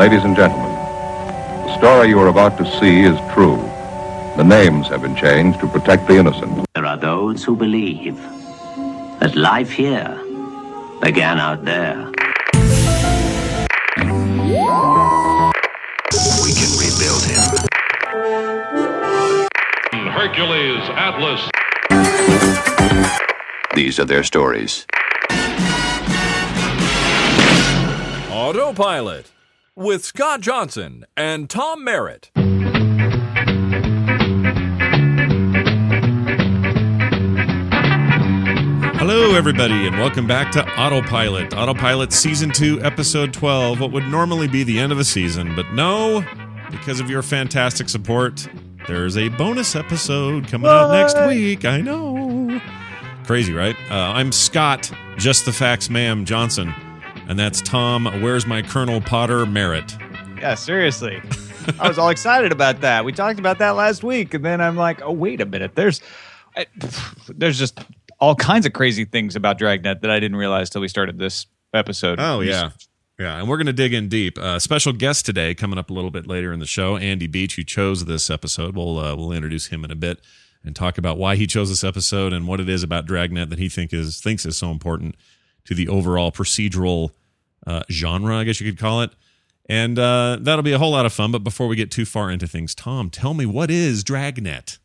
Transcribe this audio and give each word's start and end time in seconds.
Ladies 0.00 0.24
and 0.24 0.34
gentlemen, 0.34 0.72
the 1.66 1.76
story 1.76 2.08
you 2.08 2.18
are 2.20 2.28
about 2.28 2.56
to 2.56 2.64
see 2.80 3.00
is 3.02 3.18
true. 3.34 3.58
The 4.38 4.42
names 4.42 4.88
have 4.88 5.02
been 5.02 5.14
changed 5.14 5.60
to 5.60 5.68
protect 5.68 6.08
the 6.08 6.16
innocent. 6.16 6.64
There 6.74 6.86
are 6.86 6.96
those 6.96 7.44
who 7.44 7.54
believe 7.54 8.16
that 9.20 9.36
life 9.36 9.70
here 9.70 10.08
began 11.02 11.38
out 11.38 11.66
there. 11.66 11.98
We 16.40 16.52
can 16.56 16.70
rebuild 16.80 17.22
him. 17.32 17.44
Hercules, 20.16 20.88
Atlas. 20.96 21.42
These 23.74 24.00
are 24.00 24.06
their 24.06 24.24
stories. 24.24 24.86
Autopilot 28.30 29.30
with 29.80 30.04
Scott 30.04 30.42
Johnson 30.42 31.06
and 31.16 31.48
Tom 31.48 31.82
Merritt. 31.82 32.30
Hello, 38.98 39.34
everybody, 39.34 39.86
and 39.86 39.96
welcome 39.96 40.26
back 40.26 40.52
to 40.52 40.68
Autopilot. 40.78 41.54
Autopilot 41.54 42.12
Season 42.12 42.50
2, 42.50 42.82
Episode 42.82 43.32
12. 43.32 43.80
What 43.80 43.90
would 43.92 44.06
normally 44.08 44.48
be 44.48 44.64
the 44.64 44.78
end 44.78 44.92
of 44.92 44.98
a 44.98 45.04
season, 45.04 45.56
but 45.56 45.72
no, 45.72 46.22
because 46.70 47.00
of 47.00 47.08
your 47.08 47.22
fantastic 47.22 47.88
support, 47.88 48.46
there's 48.86 49.16
a 49.16 49.28
bonus 49.30 49.74
episode 49.74 50.46
coming 50.46 50.70
out 50.70 50.92
next 50.92 51.26
week. 51.26 51.64
I 51.64 51.80
know. 51.80 52.60
Crazy, 53.24 53.54
right? 53.54 53.76
Uh, 53.90 53.94
I'm 53.94 54.30
Scott, 54.30 54.92
just 55.16 55.46
the 55.46 55.52
facts, 55.54 55.88
ma'am, 55.88 56.26
Johnson. 56.26 56.74
And 57.30 57.38
that's 57.38 57.60
Tom, 57.60 58.06
where's 58.22 58.44
my 58.44 58.60
Colonel 58.60 59.00
Potter 59.00 59.46
Merritt? 59.46 59.96
Yeah, 60.40 60.56
seriously. 60.56 61.22
I 61.78 61.86
was 61.86 61.96
all 61.96 62.08
excited 62.08 62.50
about 62.50 62.80
that. 62.80 63.04
We 63.04 63.12
talked 63.12 63.38
about 63.38 63.60
that 63.60 63.76
last 63.76 64.02
week, 64.02 64.34
and 64.34 64.44
then 64.44 64.60
I'm 64.60 64.74
like, 64.74 65.00
oh 65.00 65.12
wait 65.12 65.40
a 65.40 65.46
minute. 65.46 65.76
There's, 65.76 66.00
I, 66.56 66.66
there's 67.28 67.56
just 67.56 67.78
all 68.18 68.34
kinds 68.34 68.66
of 68.66 68.72
crazy 68.72 69.04
things 69.04 69.36
about 69.36 69.58
Dragnet 69.58 70.00
that 70.00 70.10
I 70.10 70.18
didn't 70.18 70.38
realize 70.38 70.70
till 70.70 70.80
we 70.80 70.88
started 70.88 71.20
this 71.20 71.46
episode. 71.72 72.18
Oh, 72.20 72.40
yeah. 72.40 72.70
Yeah, 73.16 73.38
and 73.38 73.48
we're 73.48 73.58
going 73.58 73.66
to 73.66 73.72
dig 73.72 73.94
in 73.94 74.08
deep. 74.08 74.36
Uh, 74.36 74.58
special 74.58 74.92
guest 74.92 75.24
today 75.24 75.54
coming 75.54 75.78
up 75.78 75.88
a 75.88 75.92
little 75.92 76.10
bit 76.10 76.26
later 76.26 76.52
in 76.52 76.58
the 76.58 76.66
show, 76.66 76.96
Andy 76.96 77.28
Beach, 77.28 77.54
who 77.54 77.62
chose 77.62 78.06
this 78.06 78.28
episode. 78.28 78.74
We'll 78.74 78.98
uh, 78.98 79.14
we'll 79.14 79.30
introduce 79.30 79.68
him 79.68 79.84
in 79.84 79.92
a 79.92 79.94
bit 79.94 80.18
and 80.64 80.74
talk 80.74 80.98
about 80.98 81.16
why 81.16 81.36
he 81.36 81.46
chose 81.46 81.68
this 81.68 81.84
episode 81.84 82.32
and 82.32 82.48
what 82.48 82.58
it 82.58 82.68
is 82.68 82.82
about 82.82 83.06
Dragnet 83.06 83.50
that 83.50 83.60
he 83.60 83.68
think 83.68 83.92
is 83.92 84.20
thinks 84.20 84.44
is 84.44 84.56
so 84.56 84.72
important 84.72 85.14
to 85.66 85.74
the 85.76 85.86
overall 85.86 86.32
procedural 86.32 87.10
uh, 87.66 87.82
genre, 87.90 88.36
I 88.36 88.44
guess 88.44 88.60
you 88.60 88.70
could 88.70 88.80
call 88.80 89.02
it. 89.02 89.10
And 89.68 89.98
uh, 89.98 90.38
that'll 90.40 90.64
be 90.64 90.72
a 90.72 90.78
whole 90.78 90.90
lot 90.90 91.06
of 91.06 91.12
fun. 91.12 91.30
But 91.30 91.44
before 91.44 91.68
we 91.68 91.76
get 91.76 91.90
too 91.90 92.04
far 92.04 92.30
into 92.30 92.48
things, 92.48 92.74
Tom, 92.74 93.08
tell 93.08 93.34
me 93.34 93.46
what 93.46 93.70
is 93.70 94.02
Dragnet? 94.02 94.78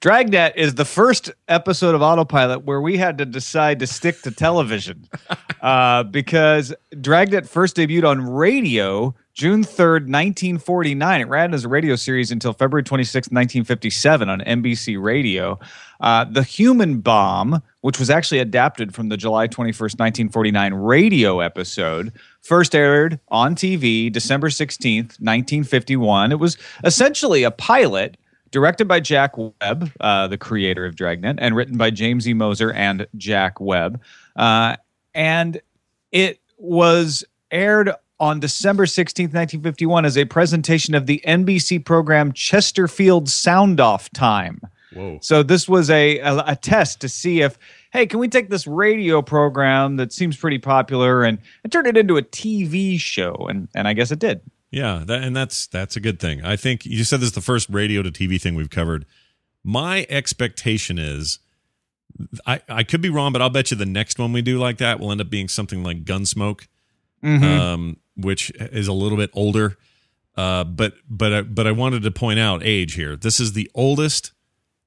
Dragnet 0.00 0.52
is 0.56 0.74
the 0.74 0.84
first 0.84 1.30
episode 1.48 1.94
of 1.94 2.02
Autopilot 2.02 2.64
where 2.64 2.80
we 2.80 2.96
had 2.98 3.18
to 3.18 3.26
decide 3.26 3.78
to 3.80 3.86
stick 3.86 4.20
to 4.22 4.30
television 4.30 5.08
uh, 5.60 6.02
because 6.04 6.74
Dragnet 7.00 7.48
first 7.48 7.76
debuted 7.76 8.08
on 8.08 8.20
radio 8.20 9.14
June 9.36 9.62
3rd, 9.62 10.08
1949. 10.08 11.20
It 11.20 11.28
ran 11.28 11.52
as 11.52 11.66
a 11.66 11.68
radio 11.68 11.94
series 11.94 12.30
until 12.30 12.54
February 12.54 12.82
26th, 12.82 13.30
1957 13.30 14.30
on 14.30 14.40
NBC 14.40 15.00
Radio. 15.00 15.60
Uh, 16.00 16.24
the 16.24 16.42
Human 16.42 17.00
Bomb, 17.00 17.62
which 17.82 17.98
was 17.98 18.08
actually 18.08 18.38
adapted 18.38 18.94
from 18.94 19.10
the 19.10 19.16
July 19.18 19.46
21st, 19.46 19.98
1949 19.98 20.72
radio 20.72 21.40
episode, 21.40 22.14
first 22.40 22.74
aired 22.74 23.20
on 23.28 23.54
TV 23.54 24.10
December 24.10 24.48
16th, 24.48 25.20
1951. 25.20 26.32
It 26.32 26.38
was 26.38 26.56
essentially 26.82 27.42
a 27.42 27.50
pilot 27.50 28.16
directed 28.52 28.88
by 28.88 29.00
Jack 29.00 29.36
Webb, 29.36 29.92
uh, 30.00 30.28
the 30.28 30.38
creator 30.38 30.86
of 30.86 30.96
Dragnet, 30.96 31.36
and 31.42 31.54
written 31.54 31.76
by 31.76 31.90
James 31.90 32.26
E. 32.26 32.32
Moser 32.32 32.72
and 32.72 33.06
Jack 33.18 33.60
Webb. 33.60 34.00
Uh, 34.34 34.76
and 35.14 35.60
it 36.10 36.40
was 36.56 37.22
aired 37.50 37.92
on 38.18 38.40
December 38.40 38.86
16th, 38.86 39.34
1951, 39.34 40.04
as 40.04 40.16
a 40.16 40.24
presentation 40.24 40.94
of 40.94 41.06
the 41.06 41.22
NBC 41.26 41.84
program 41.84 42.32
Chesterfield 42.32 43.28
Sound 43.28 43.80
Off 43.80 44.10
Time. 44.10 44.60
Whoa. 44.94 45.18
So 45.20 45.42
this 45.42 45.68
was 45.68 45.90
a, 45.90 46.18
a, 46.18 46.38
a 46.48 46.56
test 46.56 47.00
to 47.00 47.08
see 47.08 47.42
if, 47.42 47.58
hey, 47.92 48.06
can 48.06 48.18
we 48.18 48.28
take 48.28 48.48
this 48.48 48.66
radio 48.66 49.20
program 49.20 49.96
that 49.96 50.12
seems 50.12 50.36
pretty 50.36 50.58
popular 50.58 51.22
and, 51.22 51.38
and 51.62 51.72
turn 51.72 51.86
it 51.86 51.96
into 51.96 52.16
a 52.16 52.22
TV 52.22 52.98
show? 52.98 53.34
And 53.48 53.68
and 53.74 53.86
I 53.86 53.92
guess 53.92 54.10
it 54.10 54.18
did. 54.18 54.40
Yeah, 54.70 55.04
that, 55.06 55.22
and 55.22 55.36
that's 55.36 55.66
that's 55.66 55.96
a 55.96 56.00
good 56.00 56.18
thing. 56.18 56.44
I 56.44 56.56
think 56.56 56.84
you 56.84 57.04
said 57.04 57.20
this 57.20 57.28
is 57.28 57.34
the 57.34 57.40
first 57.40 57.68
radio 57.70 58.02
to 58.02 58.10
TV 58.10 58.40
thing 58.40 58.54
we've 58.54 58.70
covered. 58.70 59.06
My 59.62 60.06
expectation 60.08 60.98
is, 60.98 61.38
I 62.46 62.60
I 62.68 62.82
could 62.82 63.00
be 63.00 63.10
wrong, 63.10 63.32
but 63.32 63.42
I'll 63.42 63.50
bet 63.50 63.70
you 63.70 63.76
the 63.76 63.86
next 63.86 64.18
one 64.18 64.32
we 64.32 64.42
do 64.42 64.58
like 64.58 64.78
that 64.78 64.98
will 64.98 65.12
end 65.12 65.20
up 65.20 65.30
being 65.30 65.48
something 65.48 65.82
like 65.82 66.04
Gunsmoke, 66.04 66.66
um, 67.22 67.96
which 68.16 68.50
is 68.56 68.88
a 68.88 68.92
little 68.92 69.18
bit 69.18 69.30
older. 69.32 69.76
Uh, 70.36 70.64
but 70.64 70.94
but 71.08 71.32
I- 71.32 71.42
but 71.42 71.66
I 71.66 71.72
wanted 71.72 72.02
to 72.02 72.10
point 72.10 72.38
out 72.38 72.62
age 72.62 72.94
here. 72.94 73.16
This 73.16 73.40
is 73.40 73.54
the 73.54 73.70
oldest 73.74 74.32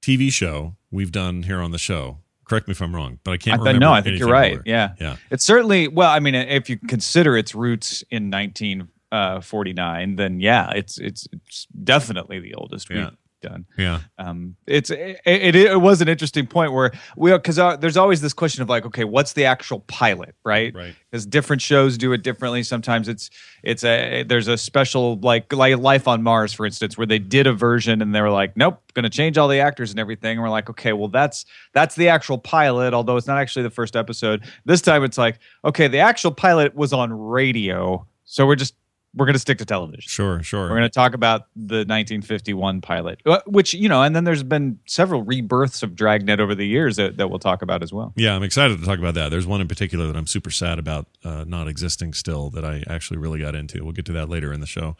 TV 0.02 0.30
show 0.32 0.76
we've 0.90 1.10
done 1.12 1.42
here 1.44 1.60
on 1.60 1.70
the 1.72 1.78
show. 1.78 2.18
Correct 2.44 2.66
me 2.68 2.72
if 2.72 2.80
I'm 2.82 2.94
wrong, 2.94 3.18
but 3.24 3.30
I 3.32 3.34
I 3.34 3.36
can't 3.36 3.56
thought- 3.58 3.66
remember. 3.66 3.80
no, 3.86 3.92
I 3.92 4.00
think 4.00 4.18
you're 4.18 4.28
right. 4.28 4.52
older. 4.52 4.62
Yeah. 4.66 4.94
yeah. 5.00 5.16
It's 5.30 5.44
certainly 5.44 5.88
well. 5.88 6.10
I 6.10 6.18
mean, 6.20 6.34
if 6.34 6.68
you 6.70 6.76
consider 6.78 7.36
its 7.36 7.54
roots 7.54 8.02
in 8.10 8.30
1949, 8.30 10.16
then 10.16 10.40
yeah, 10.40 10.70
it's 10.74 10.98
it's, 10.98 11.26
it's 11.32 11.66
definitely 11.84 12.40
the 12.40 12.54
oldest 12.54 12.88
Yeah. 12.90 13.10
Done. 13.40 13.66
Yeah. 13.76 14.00
Um, 14.18 14.56
it's 14.66 14.90
it, 14.90 15.20
it, 15.24 15.54
it 15.54 15.80
was 15.80 16.00
an 16.00 16.08
interesting 16.08 16.46
point 16.46 16.72
where 16.72 16.92
we 17.16 17.32
because 17.32 17.58
uh, 17.58 17.76
there's 17.76 17.96
always 17.96 18.20
this 18.20 18.32
question 18.32 18.62
of 18.62 18.68
like, 18.68 18.86
okay, 18.86 19.04
what's 19.04 19.32
the 19.32 19.44
actual 19.44 19.80
pilot, 19.80 20.34
right? 20.44 20.74
Right. 20.74 20.94
Because 21.10 21.26
different 21.26 21.62
shows 21.62 21.98
do 21.98 22.12
it 22.12 22.22
differently. 22.22 22.62
Sometimes 22.62 23.08
it's 23.08 23.30
it's 23.62 23.84
a 23.84 24.22
there's 24.24 24.48
a 24.48 24.56
special 24.56 25.18
like 25.20 25.52
like 25.52 25.76
Life 25.78 26.06
on 26.06 26.22
Mars, 26.22 26.52
for 26.52 26.66
instance, 26.66 26.96
where 26.96 27.06
they 27.06 27.18
did 27.18 27.46
a 27.46 27.52
version 27.52 28.02
and 28.02 28.14
they 28.14 28.20
were 28.20 28.30
like, 28.30 28.56
nope, 28.56 28.80
going 28.94 29.04
to 29.04 29.10
change 29.10 29.38
all 29.38 29.48
the 29.48 29.60
actors 29.60 29.90
and 29.90 29.98
everything. 29.98 30.32
And 30.32 30.42
we're 30.42 30.50
like, 30.50 30.70
okay, 30.70 30.92
well 30.92 31.08
that's 31.08 31.44
that's 31.72 31.94
the 31.94 32.08
actual 32.08 32.38
pilot, 32.38 32.94
although 32.94 33.16
it's 33.16 33.26
not 33.26 33.38
actually 33.38 33.62
the 33.62 33.70
first 33.70 33.96
episode. 33.96 34.44
This 34.64 34.82
time 34.82 35.04
it's 35.04 35.18
like, 35.18 35.38
okay, 35.64 35.88
the 35.88 35.98
actual 35.98 36.32
pilot 36.32 36.74
was 36.74 36.92
on 36.92 37.12
radio, 37.12 38.06
so 38.24 38.46
we're 38.46 38.56
just 38.56 38.74
we're 39.14 39.26
going 39.26 39.34
to 39.34 39.40
stick 39.40 39.58
to 39.58 39.64
television. 39.64 40.08
Sure. 40.08 40.42
Sure. 40.42 40.62
We're 40.62 40.76
going 40.76 40.82
to 40.82 40.88
talk 40.88 41.14
about 41.14 41.46
the 41.56 41.78
1951 41.78 42.80
pilot, 42.80 43.20
uh, 43.26 43.40
which, 43.46 43.74
you 43.74 43.88
know, 43.88 44.02
and 44.02 44.14
then 44.14 44.24
there's 44.24 44.44
been 44.44 44.78
several 44.86 45.22
rebirths 45.22 45.82
of 45.82 45.96
Dragnet 45.96 46.38
over 46.38 46.54
the 46.54 46.66
years 46.66 46.96
that, 46.96 47.16
that 47.16 47.28
we'll 47.28 47.40
talk 47.40 47.62
about 47.62 47.82
as 47.82 47.92
well. 47.92 48.12
Yeah, 48.16 48.36
I'm 48.36 48.42
excited 48.42 48.78
to 48.78 48.84
talk 48.84 48.98
about 48.98 49.14
that. 49.14 49.30
There's 49.30 49.46
one 49.46 49.60
in 49.60 49.68
particular 49.68 50.06
that 50.06 50.16
I'm 50.16 50.28
super 50.28 50.50
sad 50.50 50.78
about 50.78 51.06
uh, 51.24 51.44
not 51.46 51.66
existing 51.66 52.14
still 52.14 52.50
that 52.50 52.64
I 52.64 52.84
actually 52.88 53.18
really 53.18 53.40
got 53.40 53.54
into. 53.54 53.82
We'll 53.82 53.92
get 53.92 54.06
to 54.06 54.12
that 54.12 54.28
later 54.28 54.52
in 54.52 54.60
the 54.60 54.66
show. 54.66 54.96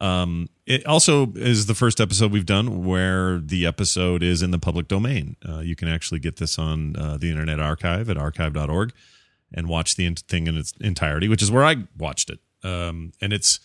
Um, 0.00 0.48
it 0.66 0.84
also 0.84 1.32
is 1.36 1.66
the 1.66 1.76
first 1.76 2.00
episode 2.00 2.32
we've 2.32 2.44
done 2.44 2.84
where 2.84 3.38
the 3.38 3.64
episode 3.64 4.24
is 4.24 4.42
in 4.42 4.50
the 4.50 4.58
public 4.58 4.88
domain. 4.88 5.36
Uh, 5.48 5.60
you 5.60 5.76
can 5.76 5.86
actually 5.86 6.18
get 6.18 6.38
this 6.38 6.58
on 6.58 6.96
uh, 6.96 7.16
the 7.16 7.30
Internet 7.30 7.60
Archive 7.60 8.10
at 8.10 8.16
archive.org 8.16 8.92
and 9.54 9.68
watch 9.68 9.94
the 9.94 10.12
thing 10.28 10.48
in 10.48 10.56
its 10.56 10.72
entirety, 10.80 11.28
which 11.28 11.42
is 11.42 11.52
where 11.52 11.64
I 11.64 11.84
watched 11.96 12.30
it. 12.30 12.40
Um, 12.64 13.12
and 13.20 13.32
it's 13.32 13.60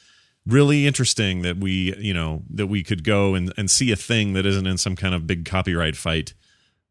really 0.46 0.88
interesting 0.88 1.42
that 1.42 1.58
we, 1.58 1.96
you 1.98 2.14
know, 2.14 2.44
that 2.50 2.68
we 2.68 2.84
could 2.84 3.04
go 3.04 3.36
and, 3.36 3.54
and 3.58 3.70
see 3.70 3.92
a 3.92 3.96
thing 3.96 4.34
that 4.34 4.46
isn't 4.46 4.66
in 4.68 4.78
some 4.78 4.96
kind 4.96 5.14
of 5.14 5.28
big 5.28 5.46
copyright 5.46 5.96
fight 5.96 6.34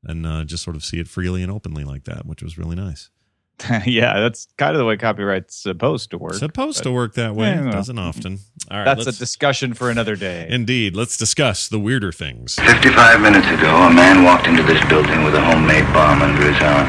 and 0.04 0.26
uh, 0.26 0.44
just 0.44 0.62
sort 0.62 0.76
of 0.76 0.84
see 0.84 0.98
it 1.00 1.08
freely 1.08 1.42
and 1.42 1.50
openly 1.50 1.84
like 1.84 2.04
that, 2.04 2.26
which 2.26 2.42
was 2.42 2.58
really 2.58 2.76
nice. 2.76 3.10
yeah, 3.86 4.20
that's 4.20 4.48
kind 4.58 4.72
of 4.72 4.78
the 4.78 4.84
way 4.84 4.98
copyright's 4.98 5.56
supposed 5.56 6.10
to 6.10 6.18
work. 6.18 6.34
Supposed 6.34 6.82
to 6.82 6.92
work 6.92 7.14
that 7.14 7.34
way, 7.34 7.48
Yeah, 7.48 7.70
doesn't 7.70 7.98
often. 7.98 8.40
All 8.70 8.76
right, 8.76 8.84
That's 8.84 9.06
a 9.06 9.18
discussion 9.18 9.72
for 9.72 9.88
another 9.88 10.14
day. 10.14 10.46
indeed. 10.50 10.94
Let's 10.94 11.16
discuss 11.16 11.66
the 11.66 11.80
weirder 11.80 12.12
things. 12.12 12.56
55 12.56 13.20
minutes 13.22 13.46
ago, 13.48 13.74
a 13.74 13.90
man 13.90 14.24
walked 14.24 14.46
into 14.46 14.62
this 14.62 14.84
building 14.90 15.24
with 15.24 15.34
a 15.34 15.40
homemade 15.40 15.90
bomb 15.94 16.20
under 16.20 16.42
his 16.52 16.60
arm. 16.60 16.84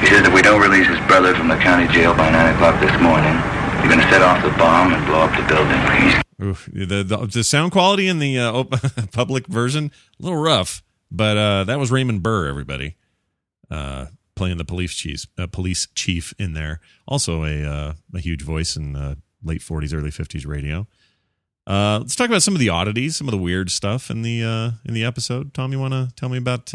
He 0.00 0.06
says 0.08 0.22
that 0.22 0.32
we 0.32 0.40
don't 0.40 0.60
release 0.62 0.86
his 0.88 0.98
brother 1.06 1.34
from 1.34 1.48
the 1.48 1.56
county 1.56 1.88
jail 1.92 2.14
by 2.14 2.30
9 2.30 2.54
o'clock 2.54 2.80
this 2.80 2.92
morning. 3.00 3.36
You're 3.80 3.88
going 3.88 4.00
to 4.00 4.10
set 4.10 4.22
off 4.22 4.42
the 4.42 4.50
bomb 4.58 4.92
and 4.92 5.06
blow 5.06 5.20
up 5.20 5.36
the 5.36 5.46
building. 5.54 6.22
Oof, 6.42 6.68
the, 6.72 7.02
the 7.02 7.26
the 7.26 7.44
sound 7.44 7.72
quality 7.72 8.08
in 8.08 8.18
the 8.18 8.38
uh, 8.38 8.52
op- 8.52 8.74
public 9.12 9.46
version 9.46 9.90
a 10.20 10.22
little 10.22 10.38
rough, 10.38 10.82
but 11.10 11.36
uh, 11.38 11.64
that 11.64 11.78
was 11.78 11.90
Raymond 11.90 12.22
Burr. 12.22 12.46
Everybody 12.46 12.96
uh, 13.70 14.06
playing 14.34 14.58
the 14.58 14.64
police 14.64 14.92
chief, 14.92 15.26
uh, 15.38 15.46
police 15.46 15.88
chief 15.94 16.34
in 16.38 16.52
there. 16.52 16.80
Also 17.08 17.44
a 17.44 17.64
uh, 17.64 17.92
a 18.14 18.18
huge 18.20 18.42
voice 18.42 18.76
in 18.76 19.16
late 19.42 19.62
forties, 19.62 19.94
early 19.94 20.10
fifties 20.10 20.44
radio. 20.44 20.86
Uh, 21.66 21.98
let's 22.00 22.14
talk 22.14 22.28
about 22.28 22.42
some 22.42 22.54
of 22.54 22.60
the 22.60 22.68
oddities, 22.68 23.16
some 23.16 23.26
of 23.26 23.32
the 23.32 23.38
weird 23.38 23.70
stuff 23.70 24.10
in 24.10 24.20
the 24.22 24.42
in 24.84 24.92
the 24.92 25.04
episode. 25.04 25.54
Tom, 25.54 25.72
you 25.72 25.78
want 25.78 25.94
to 25.94 26.10
tell 26.16 26.28
me 26.28 26.36
about 26.36 26.70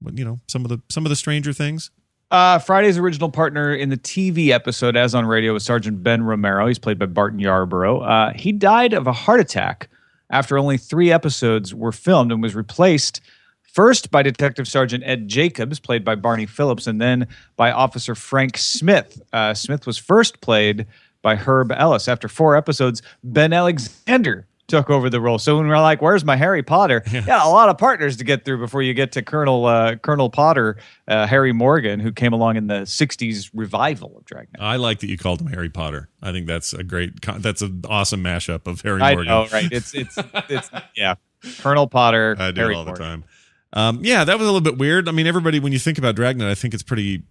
what 0.00 0.16
you 0.16 0.24
know 0.24 0.38
some 0.46 0.64
of 0.64 0.68
the 0.68 0.80
some 0.88 1.04
of 1.04 1.10
the 1.10 1.16
stranger 1.16 1.52
things? 1.52 1.90
Uh, 2.30 2.58
Friday's 2.58 2.98
original 2.98 3.30
partner 3.30 3.74
in 3.74 3.90
the 3.90 3.96
TV 3.96 4.48
episode, 4.48 4.96
as 4.96 5.14
on 5.14 5.26
radio, 5.26 5.52
was 5.52 5.64
Sergeant 5.64 6.02
Ben 6.02 6.22
Romero. 6.22 6.66
He's 6.66 6.78
played 6.78 6.98
by 6.98 7.06
Barton 7.06 7.38
Yarborough. 7.38 8.00
Uh, 8.00 8.32
he 8.32 8.50
died 8.50 8.92
of 8.92 9.06
a 9.06 9.12
heart 9.12 9.40
attack 9.40 9.88
after 10.30 10.58
only 10.58 10.76
three 10.76 11.12
episodes 11.12 11.74
were 11.74 11.92
filmed 11.92 12.32
and 12.32 12.42
was 12.42 12.54
replaced 12.54 13.20
first 13.62 14.10
by 14.10 14.22
Detective 14.22 14.66
Sergeant 14.66 15.04
Ed 15.06 15.28
Jacobs, 15.28 15.78
played 15.78 16.04
by 16.04 16.14
Barney 16.14 16.46
Phillips, 16.46 16.86
and 16.86 17.00
then 17.00 17.28
by 17.56 17.70
Officer 17.70 18.14
Frank 18.14 18.56
Smith. 18.56 19.20
Uh, 19.32 19.54
Smith 19.54 19.86
was 19.86 19.98
first 19.98 20.40
played 20.40 20.86
by 21.22 21.36
Herb 21.36 21.72
Ellis. 21.72 22.08
After 22.08 22.28
four 22.28 22.56
episodes, 22.56 23.02
Ben 23.22 23.52
Alexander 23.52 24.46
took 24.66 24.90
over 24.90 25.10
the 25.10 25.20
role. 25.20 25.38
So 25.38 25.56
when 25.56 25.68
we're 25.68 25.80
like, 25.80 26.00
"Where's 26.00 26.24
my 26.24 26.36
Harry 26.36 26.62
Potter?" 26.62 27.02
Yeah, 27.12 27.46
a 27.46 27.48
lot 27.48 27.68
of 27.68 27.78
partners 27.78 28.16
to 28.18 28.24
get 28.24 28.44
through 28.44 28.58
before 28.58 28.82
you 28.82 28.94
get 28.94 29.12
to 29.12 29.22
Colonel 29.22 29.66
uh, 29.66 29.96
Colonel 29.96 30.30
Potter, 30.30 30.76
uh, 31.08 31.26
Harry 31.26 31.52
Morgan, 31.52 32.00
who 32.00 32.12
came 32.12 32.32
along 32.32 32.56
in 32.56 32.66
the 32.66 32.82
'60s 32.82 33.50
revival 33.54 34.16
of 34.16 34.24
Dragnet. 34.24 34.60
I 34.60 34.76
like 34.76 35.00
that 35.00 35.08
you 35.08 35.18
called 35.18 35.40
him 35.40 35.48
Harry 35.48 35.70
Potter. 35.70 36.08
I 36.22 36.32
think 36.32 36.46
that's 36.46 36.72
a 36.72 36.82
great. 36.82 37.20
That's 37.38 37.62
an 37.62 37.82
awesome 37.88 38.22
mashup 38.22 38.66
of 38.66 38.80
Harry 38.82 39.00
I 39.00 39.14
Morgan. 39.14 39.28
know, 39.28 39.46
right? 39.52 39.70
It's 39.70 39.94
it's 39.94 40.16
it's 40.48 40.70
yeah, 40.96 41.14
Colonel 41.58 41.86
Potter. 41.86 42.36
I 42.38 42.50
do 42.50 42.60
Harry 42.62 42.74
it 42.74 42.76
all 42.76 42.84
the 42.84 42.92
time. 42.92 43.24
Um, 43.72 44.00
yeah, 44.02 44.24
that 44.24 44.38
was 44.38 44.46
a 44.46 44.52
little 44.52 44.60
bit 44.60 44.78
weird. 44.78 45.08
I 45.08 45.12
mean, 45.12 45.26
everybody, 45.26 45.58
when 45.58 45.72
you 45.72 45.80
think 45.80 45.98
about 45.98 46.14
Dragnet, 46.14 46.48
I 46.48 46.54
think 46.54 46.74
it's 46.74 46.82
pretty 46.84 47.24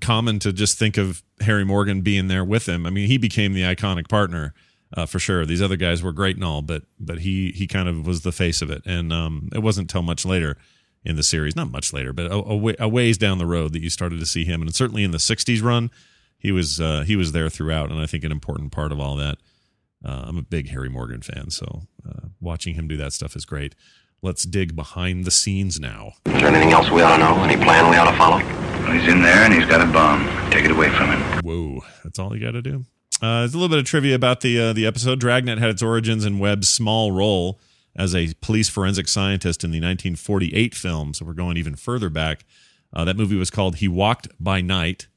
common 0.00 0.38
to 0.38 0.52
just 0.52 0.78
think 0.78 0.96
of 0.96 1.22
Harry 1.40 1.64
Morgan 1.64 2.00
being 2.02 2.28
there 2.28 2.44
with 2.44 2.68
him. 2.68 2.86
I 2.86 2.90
mean, 2.90 3.08
he 3.08 3.18
became 3.18 3.52
the 3.52 3.62
iconic 3.62 4.08
partner 4.08 4.54
uh, 4.94 5.06
for 5.06 5.18
sure. 5.18 5.46
These 5.46 5.62
other 5.62 5.76
guys 5.76 6.02
were 6.02 6.12
great 6.12 6.36
and 6.36 6.44
all, 6.44 6.62
but 6.62 6.82
but 6.98 7.20
he 7.20 7.52
he 7.52 7.66
kind 7.66 7.88
of 7.88 8.06
was 8.06 8.22
the 8.22 8.32
face 8.32 8.62
of 8.62 8.70
it. 8.70 8.82
And 8.86 9.12
um, 9.12 9.48
it 9.52 9.60
wasn't 9.60 9.90
until 9.90 10.02
much 10.02 10.24
later 10.24 10.56
in 11.04 11.16
the 11.16 11.22
series, 11.22 11.54
not 11.56 11.70
much 11.70 11.92
later, 11.92 12.12
but 12.12 12.26
a, 12.26 12.34
a, 12.34 12.56
wa- 12.56 12.72
a 12.80 12.88
ways 12.88 13.16
down 13.16 13.38
the 13.38 13.46
road 13.46 13.72
that 13.72 13.82
you 13.82 13.90
started 13.90 14.18
to 14.20 14.26
see 14.26 14.44
him. 14.44 14.60
And 14.62 14.74
certainly 14.74 15.04
in 15.04 15.10
the 15.12 15.18
'60s 15.18 15.62
run, 15.62 15.90
he 16.38 16.52
was 16.52 16.80
uh, 16.80 17.04
he 17.06 17.16
was 17.16 17.32
there 17.32 17.48
throughout, 17.48 17.90
and 17.90 18.00
I 18.00 18.06
think 18.06 18.24
an 18.24 18.32
important 18.32 18.72
part 18.72 18.92
of 18.92 19.00
all 19.00 19.16
that. 19.16 19.38
Uh, 20.04 20.24
I'm 20.26 20.36
a 20.38 20.42
big 20.42 20.68
Harry 20.70 20.88
Morgan 20.90 21.22
fan, 21.22 21.50
so 21.50 21.82
uh, 22.08 22.28
watching 22.40 22.74
him 22.74 22.86
do 22.86 22.96
that 22.98 23.12
stuff 23.12 23.34
is 23.34 23.44
great. 23.44 23.74
Let's 24.22 24.44
dig 24.44 24.74
behind 24.76 25.24
the 25.24 25.30
scenes 25.30 25.80
now. 25.80 26.12
Is 26.26 26.32
there 26.34 26.46
anything 26.48 26.72
else 26.72 26.90
we 26.90 27.02
ought 27.02 27.16
to 27.16 27.22
know? 27.22 27.42
Any 27.44 27.56
plan 27.62 27.90
we 27.90 27.96
ought 27.96 28.10
to 28.10 28.16
follow? 28.16 28.38
Well, 28.38 28.92
he's 28.92 29.08
in 29.12 29.20
there 29.22 29.38
and 29.44 29.52
he's 29.52 29.66
got 29.66 29.80
a 29.86 29.90
bomb. 29.92 30.24
Take 30.50 30.64
it 30.64 30.70
away 30.70 30.90
from 30.90 31.10
him. 31.10 31.40
Whoa, 31.44 31.80
that's 32.04 32.18
all 32.18 32.34
you 32.36 32.44
got 32.44 32.52
to 32.52 32.62
do. 32.62 32.84
Uh, 33.22 33.40
there's 33.40 33.54
a 33.54 33.58
little 33.58 33.70
bit 33.70 33.78
of 33.78 33.84
trivia 33.84 34.14
about 34.14 34.42
the 34.42 34.60
uh, 34.60 34.72
the 34.72 34.86
episode. 34.86 35.20
Dragnet 35.20 35.58
had 35.58 35.70
its 35.70 35.82
origins 35.82 36.24
in 36.24 36.38
Webb's 36.38 36.68
small 36.68 37.12
role 37.12 37.58
as 37.96 38.14
a 38.14 38.34
police 38.42 38.68
forensic 38.68 39.08
scientist 39.08 39.64
in 39.64 39.70
the 39.70 39.78
1948 39.78 40.74
film. 40.74 41.14
So 41.14 41.24
we're 41.24 41.32
going 41.32 41.56
even 41.56 41.76
further 41.76 42.10
back. 42.10 42.44
Uh, 42.92 43.04
that 43.04 43.16
movie 43.16 43.36
was 43.36 43.50
called 43.50 43.76
He 43.76 43.88
Walked 43.88 44.28
by 44.38 44.60
Night. 44.60 45.08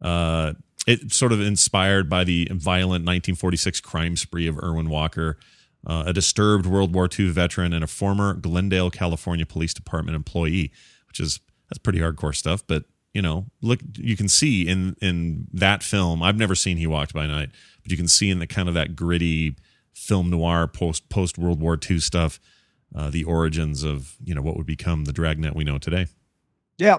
Uh, 0.00 0.54
it 0.86 1.12
sort 1.12 1.32
of 1.32 1.40
inspired 1.40 2.08
by 2.08 2.24
the 2.24 2.46
violent 2.52 3.04
1946 3.04 3.80
crime 3.80 4.16
spree 4.16 4.46
of 4.46 4.58
Irwin 4.58 4.88
Walker, 4.88 5.38
uh, 5.86 6.04
a 6.06 6.12
disturbed 6.12 6.66
World 6.66 6.94
War 6.94 7.08
II 7.18 7.30
veteran 7.30 7.72
and 7.72 7.82
a 7.82 7.86
former 7.86 8.34
Glendale, 8.34 8.90
California 8.90 9.46
Police 9.46 9.74
Department 9.74 10.14
employee, 10.14 10.70
which 11.08 11.20
is 11.20 11.40
that's 11.68 11.78
pretty 11.78 11.98
hardcore 11.98 12.34
stuff. 12.34 12.64
But 12.66 12.84
you 13.14 13.22
know, 13.22 13.46
look, 13.62 13.80
you 13.96 14.16
can 14.16 14.28
see 14.28 14.68
in 14.68 14.96
in 15.00 15.46
that 15.52 15.82
film. 15.82 16.22
I've 16.22 16.36
never 16.36 16.54
seen 16.54 16.76
He 16.76 16.86
Walked 16.86 17.14
by 17.14 17.26
Night, 17.26 17.50
but 17.82 17.90
you 17.90 17.96
can 17.96 18.08
see 18.08 18.28
in 18.28 18.40
the 18.40 18.46
kind 18.46 18.68
of 18.68 18.74
that 18.74 18.96
gritty 18.96 19.56
film 19.94 20.28
noir 20.28 20.66
post 20.66 21.08
post 21.08 21.38
World 21.38 21.60
War 21.60 21.78
II 21.90 22.00
stuff, 22.00 22.40
uh, 22.94 23.08
the 23.10 23.24
origins 23.24 23.84
of 23.84 24.16
you 24.22 24.34
know 24.34 24.42
what 24.42 24.56
would 24.56 24.66
become 24.66 25.04
the 25.04 25.12
Dragnet 25.12 25.54
we 25.54 25.64
know 25.64 25.78
today. 25.78 26.08
Yeah. 26.76 26.98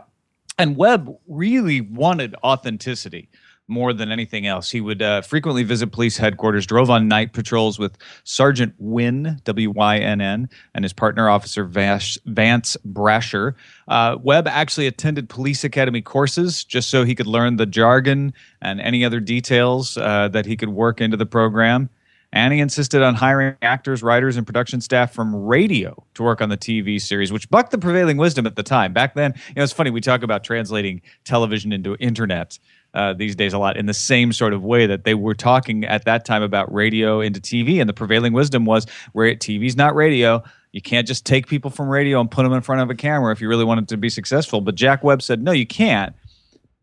And 0.57 0.77
Webb 0.77 1.13
really 1.27 1.81
wanted 1.81 2.33
authenticity 2.41 3.29
more 3.67 3.93
than 3.93 4.11
anything 4.11 4.45
else. 4.45 4.69
He 4.69 4.81
would 4.81 5.01
uh, 5.01 5.21
frequently 5.21 5.63
visit 5.63 5.91
police 5.91 6.17
headquarters, 6.17 6.65
drove 6.65 6.89
on 6.89 7.07
night 7.07 7.33
patrols 7.33 7.79
with 7.79 7.97
Sergeant 8.23 8.75
Wynn, 8.77 9.39
W 9.43 9.71
Y 9.71 9.97
N 9.97 10.21
N, 10.21 10.49
and 10.73 10.85
his 10.85 10.93
partner, 10.93 11.29
Officer 11.29 11.63
Vash, 11.65 12.17
Vance 12.25 12.77
Brasher. 12.87 13.55
Uh, 13.87 14.17
Webb 14.21 14.47
actually 14.47 14.87
attended 14.87 15.29
police 15.29 15.63
academy 15.63 16.01
courses 16.01 16.63
just 16.63 16.89
so 16.89 17.03
he 17.03 17.15
could 17.15 17.27
learn 17.27 17.55
the 17.55 17.65
jargon 17.65 18.33
and 18.61 18.79
any 18.81 19.03
other 19.03 19.19
details 19.19 19.97
uh, 19.97 20.27
that 20.29 20.45
he 20.45 20.55
could 20.55 20.69
work 20.69 21.01
into 21.01 21.17
the 21.17 21.25
program. 21.25 21.89
And 22.33 22.53
he 22.53 22.59
insisted 22.59 23.01
on 23.01 23.15
hiring 23.15 23.55
actors, 23.61 24.03
writers, 24.03 24.35
and 24.35 24.45
production 24.45 24.81
staff 24.81 25.13
from 25.13 25.33
radio 25.33 26.03
to 26.15 26.23
work 26.23 26.41
on 26.41 26.49
the 26.49 26.57
TV 26.57 27.01
series, 27.01 27.31
which 27.31 27.49
bucked 27.49 27.71
the 27.71 27.77
prevailing 27.77 28.17
wisdom 28.17 28.45
at 28.45 28.57
the 28.57 28.63
time. 28.63 28.91
Back 28.91 29.15
then, 29.15 29.33
you 29.47 29.53
know, 29.55 29.63
it's 29.63 29.71
funny, 29.71 29.89
we 29.89 30.01
talk 30.01 30.21
about 30.21 30.43
translating 30.43 31.01
television 31.23 31.71
into 31.71 31.95
internet 31.95 32.59
uh, 32.95 33.13
these 33.13 33.35
days 33.35 33.53
a 33.53 33.59
lot 33.59 33.77
in 33.77 33.85
the 33.85 33.93
same 33.93 34.33
sort 34.33 34.53
of 34.53 34.63
way 34.63 34.87
that 34.87 35.03
they 35.03 35.13
were 35.13 35.35
talking 35.35 35.83
at 35.83 36.05
that 36.05 36.25
time 36.25 36.41
about 36.41 36.73
radio 36.73 37.21
into 37.21 37.39
TV. 37.39 37.79
And 37.79 37.89
the 37.89 37.93
prevailing 37.93 38.33
wisdom 38.33 38.65
was 38.65 38.85
TV's 39.15 39.75
not 39.75 39.95
radio. 39.95 40.43
You 40.71 40.81
can't 40.81 41.07
just 41.07 41.25
take 41.25 41.47
people 41.47 41.71
from 41.71 41.87
radio 41.87 42.19
and 42.19 42.29
put 42.29 42.43
them 42.43 42.53
in 42.53 42.61
front 42.61 42.81
of 42.81 42.89
a 42.89 42.95
camera 42.95 43.31
if 43.31 43.41
you 43.41 43.47
really 43.47 43.63
want 43.63 43.81
it 43.81 43.87
to 43.89 43.97
be 43.97 44.09
successful. 44.09 44.61
But 44.61 44.75
Jack 44.75 45.03
Webb 45.03 45.21
said, 45.21 45.41
no, 45.41 45.51
you 45.51 45.65
can't. 45.65 46.15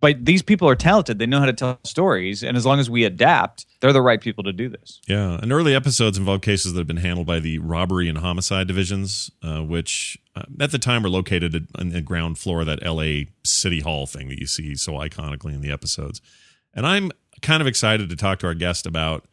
But 0.03 0.25
these 0.25 0.43
people 0.43 0.69
are 0.69 0.75
talented. 0.75 1.21
They 1.21 1.27
know 1.27 1.39
how 1.39 1.47
to 1.47 1.53
tell 1.53 1.79
stories. 1.85 2.43
And 2.43 2.57
as 2.57 2.67
long 2.67 2.81
as 2.81 2.91
we 2.91 3.05
adapt, 3.05 3.67
they're 3.79 3.93
the 3.93 4.03
right 4.03 4.21
people 4.21 4.43
to 4.43 4.53
do 4.53 4.69
this. 4.69 5.01
Yeah, 5.07 5.39
and 5.41 5.53
early 5.53 5.77
episodes 5.77 6.19
involved 6.19 6.43
cases 6.43 6.73
that 6.73 6.81
have 6.81 6.89
been 6.89 6.97
handled 6.97 7.29
by 7.29 7.39
the 7.39 7.59
robbery 7.59 8.09
and 8.09 8.19
homicide 8.19 8.67
divisions, 8.67 9.31
uh, 9.45 9.61
which 9.61 10.19
uh, 10.35 10.43
at 10.59 10.73
the 10.73 10.79
time 10.81 11.05
were 11.05 11.09
located 11.09 11.69
on 11.77 11.91
the 11.91 12.01
ground 12.01 12.37
floor 12.37 12.63
of 12.63 12.67
that 12.67 12.81
L.A. 12.83 13.29
City 13.45 13.79
Hall 13.79 14.07
thing 14.07 14.29
that 14.29 14.41
you 14.41 14.47
see 14.49 14.75
so 14.75 14.95
iconically 14.95 15.55
in 15.55 15.61
the 15.61 15.71
episodes. 15.71 16.21
And 16.75 16.85
I'm 16.85 17.13
kind 17.41 17.61
of 17.61 17.69
excited 17.69 18.11
to 18.11 18.17
talk 18.17 18.41
to 18.41 18.49
our 18.49 18.55
guest 18.55 18.87
about 18.87 19.29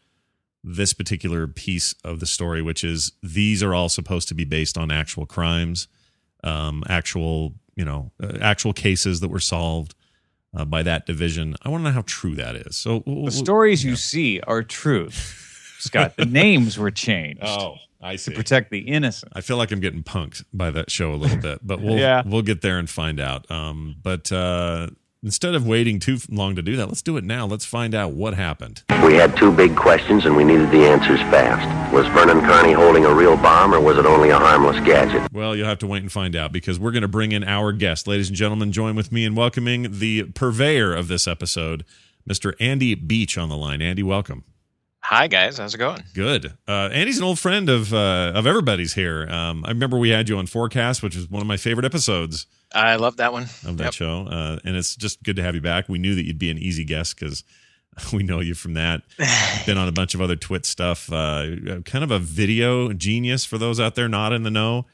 this 0.63 0.94
particular 0.94 1.48
piece 1.48 1.95
of 2.04 2.19
the 2.19 2.27
story, 2.27 2.62
which 2.62 2.83
is 2.83 3.13
these 3.24 3.63
are 3.63 3.74
all 3.74 3.89
supposed 3.89 4.27
to 4.27 4.36
be 4.36 4.45
based 4.45 4.77
on 4.77 4.92
actual 4.92 5.25
crimes, 5.25 5.88
um, 6.44 6.83
actual 6.88 7.56
you 7.80 7.86
know, 7.86 8.12
uh, 8.22 8.38
actual 8.42 8.74
cases 8.74 9.22
that 9.22 9.30
were 9.30 9.39
solved. 9.39 9.95
Uh, 10.56 10.66
by 10.66 10.81
that 10.81 11.06
division, 11.06 11.56
I 11.62 11.69
want 11.69 11.81
to 11.84 11.90
know 11.90 11.94
how 11.94 12.04
true 12.07 12.34
that 12.36 12.56
is. 12.56 12.75
So 12.75 13.04
The 13.06 13.30
stories 13.31 13.84
you 13.84 13.96
see 13.96 14.40
are 14.42 14.63
true, 14.63 15.10
Scott. 15.78 16.18
The 16.18 16.25
names 16.25 16.78
were 16.78 16.90
changed 16.92 17.42
Oh, 17.46 17.75
I 18.01 18.16
see. 18.16 18.31
to 18.31 18.36
protect 18.38 18.72
the 18.72 18.80
innocent. 18.80 19.31
I 19.36 19.42
feel 19.42 19.57
like 19.57 19.72
I'm 19.72 19.80
getting 19.80 20.01
punked 20.01 20.44
by 20.51 20.72
that 20.72 20.90
show 20.90 21.13
a 21.13 21.18
little 21.18 21.38
bit, 21.38 21.60
but 21.62 21.81
we'll 21.81 21.98
Yeah. 22.00 22.24
we'll 22.25 22.42
get 22.42 22.62
there 22.62 22.80
and 22.80 22.90
find 22.90 23.19
out. 23.19 23.50
Um, 23.51 23.98
but 24.01 24.31
uh, 24.31 24.88
instead 25.24 25.56
of 25.56 25.66
waiting 25.66 26.00
too 26.00 26.18
long 26.30 26.56
to 26.56 26.62
do 26.62 26.75
that, 26.75 26.88
let's 26.88 27.01
do 27.01 27.18
it 27.18 27.24
now. 27.24 27.45
Let's 27.45 27.66
find 27.66 27.94
out 27.94 28.13
what 28.13 28.33
happened. 28.33 28.83
We 29.04 29.16
had 29.16 29.36
two 29.38 29.51
big 29.51 29.75
questions 29.75 30.25
and 30.25 30.36
we 30.36 30.44
needed 30.44 30.71
the 30.71 30.86
answers 30.86 31.19
fast. 31.21 31.94
Was 31.94 32.06
Vernon 32.07 32.42
Carney 32.42 32.74
holding 32.74 33.05
a 33.05 33.13
real 33.13 33.36
bomb 33.36 33.74
or 33.74 33.79
was 33.79 33.98
it 33.98 34.05
only 34.05 34.29
a 34.29 34.38
harmless 34.38 34.79
gadget? 34.86 35.32
Well, 35.32 35.55
you'll 35.55 35.67
have 35.67 35.79
to 35.79 35.88
wait 35.88 36.01
and 36.01 36.12
find 36.12 36.36
out 36.36 36.51
because 36.51 36.79
we're 36.79 36.91
going 36.91 37.01
to 37.01 37.08
bring 37.08 37.32
in 37.32 37.44
our 37.44 37.72
guest, 37.72 38.08
ladies 38.08 38.29
and 38.29 38.38
gentlemen. 38.38 38.72
Join 38.72 38.96
with 38.96 39.12
me 39.12 39.25
in 39.25 39.36
welcoming 39.36 40.00
the 40.00 40.24
purveyor 40.24 40.94
of 40.94 41.08
this 41.08 41.27
episode, 41.27 41.86
Mr. 42.29 42.53
Andy 42.60 42.96
Beach, 42.96 43.38
on 43.38 43.50
the 43.50 43.58
line. 43.58 43.82
Andy, 43.82 44.03
welcome. 44.03 44.44
Hi 45.10 45.25
guys, 45.25 45.58
how's 45.58 45.74
it 45.74 45.80
going? 45.80 46.04
Good. 46.13 46.54
Uh, 46.68 46.89
Andy's 46.94 47.18
an 47.18 47.24
old 47.24 47.39
friend 47.39 47.68
of 47.68 47.92
uh, 47.96 48.32
of 48.36 48.46
everybody's 48.46 48.94
here. 48.94 49.28
Um, 49.28 49.66
I 49.66 49.70
remember 49.70 49.98
we 49.98 50.10
had 50.10 50.30
you 50.30 50.38
on 50.38 50.46
Forecast, 50.46 51.01
which 51.01 51.16
was 51.16 51.28
one 51.28 51.42
of 51.42 51.48
my 51.48 51.58
favorite 51.58 51.84
episodes. 51.86 52.46
I 52.75 52.96
love 52.98 53.18
that 53.18 53.34
one. 53.34 53.44
of 53.66 53.78
that 53.78 53.86
Yep. 53.86 53.94
show. 53.94 54.28
Uh, 54.30 54.60
and 54.63 54.75
it's 54.75 54.96
just 54.96 55.24
good 55.24 55.36
to 55.38 55.42
have 55.42 55.56
you 55.56 55.62
back. 55.62 55.89
We 55.89 55.98
knew 55.98 56.13
that 56.13 56.25
you'd 56.28 56.38
be 56.38 56.51
an 56.51 56.60
easy 56.60 56.84
guest 56.84 57.20
because 57.20 57.44
we 58.13 58.22
know 58.22 58.39
you 58.39 58.54
from 58.54 58.75
that. 58.75 59.01
Been 59.66 59.80
on 59.80 59.88
a 59.88 59.92
bunch 59.92 60.13
of 60.13 60.22
other 60.22 60.36
TWiT 60.36 60.63
stuff. 60.68 61.12
Uh, 61.12 61.82
kind 61.86 62.04
of 62.04 62.12
a 62.12 62.20
video 62.20 62.94
genius 62.94 63.46
for 63.46 63.58
those 63.58 63.80
out 63.80 63.96
there 63.96 64.08
not 64.08 64.32
in 64.32 64.44
the 64.44 64.51
know. 64.51 64.86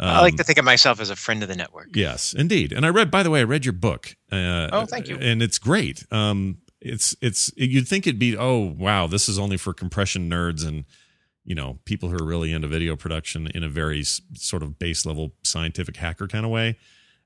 I 0.00 0.22
like 0.22 0.32
Um, 0.32 0.38
to 0.38 0.44
think 0.44 0.58
of 0.58 0.64
myself 0.64 1.00
as 1.00 1.10
a 1.10 1.14
friend 1.14 1.40
of 1.44 1.48
the 1.48 1.54
network. 1.54 1.90
Yes, 1.94 2.32
indeed. 2.34 2.72
And 2.72 2.84
I 2.84 2.88
read, 2.88 3.12
by 3.12 3.22
the 3.22 3.30
way, 3.30 3.38
I 3.38 3.44
read 3.44 3.64
your 3.64 3.74
book. 3.74 4.16
Uh, 4.32 4.68
Oh, 4.72 4.86
thank 4.86 5.06
you. 5.06 5.16
And 5.20 5.40
it's 5.40 5.58
great. 5.58 6.04
Um, 6.10 6.56
it's 6.84 7.16
it's 7.22 7.50
you'd 7.56 7.88
think 7.88 8.06
it'd 8.06 8.18
be 8.20 8.36
oh 8.36 8.58
wow 8.78 9.06
this 9.06 9.28
is 9.28 9.38
only 9.38 9.56
for 9.56 9.72
compression 9.74 10.28
nerds 10.30 10.66
and 10.66 10.84
you 11.44 11.54
know 11.54 11.78
people 11.84 12.08
who 12.10 12.16
are 12.22 12.26
really 12.26 12.52
into 12.52 12.68
video 12.68 12.96
production 12.96 13.48
in 13.48 13.64
a 13.64 13.68
very 13.68 14.00
s- 14.00 14.20
sort 14.34 14.62
of 14.62 14.78
base 14.78 15.06
level 15.06 15.32
scientific 15.44 15.96
hacker 15.96 16.28
kind 16.28 16.44
of 16.44 16.50
way, 16.52 16.76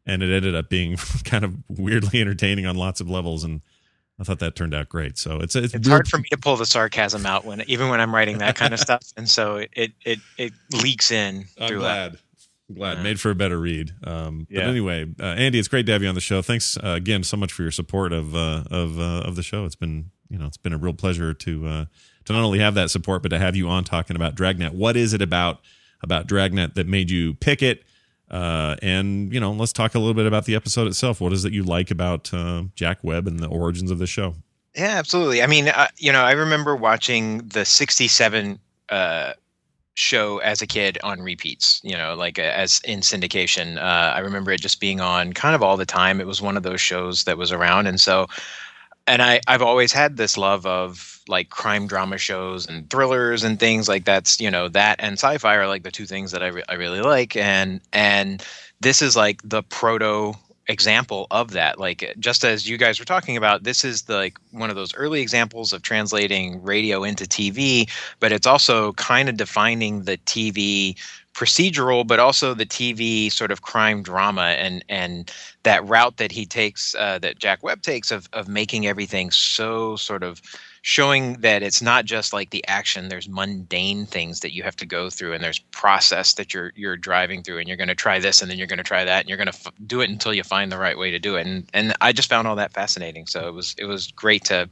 and 0.07 0.23
it 0.23 0.35
ended 0.35 0.55
up 0.55 0.71
being 0.71 0.97
kind 1.25 1.45
of 1.45 1.57
weirdly 1.69 2.21
entertaining 2.21 2.67
on 2.67 2.77
lots 2.77 3.01
of 3.01 3.11
levels 3.11 3.45
and. 3.45 3.63
I 4.19 4.25
thought 4.25 4.39
that 4.39 4.57
turned 4.57 4.75
out 4.75 4.89
great. 4.89 5.19
So 5.19 5.41
it's 5.41 5.55
it's, 5.57 5.75
It's 5.75 5.89
hard 5.89 6.09
for 6.09 6.17
me 6.19 6.25
to 6.31 6.39
pull 6.39 6.57
the 6.57 6.65
sarcasm 6.65 7.27
out 7.27 7.45
when 7.45 7.63
even 7.69 7.91
when 7.91 8.01
I'm 8.01 8.15
writing 8.15 8.39
that 8.39 8.57
kind 8.57 8.73
of 8.73 8.81
stuff, 8.87 9.03
and 9.17 9.29
so 9.29 9.57
it 9.57 9.71
it 9.77 9.93
it, 10.07 10.21
leaks 10.73 11.11
in 11.11 11.45
I'm 11.59 11.69
through. 11.69 11.81
glad. 11.81 12.19
I'm 12.69 12.75
glad. 12.75 12.97
Yeah. 12.99 13.03
Made 13.05 13.21
for 13.21 13.31
a 13.31 13.35
better 13.35 13.59
read. 13.59 13.93
Um, 14.05 14.47
But 14.51 14.65
anyway, 14.65 15.07
uh, 15.21 15.25
Andy, 15.25 15.59
it's 15.59 15.69
great 15.69 15.87
to 15.87 15.93
have 15.93 16.03
you 16.03 16.09
on 16.09 16.15
the 16.15 16.21
show. 16.21 16.43
Thanks 16.43 16.77
uh, 16.77 16.89
again 16.89 17.23
so 17.23 17.37
much 17.37 17.53
for 17.53 17.63
your 17.63 17.71
support 17.71 18.13
of 18.13 18.35
uh, 18.35 18.65
of 18.71 18.99
uh, 18.99 19.23
of 19.25 19.37
the 19.37 19.43
show. 19.43 19.65
It's 19.65 19.77
been 19.77 20.11
you 20.29 20.39
know 20.39 20.47
it's 20.47 20.57
been 20.57 20.73
a 20.73 20.79
real 20.79 20.95
pleasure 20.95 21.33
to 21.33 21.67
uh, 21.67 21.85
to 22.25 22.33
not 22.33 22.43
only 22.43 22.59
have 22.59 22.75
that 22.75 22.91
support, 22.91 23.23
but 23.23 23.29
to 23.29 23.39
have 23.39 23.55
you 23.57 23.69
on 23.69 23.85
talking 23.85 24.17
about 24.17 24.35
Dragnet. 24.35 24.75
What 24.75 24.97
is 24.97 25.13
it 25.13 25.23
about 25.23 25.61
about 26.03 26.27
Dragnet 26.27 26.75
that 26.75 26.87
made 26.89 27.11
you 27.11 27.35
pick 27.35 27.63
it? 27.63 27.85
Uh, 28.31 28.75
and 28.83 29.33
you 29.33 29.39
know, 29.39 29.53
let's 29.53 29.73
talk 29.73 29.95
a 29.95 29.99
little 29.99 30.15
bit 30.15 30.27
about 30.27 30.45
the 30.47 30.57
episode 30.57 30.89
itself. 30.89 31.21
What 31.21 31.33
is 31.33 31.45
it 31.45 31.53
you 31.53 31.63
like 31.63 31.93
about 31.93 32.35
uh, 32.35 32.65
Jack 32.75 32.99
Webb 33.05 33.29
and 33.29 33.39
the 33.39 33.47
origins 33.47 33.91
of 33.93 33.99
the 33.99 34.07
show? 34.07 34.35
Yeah, 34.75 34.99
absolutely. 34.99 35.43
I 35.43 35.47
mean, 35.47 35.69
uh, 35.69 35.89
you 35.97 36.13
know, 36.13 36.23
I 36.23 36.33
remember 36.33 36.75
watching 36.75 37.39
the 37.47 37.65
'67 37.65 38.59
uh, 38.89 39.33
show 39.97 40.39
as 40.39 40.63
a 40.63 40.67
kid 40.67 40.99
on 41.03 41.21
repeats. 41.23 41.81
You 41.83 41.97
know, 41.97 42.15
like 42.15 42.39
as 42.39 42.81
in 42.85 43.01
syndication. 43.01 43.79
Uh, 43.79 44.15
I 44.15 44.21
remember 44.21 44.53
it 44.53 44.61
just 44.61 44.81
being 44.81 45.01
on 45.01 45.33
kind 45.33 45.55
of 45.55 45.63
all 45.63 45.77
the 45.77 45.87
time. 45.87 46.21
It 46.21 46.27
was 46.27 46.41
one 46.41 46.57
of 46.57 46.63
those 46.63 46.81
shows 46.81 47.25
that 47.25 47.39
was 47.39 47.51
around, 47.51 47.89
and 47.89 48.01
so, 48.01 48.29
and 49.07 49.23
I 49.23 49.41
I've 49.49 49.63
always 49.63 49.93
had 49.93 50.17
this 50.17 50.39
love 50.39 50.65
of 50.67 51.21
like 51.29 51.51
crime 51.51 51.89
drama 51.89 52.19
shows 52.19 52.69
and 52.69 52.89
thrillers 52.89 53.43
and 53.43 53.59
things 53.59 53.89
like 53.89 54.05
that's 54.05 54.41
you 54.41 54.51
know 54.51 54.69
that 54.69 54.97
and 55.01 55.15
sci-fi 55.15 55.57
are 55.57 55.67
like 55.67 55.83
the 55.83 55.91
two 55.91 56.07
things 56.07 56.31
that 56.31 56.43
I 56.43 56.49
re- 56.49 56.65
I 56.69 56.75
really 56.75 57.01
like, 57.01 57.37
and 57.37 57.81
and 57.93 58.45
this 58.81 59.03
is 59.03 59.17
like 59.17 59.41
the 59.43 59.63
proto 59.63 60.35
example 60.69 61.27
of 61.31 61.53
that. 61.53 61.79
Like 61.79 62.15
just 62.19 62.45
as 62.45 62.69
you 62.69 62.77
guys 62.77 62.99
were 62.99 63.05
talking 63.05 63.37
about 63.37 63.63
this 63.63 63.85
is 63.85 64.03
the, 64.03 64.17
like 64.17 64.39
one 64.51 64.71
of 64.71 64.77
those 64.77 64.95
early 64.95 65.21
examples 65.21 65.73
of 65.73 65.83
translating 65.83 66.63
radio 66.63 67.05
into 67.05 67.25
tv 67.25 67.89
but 68.21 68.33
it's 68.33 68.47
also 68.47 68.93
kind 68.95 69.29
of 69.29 69.37
defining 69.37 70.03
the 70.03 70.17
tv 70.19 70.97
procedural 71.35 72.07
but 72.07 72.19
also 72.19 72.55
the 72.55 72.67
tv 72.67 73.31
sort 73.31 73.53
of 73.53 73.63
crime 73.63 74.03
drama 74.03 74.57
and 74.59 74.85
and 74.89 75.33
that 75.63 75.87
route 75.87 76.17
that 76.17 76.33
he 76.33 76.47
takes 76.47 76.95
uh, 76.97 77.19
that 77.19 77.39
jack 77.39 77.63
webb 77.63 77.83
takes 77.83 78.11
of 78.11 78.29
of 78.33 78.49
making 78.49 78.87
everything 78.87 79.31
so 79.31 79.97
sort 79.97 80.23
of 80.23 80.41
showing 80.87 81.33
that 81.41 81.65
it's 81.65 81.83
not 81.83 82.05
just 82.05 82.33
like 82.33 82.51
the 82.51 82.65
action 82.69 83.09
there's 83.09 83.29
mundane 83.29 84.07
things 84.07 84.39
that 84.39 84.55
you 84.55 84.63
have 84.63 84.77
to 84.77 84.87
go 84.87 85.11
through 85.11 85.33
and 85.33 85.43
there's 85.43 85.59
process 85.59 86.35
that 86.35 86.55
you're 86.55 86.73
you're 86.77 86.97
driving 86.97 87.43
through 87.43 87.59
and 87.59 87.67
you're 87.67 87.77
going 87.77 87.89
to 87.89 87.95
try 87.95 88.21
this 88.21 88.41
and 88.41 88.49
then 88.49 88.57
you're 88.57 88.69
going 88.69 88.77
to 88.79 88.85
try 88.85 89.05
that 89.05 89.19
and 89.19 89.29
you're 89.29 89.37
going 89.37 89.51
to 89.51 89.53
f- 89.67 89.73
do 89.89 90.01
it 90.01 90.09
until 90.09 90.33
you 90.33 90.45
find 90.45 90.71
the 90.71 90.79
right 90.79 90.97
way 90.97 91.11
to 91.11 91.19
do 91.19 91.35
it 91.35 91.45
and 91.45 91.69
and 91.75 91.93
I 92.01 92.13
just 92.13 92.29
found 92.29 92.47
all 92.47 92.55
that 92.55 92.73
fascinating 92.73 93.27
so 93.27 93.49
it 93.49 93.53
was 93.53 93.75
it 93.77 93.87
was 93.87 94.13
great 94.13 94.45
to 94.45 94.69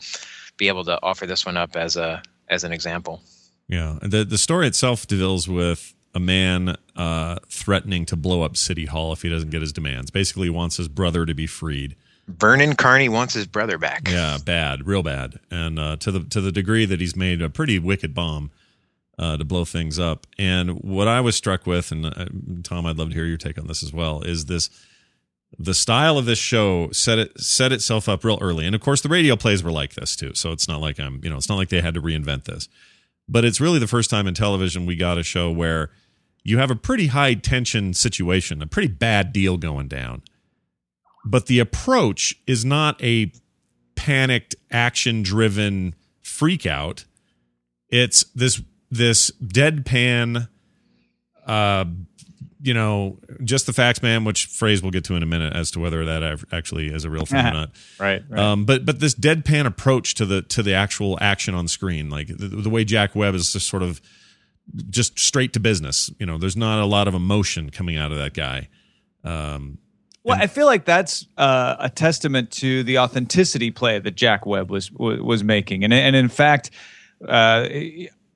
be 0.57 0.69
able 0.69 0.85
to 0.85 1.01
offer 1.03 1.27
this 1.27 1.45
one 1.45 1.57
up 1.57 1.75
as 1.75 1.97
a 1.97 2.23
as 2.49 2.63
an 2.63 2.71
example 2.71 3.21
Yeah, 3.67 3.99
the 4.01 4.25
the 4.25 4.39
story 4.39 4.69
itself 4.69 5.09
deals 5.09 5.49
with 5.49 5.95
a 6.15 6.21
man 6.21 6.77
uh, 6.95 7.39
threatening 7.49 8.07
to 8.07 8.15
blow 8.15 8.43
up 8.43 8.57
City 8.57 8.87
Hall 8.87 9.13
if 9.13 9.23
he 9.23 9.29
doesn't 9.29 9.51
get 9.51 9.63
his 9.63 9.73
demands. 9.73 10.13
Basically, 10.13 10.49
wants 10.49 10.77
his 10.77 10.87
brother 10.87 11.27
to 11.27 11.35
be 11.35 11.49
freed. 11.49 11.97
Vernon 12.27 12.75
Carney 12.75 13.09
wants 13.09 13.35
his 13.35 13.47
brother 13.47 13.79
back. 13.79 14.09
Yeah, 14.11 14.39
bad, 14.45 14.87
real 14.87 15.03
bad, 15.03 15.39
and 15.51 15.79
uh, 15.79 15.97
to 15.97 16.11
the 16.11 16.25
to 16.25 16.41
the 16.41 16.53
degree 16.53 16.87
that 16.87 17.01
he's 17.01 17.17
made 17.17 17.43
a 17.43 17.51
pretty 17.51 17.79
wicked 17.79 18.15
bomb 18.15 18.51
uh, 19.19 19.37
to 19.37 19.45
blow 19.45 19.65
things 19.65 19.99
up. 19.99 20.27
And 20.39 20.81
what 20.81 21.07
I 21.07 21.21
was 21.21 21.37
struck 21.37 21.67
with, 21.67 21.93
and 21.93 22.07
uh, 22.07 22.27
Tom, 22.63 22.87
I'd 22.87 22.97
love 22.97 23.11
to 23.11 23.15
hear 23.15 23.27
your 23.27 23.37
take 23.37 23.59
on 23.59 23.67
this 23.67 23.83
as 23.83 23.93
well, 23.93 24.23
is 24.23 24.47
this 24.47 24.71
the 25.59 25.75
style 25.75 26.19
of 26.19 26.25
this 26.25 26.39
show 26.39 26.91
set 26.91 27.19
it 27.19 27.39
set 27.39 27.73
itself 27.73 28.09
up 28.09 28.25
real 28.25 28.39
early. 28.41 28.67
And 28.67 28.75
of 28.75 28.81
course, 28.81 29.03
the 29.03 29.09
radio 29.09 29.37
plays 29.37 29.63
were 29.63 29.73
like 29.73 29.95
this 29.95 30.17
too. 30.17 30.33
So 30.35 30.53
it's 30.53 30.67
not 30.67 30.81
like 30.81 30.99
I'm 30.99 31.21
you 31.23 31.31
know 31.31 31.37
it's 31.37 31.49
not 31.49 31.57
like 31.57 31.69
they 31.69 31.83
had 31.83 31.95
to 31.95 32.03
reinvent 32.03 32.45
this, 32.45 32.69
but 33.29 33.45
it's 33.45 33.61
really 33.61 33.79
the 33.79 33.87
first 33.87 34.09
time 34.09 34.27
in 34.27 34.35
television 34.35 34.87
we 34.87 34.97
got 34.97 35.19
a 35.19 35.23
show 35.23 35.51
where 35.51 35.91
you 36.43 36.59
have 36.59 36.71
a 36.71 36.77
pretty 36.77 37.09
high 37.09 37.35
tension 37.35 37.95
situation, 37.95 38.63
a 38.63 38.67
pretty 38.67 38.89
bad 38.89 39.33
deal 39.33 39.57
going 39.57 39.89
down 39.89 40.23
but 41.25 41.47
the 41.47 41.59
approach 41.59 42.35
is 42.47 42.65
not 42.65 43.03
a 43.03 43.33
panicked 43.95 44.55
action 44.71 45.23
driven 45.23 45.95
freak 46.23 46.67
out. 46.67 47.05
It's 47.89 48.25
this 48.35 48.61
this 48.91 49.31
deadpan 49.43 50.49
uh 51.47 51.85
you 52.61 52.73
know 52.73 53.19
just 53.43 53.67
the 53.67 53.73
facts 53.73 54.03
man 54.03 54.25
which 54.25 54.47
phrase 54.47 54.81
we'll 54.83 54.91
get 54.91 55.05
to 55.05 55.15
in 55.15 55.23
a 55.23 55.27
minute 55.27 55.55
as 55.55 55.71
to 55.73 55.81
whether 55.81 56.05
that 56.05 56.45
actually 56.53 56.87
is 56.89 57.05
a 57.05 57.11
real 57.11 57.27
thing 57.27 57.41
or 57.41 57.43
not. 57.53 57.71
Right, 57.99 58.23
right. 58.29 58.41
um 58.41 58.65
but 58.65 58.87
but 58.87 59.01
this 59.01 59.15
deadpan 59.15 59.67
approach 59.67 60.15
to 60.15 60.27
the 60.27 60.43
to 60.43 60.63
the 60.63 60.75
actual 60.75 61.19
action 61.21 61.55
on 61.55 61.69
screen 61.69 62.09
like 62.09 62.29
the, 62.29 62.49
the 62.49 62.71
way 62.71 62.85
jack 62.85 63.15
webb 63.15 63.35
is 63.35 63.53
just 63.53 63.69
sort 63.69 63.83
of 63.83 64.01
just 64.89 65.19
straight 65.19 65.53
to 65.53 65.61
business 65.61 66.11
you 66.19 66.25
know 66.25 66.39
there's 66.39 66.57
not 66.57 66.79
a 66.79 66.87
lot 66.87 67.09
of 67.09 67.15
emotion 67.15 67.71
coming 67.71 67.97
out 67.97 68.13
of 68.13 68.19
that 68.19 68.33
guy. 68.33 68.69
Um 69.25 69.79
Well, 70.25 70.39
I 70.41 70.47
feel 70.47 70.65
like 70.65 70.87
that's 70.87 71.27
uh, 71.37 71.77
a 71.79 71.91
testament 71.91 72.51
to 72.53 72.83
the 72.83 72.99
authenticity 72.99 73.71
play 73.71 73.99
that 73.99 74.15
Jack 74.15 74.47
Webb 74.47 74.71
was 74.71 74.91
was, 74.91 75.21
was 75.21 75.45
making, 75.45 75.85
and 75.85 75.93
and 75.93 76.17
in 76.17 76.31
fact, 76.31 76.71
uh, 77.29 77.69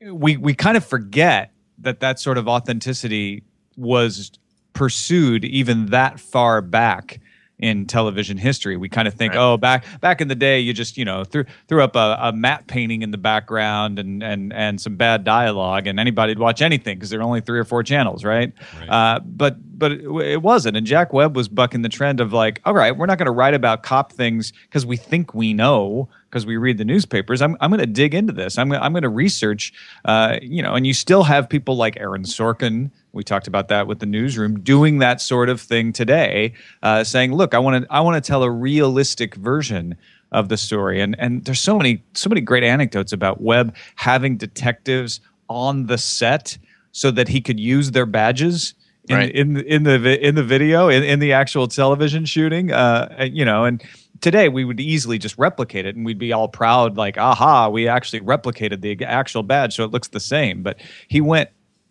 we 0.05 0.37
we 0.37 0.55
kind 0.55 0.77
of 0.77 0.85
forget 0.85 1.51
that 1.79 2.01
that 2.01 2.21
sort 2.21 2.37
of 2.37 2.47
authenticity 2.47 3.43
was 3.77 4.33
pursued 4.75 5.45
even 5.47 5.87
that 5.87 6.21
far 6.21 6.61
back 6.61 7.21
in 7.59 7.87
television 7.87 8.37
history. 8.39 8.77
We 8.77 8.89
kind 8.89 9.09
of 9.09 9.15
think, 9.15 9.35
Right. 9.35 9.41
oh, 9.41 9.57
back 9.57 9.85
back 10.01 10.21
in 10.21 10.29
the 10.29 10.35
day, 10.35 10.61
you 10.61 10.73
just 10.73 10.97
you 10.97 11.05
know 11.05 11.25
threw 11.25 11.45
threw 11.67 11.83
up 11.83 11.97
a, 11.97 12.17
a 12.21 12.33
matte 12.33 12.67
painting 12.69 13.03
in 13.03 13.11
the 13.11 13.19
background 13.19 13.99
and 13.99 14.23
and 14.23 14.53
and 14.53 14.81
some 14.81 14.97
bad 14.97 15.25
dialogue, 15.25 15.87
and 15.87 15.99
anybody'd 15.99 16.39
watch 16.39 16.63
anything 16.63 16.97
because 16.97 17.11
there 17.11 17.21
are 17.21 17.25
only 17.25 17.41
three 17.41 17.59
or 17.59 17.65
four 17.65 17.83
channels, 17.83 18.25
right? 18.25 18.53
Right. 18.79 18.89
Uh, 18.89 19.21
but 19.25 19.57
but 19.79 19.93
it, 19.93 20.05
it 20.05 20.43
wasn't, 20.43 20.77
and 20.77 20.87
Jack 20.87 21.13
Webb 21.13 21.37
was 21.37 21.49
bucking 21.49 21.83
the 21.83 21.89
trend 21.89 22.21
of 22.21 22.33
like, 22.33 22.61
all 22.65 22.75
right, 22.75 22.97
we're 22.97 23.07
not 23.07 23.19
going 23.19 23.27
to 23.27 23.33
write 23.33 23.55
about 23.55 23.83
cop 23.83 24.13
things 24.13 24.53
because 24.63 24.85
we 24.87 24.97
think 24.97 25.35
we 25.35 25.53
know 25.53 26.09
because 26.29 26.45
we 26.45 26.57
read 26.57 26.79
the 26.79 26.85
newspapers. 26.85 27.41
I'm 27.41 27.57
I'm 27.61 27.71
going 27.71 27.81
to 27.81 27.87
dig 27.87 28.15
into 28.15 28.33
this. 28.33 28.59
I'm 28.59 28.73
I'm 28.73 28.93
going 28.93 29.03
to 29.03 29.09
research. 29.09 29.73
Uh, 30.05 30.39
you 30.43 30.63
know, 30.63 30.75
and 30.75 30.87
you 30.87 30.95
still 30.95 31.23
have 31.23 31.49
people 31.49 31.77
like 31.77 31.97
Aaron 31.99 32.25
Sorkin. 32.25 32.91
We 33.13 33.25
talked 33.25 33.47
about 33.47 33.69
that 33.69 33.87
with 33.87 34.01
the 34.01 34.07
newsroom 34.07 34.61
doing 34.61 34.99
that 34.99 35.21
sort 35.21 35.49
of 35.49 35.61
thing 35.61 35.93
today, 35.93 36.53
uh, 36.83 37.05
saying, 37.05 37.33
"Look, 37.33 37.55
I 37.55 37.59
want 37.59 37.85
to 37.85 37.93
I 37.93 38.01
want 38.01 38.23
to 38.23 38.27
tell 38.27 38.43
a 38.43 38.51
realistic 38.51 39.35
version 39.37 39.97
of 40.33 40.49
the 40.49 40.57
story." 40.57 41.01
And 41.01 41.17
and 41.19 41.45
there's 41.45 41.61
so 41.61 41.77
many 41.77 42.03
so 42.15 42.29
many 42.29 42.41
great 42.41 42.63
anecdotes 42.65 43.13
about 43.13 43.41
Webb 43.41 43.75
having 43.97 44.37
detectives 44.37 45.21
on 45.49 45.87
the 45.87 45.99
set 45.99 46.59
so 46.93 47.11
that 47.11 47.29
he 47.29 47.41
could 47.41 47.59
use 47.59 47.93
their 47.93 48.07
badges 48.07 48.75
in 49.09 49.17
Right. 49.17 49.31
in 49.31 49.57
in 49.57 49.85
the 49.85 50.27
in 50.27 50.35
the 50.35 50.45
video 50.45 50.89
in, 50.91 51.03
in 51.03 51.19
the 51.19 51.33
actual 51.33 51.67
television 51.69 52.27
shooting. 52.27 52.71
Uh, 52.71 53.29
you 53.33 53.45
know, 53.45 53.65
and 53.65 53.83
today 54.21 54.49
we 54.49 54.65
would 54.65 54.81
easily 54.81 55.19
just 55.19 55.37
replicate 55.39 55.87
it, 55.87 55.97
and 55.97 56.05
we'd 56.05 56.19
be 56.19 56.33
all 56.33 56.49
proud, 56.49 56.97
like, 56.97 57.19
"Aha, 57.19 57.69
we 57.69 57.89
actually 57.89 58.21
replicated 58.21 58.81
the 58.81 59.05
actual 59.05 59.43
badge, 59.43 59.75
so 59.75 59.85
it 59.85 59.91
looks 59.91 60.09
the 60.09 60.21
same." 60.21 60.63
But 60.63 60.81
he 61.09 61.21
went 61.21 61.51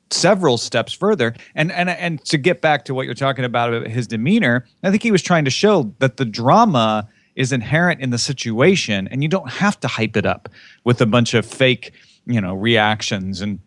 several 0.09 0.57
steps 0.57 0.93
further 0.93 1.35
and 1.55 1.71
and 1.71 1.89
and 1.89 2.23
to 2.23 2.37
get 2.37 2.61
back 2.61 2.85
to 2.85 2.93
what 2.93 3.05
you're 3.05 3.13
talking 3.13 3.43
about 3.43 3.85
his 3.87 4.07
demeanor 4.07 4.65
i 4.83 4.89
think 4.89 5.03
he 5.03 5.11
was 5.11 5.21
trying 5.21 5.43
to 5.43 5.51
show 5.51 5.93
that 5.99 6.15
the 6.15 6.23
drama 6.23 7.05
is 7.35 7.51
inherent 7.51 7.99
in 7.99 8.09
the 8.09 8.17
situation 8.17 9.07
and 9.09 9.21
you 9.21 9.27
don't 9.27 9.49
have 9.49 9.77
to 9.79 9.87
hype 9.87 10.15
it 10.15 10.25
up 10.25 10.47
with 10.85 11.01
a 11.01 11.05
bunch 11.05 11.33
of 11.33 11.45
fake 11.45 11.91
you 12.25 12.39
know 12.39 12.53
reactions 12.53 13.41
and 13.41 13.59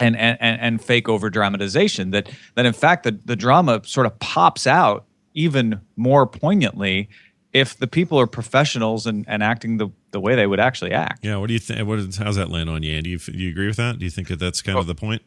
and 0.00 0.16
and 0.16 0.38
and, 0.40 0.60
and 0.60 0.82
fake 0.82 1.08
over 1.08 1.28
dramatization 1.28 2.10
that 2.10 2.30
that 2.54 2.66
in 2.66 2.72
fact 2.72 3.04
the, 3.04 3.12
the 3.24 3.36
drama 3.36 3.80
sort 3.84 4.06
of 4.06 4.18
pops 4.18 4.66
out 4.66 5.04
even 5.34 5.80
more 5.96 6.26
poignantly 6.26 7.08
if 7.52 7.76
the 7.76 7.86
people 7.86 8.18
are 8.18 8.26
professionals 8.26 9.06
and, 9.06 9.24
and 9.28 9.42
acting 9.42 9.76
the, 9.76 9.88
the 10.10 10.20
way 10.20 10.34
they 10.34 10.46
would 10.46 10.60
actually 10.60 10.92
act 10.92 11.24
yeah 11.24 11.36
what 11.36 11.48
do 11.48 11.52
you 11.52 11.58
think 11.58 11.86
what 11.86 11.98
is, 11.98 12.16
how's 12.16 12.36
that 12.36 12.50
land 12.50 12.68
on 12.68 12.82
you 12.82 12.96
andy 12.96 13.02
do 13.02 13.10
you, 13.10 13.18
do 13.18 13.38
you 13.38 13.50
agree 13.50 13.66
with 13.66 13.76
that 13.76 13.98
do 13.98 14.04
you 14.04 14.10
think 14.10 14.28
that 14.28 14.38
that's 14.38 14.62
kind 14.62 14.78
of 14.78 14.84
oh. 14.84 14.86
the 14.86 14.94
point 14.94 15.22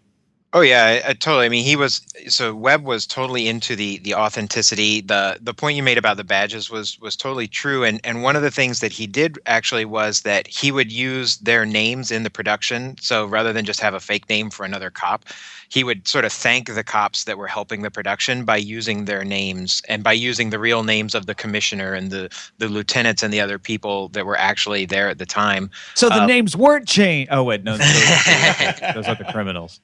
Oh 0.55 0.61
yeah, 0.61 1.01
I, 1.05 1.09
I 1.09 1.13
totally. 1.13 1.45
I 1.45 1.49
mean, 1.49 1.65
he 1.65 1.75
was 1.75 2.01
so 2.29 2.55
Webb 2.55 2.85
was 2.85 3.05
totally 3.05 3.49
into 3.49 3.75
the 3.75 3.97
the 3.97 4.15
authenticity. 4.15 5.01
the 5.01 5.37
The 5.41 5.53
point 5.53 5.75
you 5.75 5.83
made 5.83 5.97
about 5.97 6.15
the 6.15 6.23
badges 6.23 6.69
was 6.69 6.97
was 7.01 7.17
totally 7.17 7.45
true. 7.45 7.83
And 7.83 7.99
and 8.05 8.23
one 8.23 8.37
of 8.37 8.41
the 8.41 8.49
things 8.49 8.79
that 8.79 8.93
he 8.93 9.05
did 9.05 9.37
actually 9.47 9.83
was 9.83 10.21
that 10.21 10.47
he 10.47 10.71
would 10.71 10.93
use 10.93 11.35
their 11.39 11.65
names 11.65 12.09
in 12.09 12.23
the 12.23 12.29
production. 12.29 12.95
So 13.01 13.25
rather 13.25 13.51
than 13.51 13.65
just 13.65 13.81
have 13.81 13.93
a 13.93 13.99
fake 13.99 14.29
name 14.29 14.49
for 14.49 14.65
another 14.65 14.89
cop, 14.89 15.25
he 15.75 15.83
would 15.83 16.07
sort 16.07 16.23
of 16.23 16.31
thank 16.31 16.73
the 16.73 16.85
cops 16.85 17.25
that 17.25 17.37
were 17.37 17.47
helping 17.47 17.81
the 17.81 17.91
production 17.91 18.45
by 18.45 18.55
using 18.55 19.03
their 19.03 19.25
names 19.25 19.81
and 19.89 20.05
by 20.05 20.13
using 20.13 20.49
the 20.49 20.57
real 20.57 20.83
names 20.83 21.13
of 21.13 21.25
the 21.25 21.35
commissioner 21.35 21.93
and 21.93 22.11
the 22.11 22.29
the 22.59 22.69
lieutenants 22.69 23.21
and 23.21 23.33
the 23.33 23.41
other 23.41 23.59
people 23.59 24.07
that 24.09 24.25
were 24.25 24.37
actually 24.37 24.85
there 24.85 25.09
at 25.09 25.17
the 25.17 25.25
time. 25.25 25.69
so 25.93 26.07
the 26.07 26.23
Uh, 26.23 26.25
names 26.25 26.55
weren't 26.55 26.87
changed 26.87 27.29
oh 27.29 27.43
wait 27.43 27.61
no 27.65 27.75
those, 27.75 27.89
those 28.95 29.07
are 29.07 29.15
the 29.15 29.27
criminals 29.33 29.81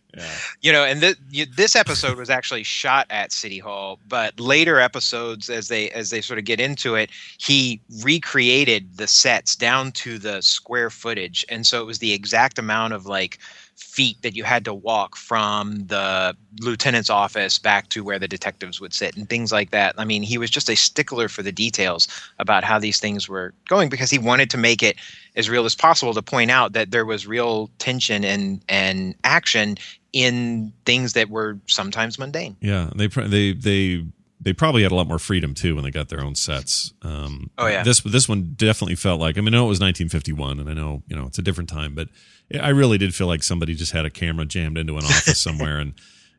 you 0.61 0.71
know, 0.71 0.83
and 0.83 1.01
th- 1.01 1.17
you, 1.29 1.45
this 1.45 1.75
episode 1.75 2.17
was 2.17 2.29
actually 2.29 2.63
shot 2.63 3.07
at 3.09 3.31
City 3.31 3.59
Hall, 3.59 3.99
but 4.09 4.37
later 4.39 4.79
episodes, 4.79 5.49
as 5.49 5.69
they 5.69 5.89
as 5.91 6.09
they 6.09 6.21
sort 6.21 6.37
of 6.37 6.45
get 6.45 6.59
into 6.59 6.95
it, 6.95 7.09
he 7.37 7.79
recreated 8.03 8.97
the 8.97 9.07
sets 9.07 9.55
down 9.55 9.91
to 9.93 10.19
the 10.19 10.41
square 10.41 10.89
footage, 10.89 11.45
and 11.49 11.65
so 11.65 11.81
it 11.81 11.85
was 11.85 11.99
the 11.99 12.13
exact 12.13 12.59
amount 12.59 12.93
of 12.93 13.05
like 13.05 13.39
feet 13.81 14.21
that 14.21 14.35
you 14.35 14.43
had 14.43 14.63
to 14.63 14.73
walk 14.73 15.17
from 15.17 15.85
the 15.87 16.35
lieutenant's 16.59 17.09
office 17.09 17.57
back 17.57 17.89
to 17.89 18.03
where 18.03 18.19
the 18.19 18.27
detectives 18.27 18.79
would 18.79 18.93
sit 18.93 19.17
and 19.17 19.27
things 19.27 19.51
like 19.51 19.71
that. 19.71 19.95
I 19.97 20.05
mean, 20.05 20.23
he 20.23 20.37
was 20.37 20.49
just 20.49 20.69
a 20.69 20.75
stickler 20.75 21.27
for 21.27 21.41
the 21.41 21.51
details 21.51 22.07
about 22.39 22.63
how 22.63 22.79
these 22.79 22.99
things 22.99 23.27
were 23.27 23.53
going 23.67 23.89
because 23.89 24.09
he 24.09 24.19
wanted 24.19 24.49
to 24.51 24.57
make 24.57 24.83
it 24.83 24.97
as 25.35 25.49
real 25.49 25.65
as 25.65 25.75
possible 25.75 26.13
to 26.13 26.21
point 26.21 26.51
out 26.51 26.73
that 26.73 26.91
there 26.91 27.05
was 27.05 27.25
real 27.27 27.69
tension 27.79 28.23
and 28.23 28.61
and 28.69 29.15
action 29.23 29.77
in 30.13 30.71
things 30.85 31.13
that 31.13 31.29
were 31.29 31.57
sometimes 31.67 32.19
mundane. 32.19 32.55
Yeah, 32.61 32.91
they 32.95 33.07
they 33.07 33.53
they 33.53 34.05
they 34.43 34.53
probably 34.53 34.81
had 34.83 34.91
a 34.91 34.95
lot 34.95 35.07
more 35.07 35.19
freedom 35.19 35.53
too 35.53 35.75
when 35.75 35.83
they 35.83 35.91
got 35.91 36.09
their 36.09 36.23
own 36.23 36.33
sets. 36.35 36.93
Um, 37.03 37.51
Oh, 37.57 37.67
yeah. 37.67 37.83
this 37.83 38.01
this 38.01 38.27
one 38.27 38.53
definitely 38.55 38.95
felt 38.95 39.19
like. 39.19 39.37
I 39.37 39.41
mean, 39.41 39.53
I 39.53 39.57
know 39.57 39.65
it 39.65 39.69
was 39.69 39.79
1951, 39.79 40.59
and 40.59 40.69
I 40.69 40.73
know 40.73 41.03
you 41.07 41.15
know 41.15 41.25
it's 41.27 41.37
a 41.39 41.41
different 41.43 41.69
time, 41.69 41.93
but 41.93 42.07
I 42.59 42.69
really 42.69 42.97
did 42.97 43.13
feel 43.15 43.27
like 43.27 43.43
somebody 43.43 43.75
just 43.75 43.91
had 43.91 44.05
a 44.05 44.09
camera 44.09 44.45
jammed 44.45 44.77
into 44.77 44.97
an 44.97 45.05
office 45.05 45.39
somewhere, 45.47 45.77
and 45.79 45.93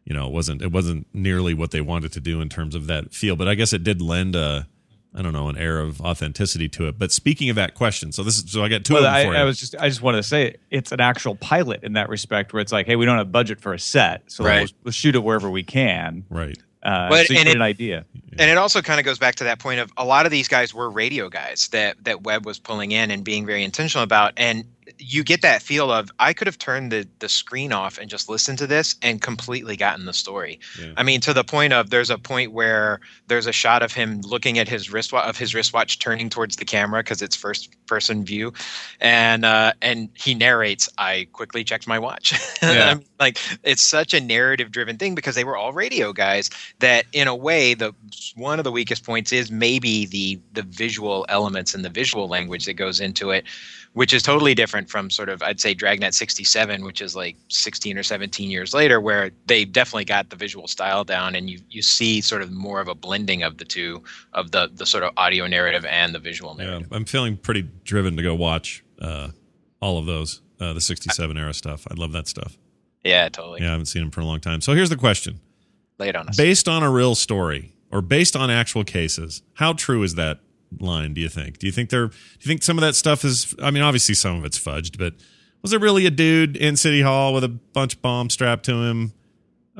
you 0.04 0.14
know, 0.14 0.26
it 0.26 0.32
wasn't 0.32 0.62
it 0.62 0.72
wasn't 0.72 1.06
nearly 1.14 1.54
what 1.54 1.70
they 1.70 1.80
wanted 1.80 2.12
to 2.12 2.20
do 2.20 2.40
in 2.40 2.48
terms 2.48 2.74
of 2.74 2.86
that 2.88 3.14
feel. 3.14 3.36
But 3.36 3.46
I 3.48 3.54
guess 3.54 3.72
it 3.72 3.84
did 3.84 4.02
lend 4.02 4.34
a. 4.36 4.66
I 5.14 5.20
don't 5.20 5.34
know, 5.34 5.50
an 5.50 5.58
air 5.58 5.78
of 5.78 6.00
authenticity 6.00 6.70
to 6.70 6.88
it. 6.88 6.98
But 6.98 7.12
speaking 7.12 7.50
of 7.50 7.56
that 7.56 7.74
question, 7.74 8.12
so 8.12 8.22
this 8.24 8.38
is 8.38 8.50
so 8.50 8.64
I 8.64 8.68
got 8.70 8.82
two 8.82 8.94
Well, 8.94 9.04
of 9.04 9.12
them 9.12 9.14
I, 9.14 9.24
for 9.26 9.32
you. 9.34 9.38
I 9.40 9.44
was 9.44 9.60
just 9.60 9.76
I 9.78 9.86
just 9.90 10.00
wanted 10.00 10.16
to 10.16 10.22
say 10.22 10.56
it's 10.70 10.90
an 10.90 11.00
actual 11.00 11.34
pilot 11.34 11.84
in 11.84 11.92
that 11.92 12.08
respect, 12.08 12.54
where 12.54 12.62
it's 12.62 12.72
like, 12.72 12.86
hey, 12.86 12.96
we 12.96 13.04
don't 13.04 13.18
have 13.18 13.30
budget 13.30 13.60
for 13.60 13.74
a 13.74 13.78
set, 13.78 14.22
so 14.32 14.42
Right. 14.42 14.72
we'll 14.82 14.90
shoot 14.92 15.14
it 15.14 15.22
wherever 15.22 15.50
we 15.50 15.64
can. 15.64 16.24
right. 16.30 16.56
Uh, 16.82 17.08
But- 17.08 17.26
so 17.26 17.34
you 17.34 17.38
and 17.38 17.46
get 17.46 17.52
it- 17.54 17.56
an 17.56 17.62
idea. 17.62 18.04
And 18.38 18.50
it 18.50 18.56
also 18.56 18.80
kind 18.80 18.98
of 18.98 19.04
goes 19.04 19.18
back 19.18 19.34
to 19.36 19.44
that 19.44 19.58
point 19.58 19.78
of 19.78 19.92
a 19.98 20.04
lot 20.06 20.24
of 20.24 20.32
these 20.32 20.48
guys 20.48 20.72
were 20.72 20.90
radio 20.90 21.28
guys 21.28 21.68
that 21.68 22.02
that 22.04 22.22
Webb 22.22 22.46
was 22.46 22.58
pulling 22.58 22.92
in 22.92 23.10
and 23.10 23.22
being 23.22 23.44
very 23.44 23.62
intentional 23.62 24.02
about. 24.02 24.32
And 24.38 24.64
you 24.98 25.24
get 25.24 25.42
that 25.42 25.62
feel 25.62 25.90
of 25.90 26.10
I 26.18 26.32
could 26.32 26.46
have 26.46 26.58
turned 26.58 26.92
the 26.92 27.06
the 27.18 27.28
screen 27.28 27.72
off 27.72 27.98
and 27.98 28.08
just 28.08 28.28
listened 28.28 28.58
to 28.58 28.66
this 28.66 28.96
and 29.02 29.20
completely 29.20 29.76
gotten 29.76 30.06
the 30.06 30.12
story. 30.12 30.60
Yeah. 30.80 30.92
I 30.96 31.02
mean, 31.02 31.20
to 31.22 31.32
the 31.32 31.44
point 31.44 31.72
of 31.72 31.90
there's 31.90 32.10
a 32.10 32.18
point 32.18 32.52
where 32.52 33.00
there's 33.26 33.46
a 33.46 33.52
shot 33.52 33.82
of 33.82 33.92
him 33.92 34.20
looking 34.22 34.58
at 34.58 34.68
his 34.68 34.92
wristwatch 34.92 35.28
of 35.28 35.38
his 35.38 35.54
wristwatch 35.54 35.98
turning 35.98 36.30
towards 36.30 36.56
the 36.56 36.64
camera 36.64 37.02
because 37.02 37.22
it's 37.22 37.36
first 37.36 37.74
person 37.86 38.24
view, 38.24 38.52
and 39.00 39.44
uh, 39.44 39.72
and 39.82 40.08
he 40.14 40.34
narrates, 40.34 40.88
"I 40.98 41.28
quickly 41.32 41.64
checked 41.64 41.86
my 41.86 41.98
watch." 41.98 42.34
Yeah. 42.62 42.98
Like 43.18 43.38
it's 43.64 43.82
such 43.82 44.14
a 44.14 44.20
narrative 44.20 44.70
driven 44.70 44.96
thing 44.96 45.14
because 45.14 45.34
they 45.34 45.44
were 45.44 45.56
all 45.56 45.72
radio 45.72 46.12
guys 46.12 46.48
that 46.78 47.06
in 47.12 47.28
a 47.28 47.34
way 47.34 47.74
the 47.74 47.92
one 48.36 48.58
of 48.58 48.64
the 48.64 48.72
weakest 48.72 49.04
points 49.04 49.32
is 49.32 49.50
maybe 49.50 50.06
the 50.06 50.40
the 50.52 50.62
visual 50.62 51.26
elements 51.28 51.74
and 51.74 51.84
the 51.84 51.90
visual 51.90 52.28
language 52.28 52.64
that 52.66 52.74
goes 52.74 53.00
into 53.00 53.30
it 53.30 53.44
which 53.94 54.12
is 54.14 54.22
totally 54.22 54.54
different 54.54 54.88
from 54.88 55.10
sort 55.10 55.28
of 55.28 55.42
I'd 55.42 55.60
say 55.60 55.74
Dragnet 55.74 56.14
67 56.14 56.84
which 56.84 57.00
is 57.02 57.14
like 57.14 57.36
16 57.48 57.98
or 57.98 58.02
17 58.02 58.50
years 58.50 58.72
later 58.72 59.00
where 59.00 59.30
they 59.46 59.64
definitely 59.64 60.04
got 60.06 60.30
the 60.30 60.36
visual 60.36 60.66
style 60.68 61.04
down 61.04 61.34
and 61.34 61.50
you 61.50 61.58
you 61.70 61.82
see 61.82 62.20
sort 62.20 62.42
of 62.42 62.50
more 62.52 62.80
of 62.80 62.88
a 62.88 62.94
blending 62.94 63.42
of 63.42 63.58
the 63.58 63.64
two 63.64 64.02
of 64.32 64.50
the 64.52 64.70
the 64.74 64.86
sort 64.86 65.04
of 65.04 65.12
audio 65.16 65.46
narrative 65.46 65.84
and 65.84 66.14
the 66.14 66.18
visual 66.18 66.56
Yeah, 66.58 66.64
narrative. 66.66 66.88
I'm 66.92 67.04
feeling 67.04 67.36
pretty 67.36 67.68
driven 67.84 68.16
to 68.16 68.22
go 68.22 68.34
watch 68.34 68.82
uh, 69.00 69.28
all 69.80 69.98
of 69.98 70.06
those, 70.06 70.40
uh, 70.60 70.72
the 70.72 70.80
'67 70.80 71.36
era 71.36 71.52
stuff. 71.52 71.86
I 71.90 71.94
love 71.94 72.12
that 72.12 72.28
stuff. 72.28 72.56
Yeah, 73.04 73.28
totally. 73.28 73.60
Yeah, 73.60 73.68
I 73.68 73.70
haven't 73.72 73.86
seen 73.86 74.02
them 74.02 74.10
for 74.12 74.20
a 74.20 74.24
long 74.24 74.38
time. 74.40 74.60
So 74.60 74.74
here's 74.74 74.90
the 74.90 74.96
question: 74.96 75.40
Lay 75.98 76.08
it 76.08 76.16
on 76.16 76.28
us. 76.28 76.36
based 76.36 76.68
on 76.68 76.82
a 76.84 76.90
real 76.90 77.14
story 77.16 77.72
or 77.90 78.00
based 78.00 78.36
on 78.36 78.48
actual 78.48 78.84
cases, 78.84 79.42
how 79.54 79.72
true 79.72 80.02
is 80.04 80.14
that 80.14 80.38
line? 80.80 81.14
Do 81.14 81.20
you 81.20 81.28
think? 81.28 81.58
Do 81.58 81.66
you 81.66 81.72
think 81.72 81.90
there? 81.90 82.08
Do 82.08 82.14
you 82.40 82.48
think 82.48 82.62
some 82.62 82.78
of 82.78 82.82
that 82.82 82.94
stuff 82.94 83.24
is? 83.24 83.54
I 83.62 83.70
mean, 83.70 83.82
obviously 83.82 84.14
some 84.14 84.36
of 84.36 84.44
it's 84.44 84.58
fudged, 84.58 84.98
but 84.98 85.14
was 85.62 85.70
there 85.70 85.80
really 85.80 86.06
a 86.06 86.10
dude 86.10 86.56
in 86.56 86.76
City 86.76 87.02
Hall 87.02 87.32
with 87.32 87.44
a 87.44 87.48
bunch 87.48 87.94
of 87.94 88.02
bombs 88.02 88.34
strapped 88.34 88.64
to 88.66 88.82
him, 88.82 89.12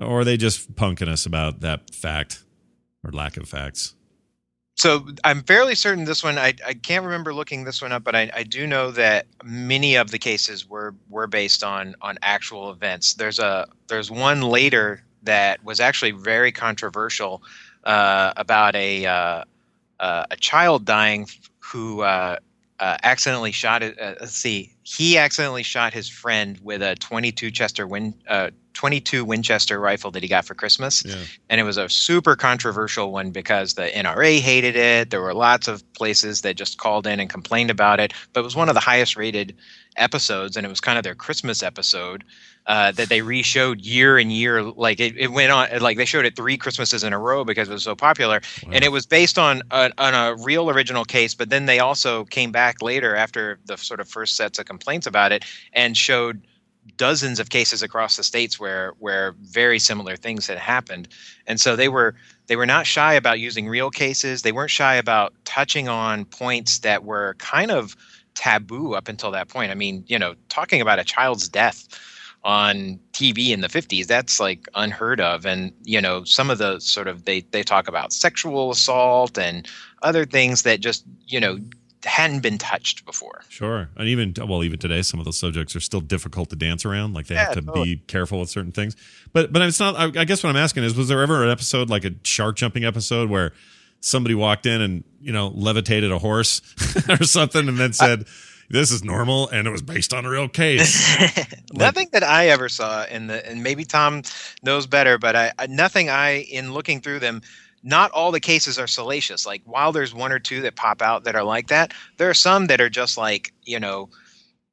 or 0.01 0.21
are 0.21 0.25
they 0.25 0.37
just 0.37 0.75
punking 0.75 1.09
us 1.09 1.27
about 1.27 1.61
that 1.61 1.95
fact 1.95 2.45
or 3.05 3.11
lack 3.11 3.37
of 3.37 3.49
facts? 3.49 3.95
so 4.75 5.07
I'm 5.23 5.43
fairly 5.43 5.75
certain 5.75 6.05
this 6.05 6.25
one. 6.25 6.39
I, 6.39 6.55
I 6.67 6.75
can't 6.75 7.05
remember 7.05 7.35
looking 7.35 7.65
this 7.65 7.83
one 7.83 7.93
up, 7.93 8.05
but 8.05 8.17
I, 8.17 8.31
I 8.35 8.43
do 8.43 8.67
know 8.67 8.91
that 8.93 9.27
many 9.45 9.97
of 9.97 10.11
the 10.11 10.19
cases 10.19 10.69
were 10.69 10.95
were 11.09 11.27
based 11.27 11.63
on 11.63 11.95
on 12.01 12.19
actual 12.23 12.71
events. 12.71 13.15
There's 13.15 13.39
a 13.39 13.69
there's 13.89 14.11
one 14.11 14.41
later 14.41 15.05
that 15.23 15.63
was 15.63 15.79
actually 15.79 16.13
very 16.13 16.53
controversial 16.53 17.43
uh, 17.85 18.33
about 18.37 18.75
a 18.75 19.07
uh, 19.07 19.45
uh, 20.03 20.27
a 20.31 20.37
child 20.37 20.85
dying 20.85 21.27
who 21.61 22.03
uh, 22.03 22.37
uh, 22.81 22.97
accidentally 23.05 23.53
shot 23.53 23.83
it. 23.83 23.99
Uh, 23.99 24.15
let's 24.21 24.35
see, 24.35 24.75
he 24.83 25.17
accidentally 25.17 25.63
shot 25.63 25.95
his 25.95 26.09
friend 26.09 26.59
with 26.63 26.83
a 26.83 26.97
22 26.97 27.53
Chester 27.53 27.87
Win, 27.87 28.13
uh, 28.29 28.51
22 28.75 29.25
Winchester 29.25 29.79
rifle 29.79 30.11
that 30.11 30.23
he 30.23 30.29
got 30.29 30.45
for 30.45 30.55
Christmas 30.55 31.05
Yeah, 31.07 31.15
and 31.49 31.61
it 31.61 31.65
was 31.65 31.77
a 31.77 31.89
super 31.89 32.35
controversial 32.35 33.13
one 33.13 33.31
because 33.31 33.75
the 33.75 33.85
NRA 33.85 34.41
hated 34.41 34.75
it. 34.75 35.11
There 35.11 35.23
were 35.23 35.35
lots 35.35 35.69
of 35.69 35.91
places 35.93 36.41
that 36.41 36.57
just 36.57 36.79
called 36.79 37.07
in 37.07 37.21
and 37.21 37.31
complained 37.31 37.71
about 37.71 38.01
it, 38.01 38.13
but 38.33 38.41
it 38.41 38.45
was 38.45 38.57
one 38.57 38.69
of 38.69 38.75
the 38.75 38.81
highest 38.81 39.17
rated 39.17 39.55
episodes, 39.97 40.57
and 40.57 40.67
it 40.67 40.69
was 40.69 40.81
kind 40.81 40.99
of 40.99 41.05
their 41.05 41.15
Christmas 41.15 41.63
episode 41.63 42.25
uh, 42.67 42.93
that 42.93 43.09
they 43.09 43.23
re-showed 43.23 43.81
year 43.81 44.19
and 44.19 44.33
year. 44.33 44.63
Like 44.63 45.01
it, 45.01 45.17
it 45.17 45.33
went 45.33 45.51
on, 45.51 45.69
like 45.81 45.97
they 45.97 46.05
showed 46.05 46.25
it 46.25 46.37
three 46.37 46.57
Christmases 46.57 47.03
in 47.05 47.13
a 47.13 47.19
row 47.19 47.45
because 47.45 47.69
it 47.69 47.73
was 47.73 47.83
so 47.83 47.97
popular, 47.97 48.41
and 48.71 48.85
it 48.85 48.93
was 48.93 49.07
based 49.07 49.39
on 49.39 49.63
a, 49.71 49.91
on 49.99 50.15
a 50.15 50.37
real 50.43 50.71
original 50.71 51.05
case. 51.05 51.35
But 51.35 51.51
then 51.51 51.67
they 51.67 51.79
also 51.79 52.25
came 52.27 52.53
back 52.53 52.83
later 52.83 53.17
after 53.17 53.59
the 53.67 53.77
sort 53.77 54.01
of 54.01 54.09
first 54.09 54.37
sets 54.37 54.59
of 54.59 54.67
complaints 54.67 55.07
about 55.07 55.33
it 55.33 55.45
and 55.73 55.97
showed 55.97 56.43
dozens 56.97 57.39
of 57.39 57.51
cases 57.51 57.83
across 57.83 58.17
the 58.17 58.25
states 58.25 58.59
where 58.59 58.95
where 58.99 59.35
very 59.43 59.79
similar 59.79 60.17
things 60.17 60.49
had 60.49 60.59
happened 60.59 61.07
and 61.47 61.61
so 61.61 61.77
they 61.77 61.89
were 61.89 62.15
they 62.49 62.57
were 62.57 62.67
not 62.67 62.87
shy 62.87 63.15
about 63.15 63.39
using 63.39 63.69
real 63.69 63.89
cases 63.89 64.43
they 64.43 64.51
weren't 64.51 64.71
shy 64.71 64.95
about 64.95 65.33
touching 65.45 65.89
on 65.89 66.25
points 66.25 66.81
that 66.81 67.05
were 67.05 67.37
kind 67.39 67.71
of 67.71 67.95
taboo 68.35 68.95
up 68.95 69.07
until 69.07 69.31
that 69.31 69.49
point 69.49 69.71
i 69.71 69.75
mean 69.75 70.05
you 70.09 70.19
know 70.19 70.35
talking 70.49 70.81
about 70.81 70.99
a 70.99 71.05
child's 71.05 71.49
death 71.49 71.87
on 72.45 72.99
TV 73.13 73.51
in 73.51 73.61
the 73.61 73.69
50s 73.69 74.07
that's 74.07 74.41
like 74.41 74.69
unheard 74.75 75.21
of 75.21 75.47
and 75.47 75.73
you 75.85 76.01
know 76.01 76.25
some 76.25 76.51
of 76.51 76.59
the 76.59 76.81
sort 76.81 77.07
of 77.07 77.25
they 77.25 77.41
they 77.53 77.63
talk 77.63 77.87
about 77.87 78.13
sexual 78.13 78.73
assault 78.73 79.39
and 79.39 79.69
other 80.03 80.25
things 80.25 80.63
that 80.63 80.81
just 80.81 81.05
you 81.29 81.39
know 81.39 81.59
hadn't 82.05 82.41
been 82.41 82.59
touched 82.59 83.05
before 83.07 83.33
Sure. 83.53 83.91
And 83.97 84.09
even 84.09 84.35
well, 84.49 84.65
even 84.65 84.79
today, 84.79 85.03
some 85.03 85.21
of 85.21 85.27
those 85.27 85.37
subjects 85.37 85.77
are 85.77 85.81
still 85.81 86.01
difficult 86.01 86.49
to 86.51 86.57
dance 86.57 86.87
around. 86.87 87.13
Like 87.13 87.27
they 87.27 87.35
have 87.35 87.53
to 87.53 87.61
totally. 87.61 87.97
be 87.97 88.03
careful 88.07 88.41
with 88.41 88.49
certain 88.49 88.73
things. 88.73 88.97
But 89.35 89.53
but 89.53 89.61
it's 89.61 89.79
not. 89.79 89.95
I, 89.95 90.21
I 90.21 90.25
guess 90.25 90.43
what 90.43 90.49
I'm 90.49 90.57
asking 90.57 90.85
is, 90.85 90.97
was 90.97 91.09
there 91.09 91.23
ever 91.23 91.45
an 91.45 91.51
episode 91.51 91.91
like 91.91 92.05
a 92.07 92.13
shark 92.25 92.57
jumping 92.57 92.83
episode 92.83 93.29
where 93.29 93.53
somebody 94.01 94.35
walked 94.35 94.65
in 94.65 94.81
and 94.81 95.05
you 95.21 95.33
know 95.33 95.53
levitated 95.55 96.11
a 96.11 96.19
horse 96.19 96.63
or 97.09 97.23
something, 97.25 97.69
and 97.69 97.79
then 97.79 97.93
said, 97.93 98.27
"This 98.69 98.91
is 98.91 99.05
normal," 99.05 99.49
and 99.49 99.67
it 99.67 99.71
was 99.71 99.83
based 99.83 100.13
on 100.13 100.25
a 100.25 100.31
real 100.31 100.49
case. 100.49 101.17
nothing 101.73 102.09
that 102.13 102.23
I 102.23 102.49
ever 102.49 102.69
saw 102.69 103.05
in 103.07 103.27
the, 103.29 103.47
and 103.49 103.63
maybe 103.63 103.85
Tom 103.85 104.23
knows 104.63 104.87
better, 104.87 105.19
but 105.19 105.37
I, 105.37 105.53
I 105.59 105.67
nothing 105.67 106.09
I 106.09 106.43
in 106.43 106.73
looking 106.73 107.01
through 107.01 107.21
them. 107.21 107.43
Not 107.85 108.13
all 108.13 108.31
the 108.31 108.41
cases 108.41 108.79
are 108.79 108.87
salacious. 108.87 109.45
Like 109.45 109.63
while 109.65 109.91
there's 109.91 110.15
one 110.15 110.31
or 110.31 110.39
two 110.39 110.63
that 110.63 110.77
pop 110.77 111.03
out 111.03 111.25
that 111.25 111.35
are 111.35 111.43
like 111.43 111.67
that, 111.69 111.93
there 112.17 112.31
are 112.31 112.35
some 112.35 112.69
that 112.69 112.81
are 112.81 112.91
just 112.91 113.19
like 113.19 113.53
you 113.65 113.81
know, 113.81 114.09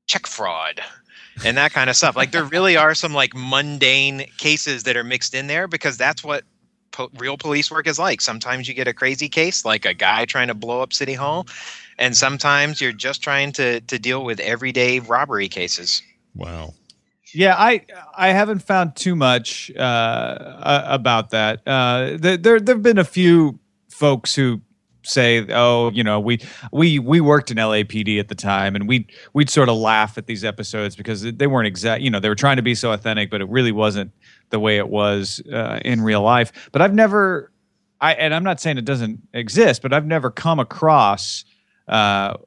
check 0.08 0.28
fraud 0.28 0.82
and 1.46 1.58
that 1.58 1.72
kind 1.72 1.90
of 1.90 1.96
stuff. 1.96 2.16
Like 2.16 2.32
there 2.32 2.44
really 2.44 2.78
are 2.78 2.94
some 2.94 3.14
like 3.14 3.34
mundane 3.36 4.26
cases 4.38 4.84
that 4.84 4.98
are 4.98 5.04
mixed 5.04 5.34
in 5.34 5.48
there 5.48 5.68
because 5.68 5.98
that's 5.98 6.24
what 6.24 6.44
po- 6.92 7.10
real 7.18 7.38
police 7.38 7.72
work 7.72 7.88
is 7.88 8.00
like. 8.00 8.22
Sometimes 8.22 8.68
you 8.68 8.74
get 8.74 8.88
a 8.88 8.94
crazy 8.94 9.30
case 9.30 9.66
like 9.66 9.86
a 9.86 9.94
guy 9.94 10.26
trying 10.26 10.48
to 10.48 10.54
blow 10.54 10.82
up 10.82 10.94
City 10.94 11.14
Hall, 11.14 11.48
and 12.00 12.18
sometimes 12.18 12.82
you're 12.82 12.92
just 12.92 13.22
trying 13.22 13.52
to 13.54 13.82
to 13.82 14.00
deal 14.00 14.24
with 14.24 14.40
everyday 14.40 15.00
robbery 15.00 15.48
cases. 15.48 16.02
wow. 16.34 16.74
Yeah, 17.32 17.56
I 17.56 17.86
I 18.18 18.30
haven't 18.30 18.64
found 18.64 18.96
too 18.96 19.16
much 19.16 19.72
uh, 19.78 19.82
uh, 19.82 20.84
about 20.88 21.30
that. 21.30 21.62
Uh, 21.68 22.18
there 22.20 22.60
there've 22.60 22.82
been 22.82 22.98
a 22.98 23.04
few 23.04 23.60
folks 23.88 24.34
who 24.34 24.62
say, 25.04 25.46
"Oh, 25.50 25.92
you 25.92 26.04
know, 26.04 26.20
we 26.20 26.40
we 26.72 27.00
we 27.00 27.22
worked 27.22 27.52
in 27.52 27.58
LAPD 27.58 28.20
at 28.20 28.30
the 28.30 28.36
time, 28.36 28.76
and 28.76 28.88
we 28.88 29.06
we'd 29.34 29.50
sort 29.50 29.70
of 29.70 29.78
laugh 29.78 30.18
at 30.18 30.26
these 30.26 30.44
episodes 30.44 30.96
because 30.96 31.22
they 31.22 31.48
weren't 31.48 31.68
exact. 31.68 32.02
You 32.02 32.10
know, 32.10 32.20
they 32.20 32.30
were 32.30 32.36
trying 32.36 32.58
to 32.58 32.64
be 32.64 32.76
so 32.76 32.92
authentic, 32.92 33.30
but 33.30 33.42
it 33.42 33.50
really 33.50 33.72
wasn't 33.72 34.12
the 34.50 34.60
way 34.60 34.78
it 34.78 34.90
was 34.90 35.42
uh, 35.54 35.80
in 35.86 36.02
real 36.02 36.22
life. 36.22 36.52
But 36.72 36.82
I've 36.82 36.94
never, 36.94 37.52
I 38.02 38.14
and 38.14 38.34
I'm 38.34 38.44
not 38.44 38.60
saying 38.60 38.78
it 38.78 38.86
doesn't 38.86 39.20
exist, 39.34 39.82
but 39.82 39.94
I've 39.94 40.08
never 40.08 40.32
come 40.32 40.60
across. 40.60 41.46
Uh, 41.90 42.38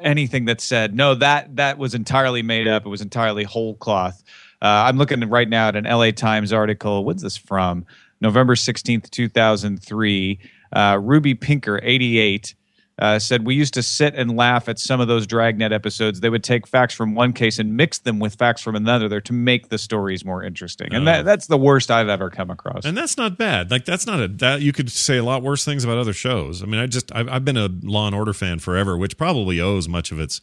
anything 0.00 0.46
that 0.46 0.62
said 0.62 0.94
no 0.94 1.14
that 1.14 1.56
that 1.56 1.76
was 1.78 1.94
entirely 1.94 2.42
made 2.42 2.66
up. 2.66 2.86
It 2.86 2.88
was 2.88 3.02
entirely 3.02 3.44
whole 3.44 3.74
cloth. 3.74 4.22
Uh, 4.62 4.88
i'm 4.88 4.96
looking 4.96 5.20
right 5.28 5.48
now 5.48 5.68
at 5.68 5.76
an 5.76 5.84
la 5.84 6.10
times 6.10 6.52
article. 6.52 7.04
When's 7.04 7.22
this 7.22 7.36
from? 7.36 7.84
November 8.22 8.54
16th 8.54 9.10
2003 9.10 10.38
uh, 10.72 10.98
ruby 11.02 11.34
pinker 11.34 11.80
88 11.82 12.54
uh, 12.98 13.18
said 13.18 13.44
we 13.46 13.54
used 13.54 13.72
to 13.74 13.82
sit 13.82 14.14
and 14.14 14.36
laugh 14.36 14.68
at 14.68 14.78
some 14.78 15.00
of 15.00 15.08
those 15.08 15.26
dragnet 15.26 15.72
episodes 15.72 16.20
they 16.20 16.28
would 16.28 16.44
take 16.44 16.66
facts 16.66 16.92
from 16.94 17.14
one 17.14 17.32
case 17.32 17.58
and 17.58 17.74
mix 17.76 17.98
them 18.00 18.18
with 18.18 18.34
facts 18.34 18.60
from 18.60 18.76
another 18.76 19.08
there 19.08 19.20
to 19.20 19.32
make 19.32 19.68
the 19.70 19.78
stories 19.78 20.24
more 20.24 20.42
interesting 20.44 20.88
and 20.92 21.02
Oh. 21.02 21.12
that, 21.12 21.24
that's 21.24 21.46
the 21.46 21.56
worst 21.56 21.90
i've 21.90 22.08
ever 22.08 22.28
come 22.30 22.50
across 22.50 22.84
And 22.84 22.96
that's 22.96 23.16
not 23.16 23.38
bad. 23.38 23.70
Like 23.70 23.84
that's 23.86 24.06
not 24.06 24.20
a 24.20 24.28
that 24.28 24.60
you 24.60 24.72
could 24.72 24.90
say 24.90 25.16
a 25.16 25.24
lot 25.24 25.42
worse 25.42 25.64
things 25.64 25.84
about 25.84 25.98
other 25.98 26.12
shows. 26.12 26.62
I 26.62 26.66
mean, 26.66 26.80
I 26.80 26.86
just 26.86 27.10
I've, 27.14 27.28
I've 27.28 27.44
been 27.44 27.56
a 27.56 27.68
Law 27.82 28.06
and 28.06 28.14
Order 28.14 28.32
fan 28.34 28.58
forever, 28.58 28.96
which 28.98 29.16
probably 29.16 29.60
owes 29.60 29.88
much 29.88 30.12
of 30.12 30.20
its 30.20 30.40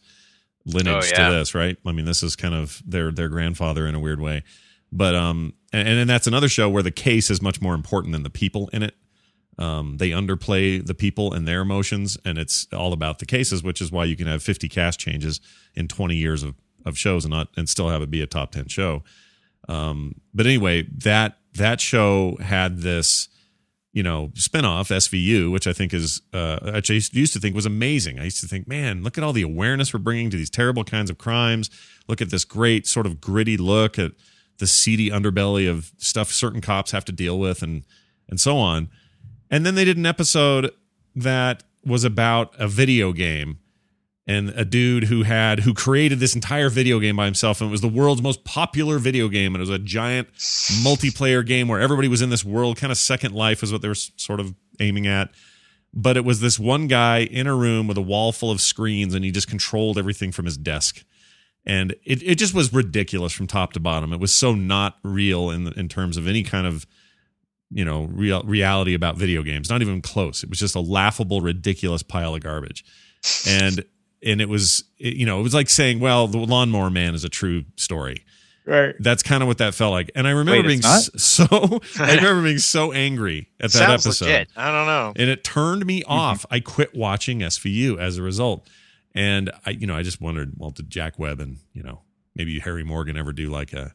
lineage 0.66 1.04
Oh, 1.04 1.16
yeah. 1.16 1.28
to 1.28 1.34
this, 1.34 1.54
right? 1.54 1.76
I 1.86 1.92
mean, 1.92 2.04
this 2.04 2.22
is 2.22 2.36
kind 2.36 2.54
of 2.54 2.82
their 2.86 3.10
their 3.12 3.28
grandfather 3.28 3.86
in 3.86 3.94
a 3.94 4.00
weird 4.00 4.20
way. 4.20 4.42
But 4.92 5.14
um, 5.14 5.54
and, 5.72 5.86
and 5.88 6.10
that's 6.10 6.26
another 6.26 6.48
show 6.48 6.68
where 6.68 6.82
the 6.82 6.90
case 6.90 7.30
is 7.30 7.40
much 7.40 7.60
more 7.60 7.74
important 7.74 8.12
than 8.12 8.22
the 8.24 8.30
people 8.30 8.68
in 8.72 8.82
it. 8.82 8.94
Um, 9.58 9.98
they 9.98 10.10
underplay 10.10 10.84
the 10.84 10.94
people 10.94 11.34
and 11.34 11.46
their 11.46 11.60
emotions, 11.60 12.16
and 12.24 12.38
it's 12.38 12.66
all 12.72 12.92
about 12.92 13.18
the 13.18 13.26
cases, 13.26 13.62
which 13.62 13.80
is 13.80 13.92
why 13.92 14.04
you 14.04 14.16
can 14.16 14.26
have 14.26 14.42
50 14.42 14.68
cast 14.68 14.98
changes 14.98 15.40
in 15.74 15.86
20 15.86 16.16
years 16.16 16.42
of, 16.42 16.54
of 16.86 16.96
shows 16.96 17.24
and 17.24 17.32
not 17.32 17.48
and 17.56 17.68
still 17.68 17.88
have 17.88 18.00
it 18.00 18.10
be 18.10 18.22
a 18.22 18.26
top 18.26 18.52
10 18.52 18.68
show. 18.68 19.02
Um, 19.68 20.20
but 20.32 20.46
anyway, 20.46 20.86
that 20.98 21.36
that 21.54 21.80
show 21.80 22.36
had 22.40 22.78
this, 22.78 23.28
you 23.92 24.02
know, 24.02 24.28
spinoff 24.34 24.90
SVU, 24.90 25.52
which 25.52 25.66
I 25.66 25.72
think 25.72 25.92
is, 25.92 26.22
uh, 26.32 26.58
I 26.64 26.80
used 26.90 27.32
to 27.32 27.40
think 27.40 27.54
was 27.54 27.66
amazing. 27.66 28.18
I 28.18 28.24
used 28.24 28.40
to 28.40 28.46
think, 28.46 28.66
man, 28.66 29.02
look 29.02 29.18
at 29.18 29.24
all 29.24 29.32
the 29.32 29.42
awareness 29.42 29.92
we're 29.92 30.00
bringing 30.00 30.30
to 30.30 30.36
these 30.36 30.50
terrible 30.50 30.84
kinds 30.84 31.10
of 31.10 31.18
crimes. 31.18 31.70
Look 32.08 32.20
at 32.20 32.30
this 32.30 32.44
great 32.44 32.86
sort 32.86 33.06
of 33.06 33.20
gritty 33.20 33.56
look 33.56 33.98
at 33.98 34.12
the 34.58 34.66
seedy 34.66 35.10
underbelly 35.10 35.68
of 35.68 35.90
stuff 35.98 36.30
certain 36.30 36.60
cops 36.60 36.92
have 36.92 37.04
to 37.06 37.12
deal 37.12 37.38
with, 37.38 37.62
and 37.62 37.84
and 38.28 38.40
so 38.40 38.56
on. 38.58 38.88
And 39.50 39.66
then 39.66 39.74
they 39.74 39.84
did 39.84 39.96
an 39.96 40.06
episode 40.06 40.70
that 41.16 41.64
was 41.84 42.04
about 42.04 42.54
a 42.58 42.68
video 42.68 43.12
game 43.12 43.58
and 44.26 44.50
a 44.50 44.64
dude 44.64 45.04
who 45.04 45.24
had 45.24 45.60
who 45.60 45.74
created 45.74 46.20
this 46.20 46.36
entire 46.36 46.68
video 46.68 47.00
game 47.00 47.16
by 47.16 47.24
himself. 47.24 47.60
And 47.60 47.68
it 47.68 47.72
was 47.72 47.80
the 47.80 47.88
world's 47.88 48.22
most 48.22 48.44
popular 48.44 48.98
video 48.98 49.28
game. 49.28 49.54
And 49.54 49.60
it 49.60 49.66
was 49.68 49.70
a 49.70 49.78
giant 49.78 50.32
multiplayer 50.84 51.44
game 51.44 51.66
where 51.66 51.80
everybody 51.80 52.06
was 52.06 52.22
in 52.22 52.30
this 52.30 52.44
world 52.44 52.76
kind 52.76 52.92
of 52.92 52.98
second 52.98 53.34
life 53.34 53.62
is 53.62 53.72
what 53.72 53.82
they 53.82 53.88
were 53.88 53.94
sort 53.94 54.38
of 54.38 54.54
aiming 54.78 55.06
at. 55.06 55.30
But 55.92 56.16
it 56.16 56.24
was 56.24 56.40
this 56.40 56.60
one 56.60 56.86
guy 56.86 57.18
in 57.18 57.48
a 57.48 57.54
room 57.56 57.88
with 57.88 57.98
a 57.98 58.02
wall 58.02 58.30
full 58.30 58.52
of 58.52 58.60
screens 58.60 59.14
and 59.14 59.24
he 59.24 59.32
just 59.32 59.48
controlled 59.48 59.98
everything 59.98 60.30
from 60.30 60.44
his 60.44 60.56
desk. 60.56 61.04
And 61.66 61.92
it, 62.04 62.22
it 62.22 62.36
just 62.36 62.54
was 62.54 62.72
ridiculous 62.72 63.32
from 63.32 63.48
top 63.48 63.72
to 63.72 63.80
bottom. 63.80 64.12
It 64.12 64.20
was 64.20 64.32
so 64.32 64.54
not 64.54 64.98
real 65.02 65.50
in 65.50 65.66
in 65.72 65.88
terms 65.88 66.16
of 66.16 66.28
any 66.28 66.44
kind 66.44 66.66
of 66.66 66.86
you 67.70 67.84
know 67.84 68.08
real 68.12 68.42
reality 68.42 68.94
about 68.94 69.16
video 69.16 69.42
games. 69.42 69.70
Not 69.70 69.82
even 69.82 70.02
close. 70.02 70.42
It 70.42 70.50
was 70.50 70.58
just 70.58 70.74
a 70.74 70.80
laughable 70.80 71.40
ridiculous 71.40 72.02
pile 72.02 72.34
of 72.34 72.42
garbage. 72.42 72.84
And 73.46 73.84
and 74.24 74.40
it 74.40 74.48
was 74.48 74.84
it, 74.98 75.14
you 75.16 75.26
know 75.26 75.40
it 75.40 75.42
was 75.42 75.54
like 75.54 75.68
saying 75.68 76.00
well 76.00 76.26
the 76.26 76.38
lawnmower 76.38 76.90
man 76.90 77.14
is 77.14 77.24
a 77.24 77.28
true 77.28 77.64
story. 77.76 78.24
Right. 78.66 78.94
that's 79.00 79.24
kind 79.24 79.42
of 79.42 79.48
what 79.48 79.58
that 79.58 79.74
felt 79.74 79.90
like. 79.92 80.10
And 80.14 80.28
i 80.28 80.30
remember 80.30 80.68
Wait, 80.68 80.80
being 80.80 80.82
so 80.82 81.46
i 81.98 82.14
remember 82.16 82.42
being 82.42 82.58
so 82.58 82.92
angry 82.92 83.48
at 83.58 83.72
that 83.72 83.78
Sounds 83.78 84.06
episode. 84.06 84.26
legit. 84.26 84.48
I 84.54 84.70
don't 84.70 84.86
know. 84.86 85.12
and 85.16 85.30
it 85.30 85.42
turned 85.42 85.84
me 85.86 86.02
mm-hmm. 86.02 86.12
off. 86.12 86.46
I 86.50 86.60
quit 86.60 86.94
watching 86.94 87.40
svu 87.40 87.98
as 87.98 88.18
a 88.18 88.22
result. 88.22 88.68
And 89.14 89.50
i 89.64 89.70
you 89.70 89.86
know 89.86 89.96
i 89.96 90.02
just 90.02 90.20
wondered 90.20 90.52
well 90.56 90.70
did 90.70 90.90
jack 90.90 91.18
webb 91.18 91.40
and 91.40 91.58
you 91.72 91.82
know 91.82 92.02
maybe 92.36 92.60
harry 92.60 92.84
morgan 92.84 93.16
ever 93.16 93.32
do 93.32 93.50
like 93.50 93.72
a 93.72 93.92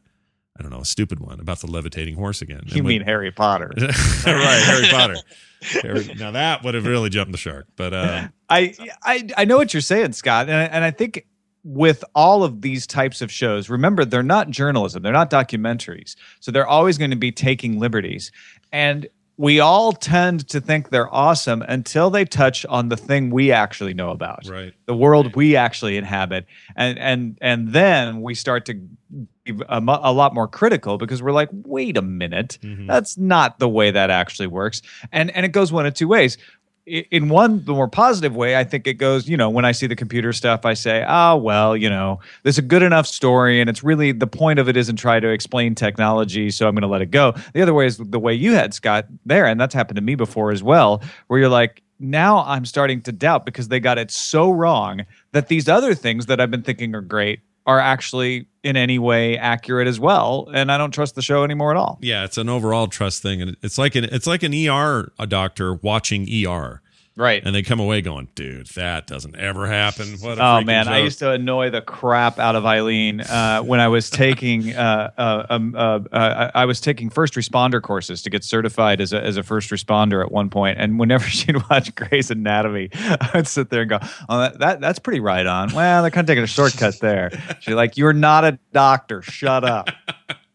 i 0.58 0.62
don't 0.62 0.70
know 0.70 0.80
a 0.80 0.84
stupid 0.84 1.20
one 1.20 1.40
about 1.40 1.60
the 1.60 1.66
levitating 1.66 2.14
horse 2.14 2.42
again 2.42 2.60
You 2.66 2.76
And 2.76 2.84
when- 2.84 2.98
mean 2.98 3.02
Harry 3.02 3.30
Potter? 3.32 3.72
right, 3.78 4.62
Harry 4.64 4.88
Potter. 4.90 5.16
Harry- 5.62 6.14
now 6.18 6.30
that 6.32 6.62
would 6.64 6.74
have 6.74 6.86
really 6.86 7.08
jumped 7.10 7.32
the 7.32 7.38
shark. 7.38 7.66
But 7.76 7.92
uh, 7.92 8.28
I, 8.48 8.74
I 9.02 9.26
I 9.36 9.44
know 9.44 9.56
what 9.56 9.72
you're 9.74 9.80
saying, 9.80 10.12
Scott, 10.12 10.48
and 10.48 10.56
I, 10.56 10.64
and 10.64 10.84
I 10.84 10.90
think 10.90 11.26
with 11.64 12.04
all 12.14 12.44
of 12.44 12.60
these 12.60 12.86
types 12.86 13.20
of 13.22 13.32
shows, 13.32 13.68
remember 13.68 14.04
they're 14.04 14.22
not 14.22 14.50
journalism, 14.50 15.02
they're 15.02 15.12
not 15.12 15.30
documentaries, 15.30 16.14
so 16.40 16.52
they're 16.52 16.66
always 16.66 16.96
going 16.98 17.10
to 17.10 17.16
be 17.16 17.32
taking 17.32 17.80
liberties, 17.80 18.30
and 18.70 19.08
we 19.38 19.58
all 19.60 19.92
tend 19.92 20.46
to 20.48 20.60
think 20.60 20.90
they're 20.90 21.12
awesome 21.14 21.62
until 21.62 22.08
they 22.10 22.24
touch 22.24 22.64
on 22.66 22.88
the 22.88 22.96
thing 22.96 23.30
we 23.30 23.50
actually 23.50 23.94
know 23.94 24.10
about, 24.10 24.46
right, 24.48 24.72
the 24.86 24.96
world 24.96 25.34
we 25.34 25.56
actually 25.56 25.96
inhabit, 25.96 26.46
and 26.76 26.98
and 26.98 27.38
and 27.40 27.72
then 27.72 28.20
we 28.22 28.34
start 28.34 28.64
to 28.66 28.74
be 28.74 29.26
a, 29.68 29.78
a 30.02 30.12
lot 30.12 30.34
more 30.34 30.48
critical 30.48 30.98
because 30.98 31.22
we're 31.22 31.32
like, 31.32 31.48
wait 31.52 31.96
a 31.96 32.02
minute, 32.02 32.58
Mhm. 32.62 32.86
that's 32.86 33.16
not 33.18 33.58
the 33.58 33.68
way 33.68 33.90
that 33.90 34.10
actually 34.10 34.46
works, 34.48 34.82
and 35.12 35.30
and 35.36 35.44
it 35.46 35.50
goes 35.52 35.72
one 35.72 35.86
of 35.86 35.94
two 35.94 36.08
ways. 36.08 36.38
In 36.86 37.28
one 37.28 37.64
the 37.64 37.72
more 37.72 37.88
positive 37.88 38.36
way 38.36 38.54
i 38.56 38.62
think 38.62 38.86
it 38.86 38.94
goes 38.94 39.28
you 39.28 39.36
know 39.36 39.50
when 39.50 39.64
i 39.64 39.72
see 39.72 39.88
the 39.88 39.96
computer 39.96 40.32
stuff 40.32 40.64
i 40.64 40.72
say 40.72 41.04
oh 41.08 41.34
well 41.34 41.76
you 41.76 41.90
know 41.90 42.20
there's 42.44 42.58
a 42.58 42.62
good 42.62 42.84
enough 42.84 43.08
story 43.08 43.60
and 43.60 43.68
it's 43.68 43.82
really 43.82 44.12
the 44.12 44.28
point 44.28 44.60
of 44.60 44.68
it 44.68 44.76
isn't 44.76 44.94
try 44.94 45.18
to 45.18 45.26
explain 45.28 45.74
technology 45.74 46.48
so 46.48 46.68
i'm 46.68 46.76
going 46.76 46.82
to 46.82 46.86
let 46.86 47.02
it 47.02 47.10
go. 47.10 47.34
The 47.54 47.62
other 47.62 47.74
way 47.74 47.86
is 47.86 47.96
the 47.96 48.20
way 48.20 48.34
you 48.34 48.52
had 48.52 48.72
scott 48.72 49.06
there 49.24 49.46
and 49.46 49.60
that's 49.60 49.74
happened 49.74 49.96
to 49.96 50.00
me 50.00 50.14
before 50.14 50.52
as 50.52 50.62
well 50.62 51.02
where 51.26 51.40
you're 51.40 51.48
like 51.48 51.82
now 51.98 52.44
i'm 52.46 52.64
starting 52.64 53.00
to 53.02 53.10
doubt 53.10 53.44
because 53.44 53.66
they 53.66 53.80
got 53.80 53.98
it 53.98 54.12
so 54.12 54.48
wrong 54.52 55.04
that 55.32 55.48
these 55.48 55.68
other 55.68 55.92
things 55.92 56.26
that 56.26 56.40
i've 56.40 56.52
been 56.52 56.62
thinking 56.62 56.94
are 56.94 57.00
great 57.00 57.40
are 57.66 57.80
actually 57.80 58.46
in 58.62 58.76
any 58.76 58.98
way 58.98 59.36
accurate 59.38 59.86
as 59.88 59.98
well 60.00 60.48
and 60.54 60.70
i 60.72 60.78
don't 60.78 60.92
trust 60.92 61.14
the 61.14 61.22
show 61.22 61.44
anymore 61.44 61.70
at 61.70 61.76
all. 61.76 61.98
Yeah, 62.00 62.24
it's 62.24 62.38
an 62.38 62.48
overall 62.48 62.86
trust 62.88 63.22
thing, 63.22 63.42
and 63.42 63.56
it's 63.62 63.78
like 63.78 63.94
an 63.94 64.04
it's 64.04 64.26
like 64.26 64.42
an 64.42 64.52
ER 64.54 65.12
a 65.18 65.26
doctor 65.26 65.74
watching 65.74 66.26
ER, 66.46 66.80
right 67.16 67.42
and 67.44 67.54
they 67.54 67.62
come 67.62 67.80
away 67.80 68.02
going, 68.02 68.28
"Dude, 68.34 68.66
that 68.68 69.06
doesn't 69.06 69.36
ever 69.36 69.66
happen." 69.66 70.16
What 70.20 70.38
a 70.38 70.44
Oh 70.44 70.60
man, 70.60 70.88
I 70.88 70.98
used 70.98 71.18
to 71.20 71.30
annoy 71.32 71.70
the 71.70 71.80
crap 71.80 72.38
out 72.38 72.56
of 72.56 72.66
Eileen 72.66 73.20
uh, 73.22 73.62
when 73.62 73.80
I 73.80 73.88
was 73.88 74.10
taking 74.10 74.74
uh, 74.74 75.10
uh, 75.16 75.46
um, 75.50 75.74
uh, 75.76 76.00
uh, 76.12 76.50
I 76.54 76.64
was 76.64 76.80
taking 76.80 77.10
first 77.10 77.34
responder 77.34 77.80
courses 77.80 78.22
to 78.22 78.30
get 78.30 78.44
certified 78.44 79.00
as 79.00 79.12
a 79.12 79.22
as 79.22 79.36
a 79.36 79.42
first 79.42 79.70
responder 79.70 80.24
at 80.24 80.30
one 80.32 80.50
point. 80.50 80.56
point, 80.56 80.78
and 80.78 80.98
whenever 80.98 81.24
she'd 81.28 81.56
watch 81.68 81.94
Grey's 81.94 82.30
Anatomy, 82.30 82.88
I 82.94 83.30
would 83.34 83.46
sit 83.46 83.68
there 83.70 83.82
and 83.82 83.90
go, 83.90 83.98
"Oh, 84.28 84.38
that, 84.38 84.58
that 84.58 84.80
that's 84.80 84.98
pretty 84.98 85.20
right 85.20 85.46
on." 85.46 85.72
Well, 85.74 86.02
they're 86.02 86.10
kind 86.10 86.24
of 86.24 86.28
taking 86.28 86.44
a 86.44 86.46
shortcut 86.46 86.98
there. 87.00 87.30
She's 87.60 87.74
like, 87.74 87.96
"You're 87.96 88.12
not 88.12 88.44
a 88.44 88.58
doctor. 88.72 89.22
Shut 89.22 89.64
up." 89.64 89.90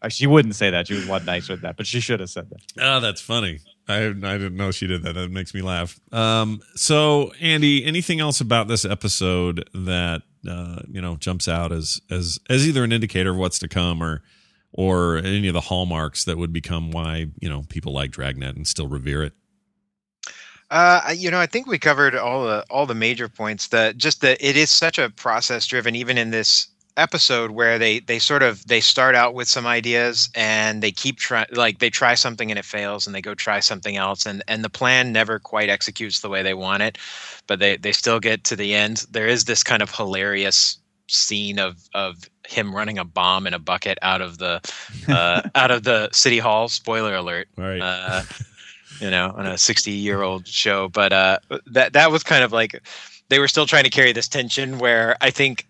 Uh, 0.02 0.08
She 0.08 0.26
wouldn't 0.26 0.56
say 0.56 0.68
that. 0.68 0.88
She 0.88 0.94
was 0.94 1.06
one 1.06 1.24
nice 1.24 1.48
with 1.48 1.60
that, 1.60 1.76
but 1.76 1.86
she 1.86 2.00
should 2.00 2.18
have 2.18 2.28
said 2.28 2.50
that. 2.50 2.58
Oh, 2.80 2.98
that's 2.98 3.20
funny. 3.20 3.60
I 3.88 4.06
I 4.06 4.10
didn't 4.10 4.56
know 4.56 4.70
she 4.70 4.86
did 4.86 5.02
that. 5.02 5.14
That 5.14 5.30
makes 5.30 5.54
me 5.54 5.62
laugh. 5.62 5.98
Um, 6.12 6.60
so 6.74 7.32
Andy, 7.40 7.84
anything 7.84 8.20
else 8.20 8.40
about 8.40 8.68
this 8.68 8.84
episode 8.84 9.68
that 9.74 10.22
uh, 10.48 10.82
you 10.88 11.00
know 11.00 11.16
jumps 11.16 11.48
out 11.48 11.72
as 11.72 12.00
as 12.10 12.38
as 12.48 12.66
either 12.66 12.84
an 12.84 12.92
indicator 12.92 13.30
of 13.30 13.36
what's 13.36 13.58
to 13.60 13.68
come 13.68 14.02
or 14.02 14.22
or 14.72 15.18
any 15.18 15.48
of 15.48 15.54
the 15.54 15.60
hallmarks 15.60 16.24
that 16.24 16.38
would 16.38 16.52
become 16.52 16.90
why 16.90 17.26
you 17.40 17.48
know 17.48 17.62
people 17.68 17.92
like 17.92 18.10
Dragnet 18.10 18.56
and 18.56 18.66
still 18.66 18.88
revere 18.88 19.22
it? 19.22 19.32
Uh, 20.70 21.12
you 21.14 21.30
know, 21.30 21.38
I 21.38 21.44
think 21.44 21.66
we 21.66 21.78
covered 21.78 22.14
all 22.14 22.46
the 22.46 22.64
all 22.70 22.86
the 22.86 22.94
major 22.94 23.28
points. 23.28 23.68
That 23.68 23.98
just 23.98 24.22
that 24.22 24.38
it 24.40 24.56
is 24.56 24.70
such 24.70 24.98
a 24.98 25.10
process 25.10 25.66
driven, 25.66 25.94
even 25.94 26.16
in 26.16 26.30
this 26.30 26.68
episode 26.96 27.52
where 27.52 27.78
they 27.78 28.00
they 28.00 28.18
sort 28.18 28.42
of 28.42 28.66
they 28.66 28.80
start 28.80 29.14
out 29.14 29.34
with 29.34 29.48
some 29.48 29.66
ideas 29.66 30.28
and 30.34 30.82
they 30.82 30.90
keep 30.92 31.16
trying 31.16 31.46
like 31.52 31.78
they 31.78 31.88
try 31.90 32.14
something 32.14 32.50
and 32.50 32.58
it 32.58 32.64
fails 32.64 33.06
and 33.06 33.14
they 33.14 33.22
go 33.22 33.34
try 33.34 33.60
something 33.60 33.96
else 33.96 34.26
and 34.26 34.42
and 34.46 34.62
the 34.62 34.68
plan 34.70 35.10
never 35.12 35.38
quite 35.38 35.70
executes 35.70 36.20
the 36.20 36.28
way 36.28 36.42
they 36.42 36.54
want 36.54 36.82
it 36.82 36.98
but 37.46 37.58
they 37.58 37.76
they 37.78 37.92
still 37.92 38.20
get 38.20 38.44
to 38.44 38.54
the 38.56 38.74
end 38.74 39.06
there 39.10 39.26
is 39.26 39.44
this 39.46 39.62
kind 39.62 39.82
of 39.82 39.90
hilarious 39.94 40.78
scene 41.08 41.58
of 41.58 41.76
of 41.94 42.28
him 42.46 42.74
running 42.74 42.98
a 42.98 43.04
bomb 43.04 43.46
in 43.46 43.54
a 43.54 43.58
bucket 43.58 43.96
out 44.02 44.20
of 44.20 44.38
the 44.38 44.60
uh, 45.08 45.42
out 45.54 45.70
of 45.70 45.84
the 45.84 46.08
city 46.12 46.38
hall 46.38 46.68
spoiler 46.68 47.14
alert 47.14 47.48
Right. 47.56 47.80
uh, 47.80 48.22
you 49.00 49.10
know, 49.10 49.32
on 49.36 49.46
a 49.46 49.58
60 49.58 49.90
year 49.90 50.22
old 50.22 50.46
show. 50.46 50.88
But 50.88 51.12
uh, 51.12 51.38
that 51.66 51.94
that 51.94 52.12
was 52.12 52.22
kind 52.22 52.44
of 52.44 52.52
like 52.52 52.80
they 53.30 53.38
were 53.40 53.48
still 53.48 53.66
trying 53.66 53.82
to 53.84 53.90
carry 53.90 54.12
this 54.12 54.28
tension 54.28 54.78
where 54.78 55.16
I 55.20 55.30
think 55.30 55.66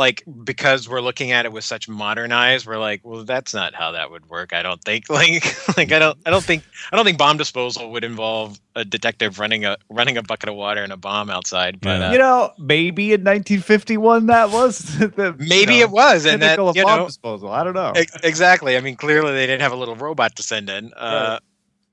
like 0.00 0.22
because 0.44 0.88
we're 0.88 1.02
looking 1.02 1.30
at 1.32 1.44
it 1.44 1.52
with 1.52 1.62
such 1.64 1.88
modern 1.88 2.32
eyes, 2.32 2.66
we're 2.66 2.78
like, 2.78 3.00
well, 3.04 3.22
that's 3.24 3.52
not 3.52 3.74
how 3.74 3.92
that 3.92 4.10
would 4.10 4.24
work. 4.30 4.52
I 4.54 4.62
don't 4.62 4.82
think 4.82 5.10
like 5.20 5.44
like 5.76 5.92
I 5.92 5.98
don't 5.98 6.16
I 6.24 6.30
don't 6.30 6.42
think 6.44 6.62
I 6.90 6.96
don't 6.96 7.04
think 7.04 7.18
bomb 7.18 7.36
disposal 7.36 7.92
would 7.92 8.02
involve 8.04 8.58
a 8.74 8.84
detective 8.84 9.38
running 9.38 9.64
a 9.66 9.76
running 9.90 10.16
a 10.16 10.22
bucket 10.22 10.48
of 10.48 10.54
water 10.54 10.82
and 10.82 10.92
a 10.92 10.96
bomb 10.96 11.28
outside. 11.28 11.80
But 11.80 12.00
Yeah. 12.00 12.08
uh, 12.08 12.12
You 12.12 12.18
know, 12.18 12.50
maybe 12.58 13.12
in 13.12 13.20
1951 13.24 14.26
that 14.26 14.50
was 14.50 14.78
the, 14.98 15.34
maybe 15.38 15.74
you 15.74 15.80
know, 15.80 15.84
it 15.86 15.90
was, 15.90 16.24
and 16.24 16.40
that 16.42 16.56
pinnacle 16.56 16.68
of 16.70 16.76
you 16.76 16.84
bomb 16.84 16.98
know 17.00 17.06
disposal. 17.06 17.50
I 17.50 17.62
don't 17.64 17.74
know. 17.74 17.92
ex- 17.94 18.16
exactly. 18.22 18.76
I 18.76 18.80
mean, 18.80 18.96
clearly 18.96 19.32
they 19.32 19.46
didn't 19.46 19.60
have 19.62 19.72
a 19.72 19.76
little 19.76 19.96
robot 19.96 20.34
to 20.36 20.42
send 20.42 20.70
in. 20.70 20.92
Uh, 20.96 21.38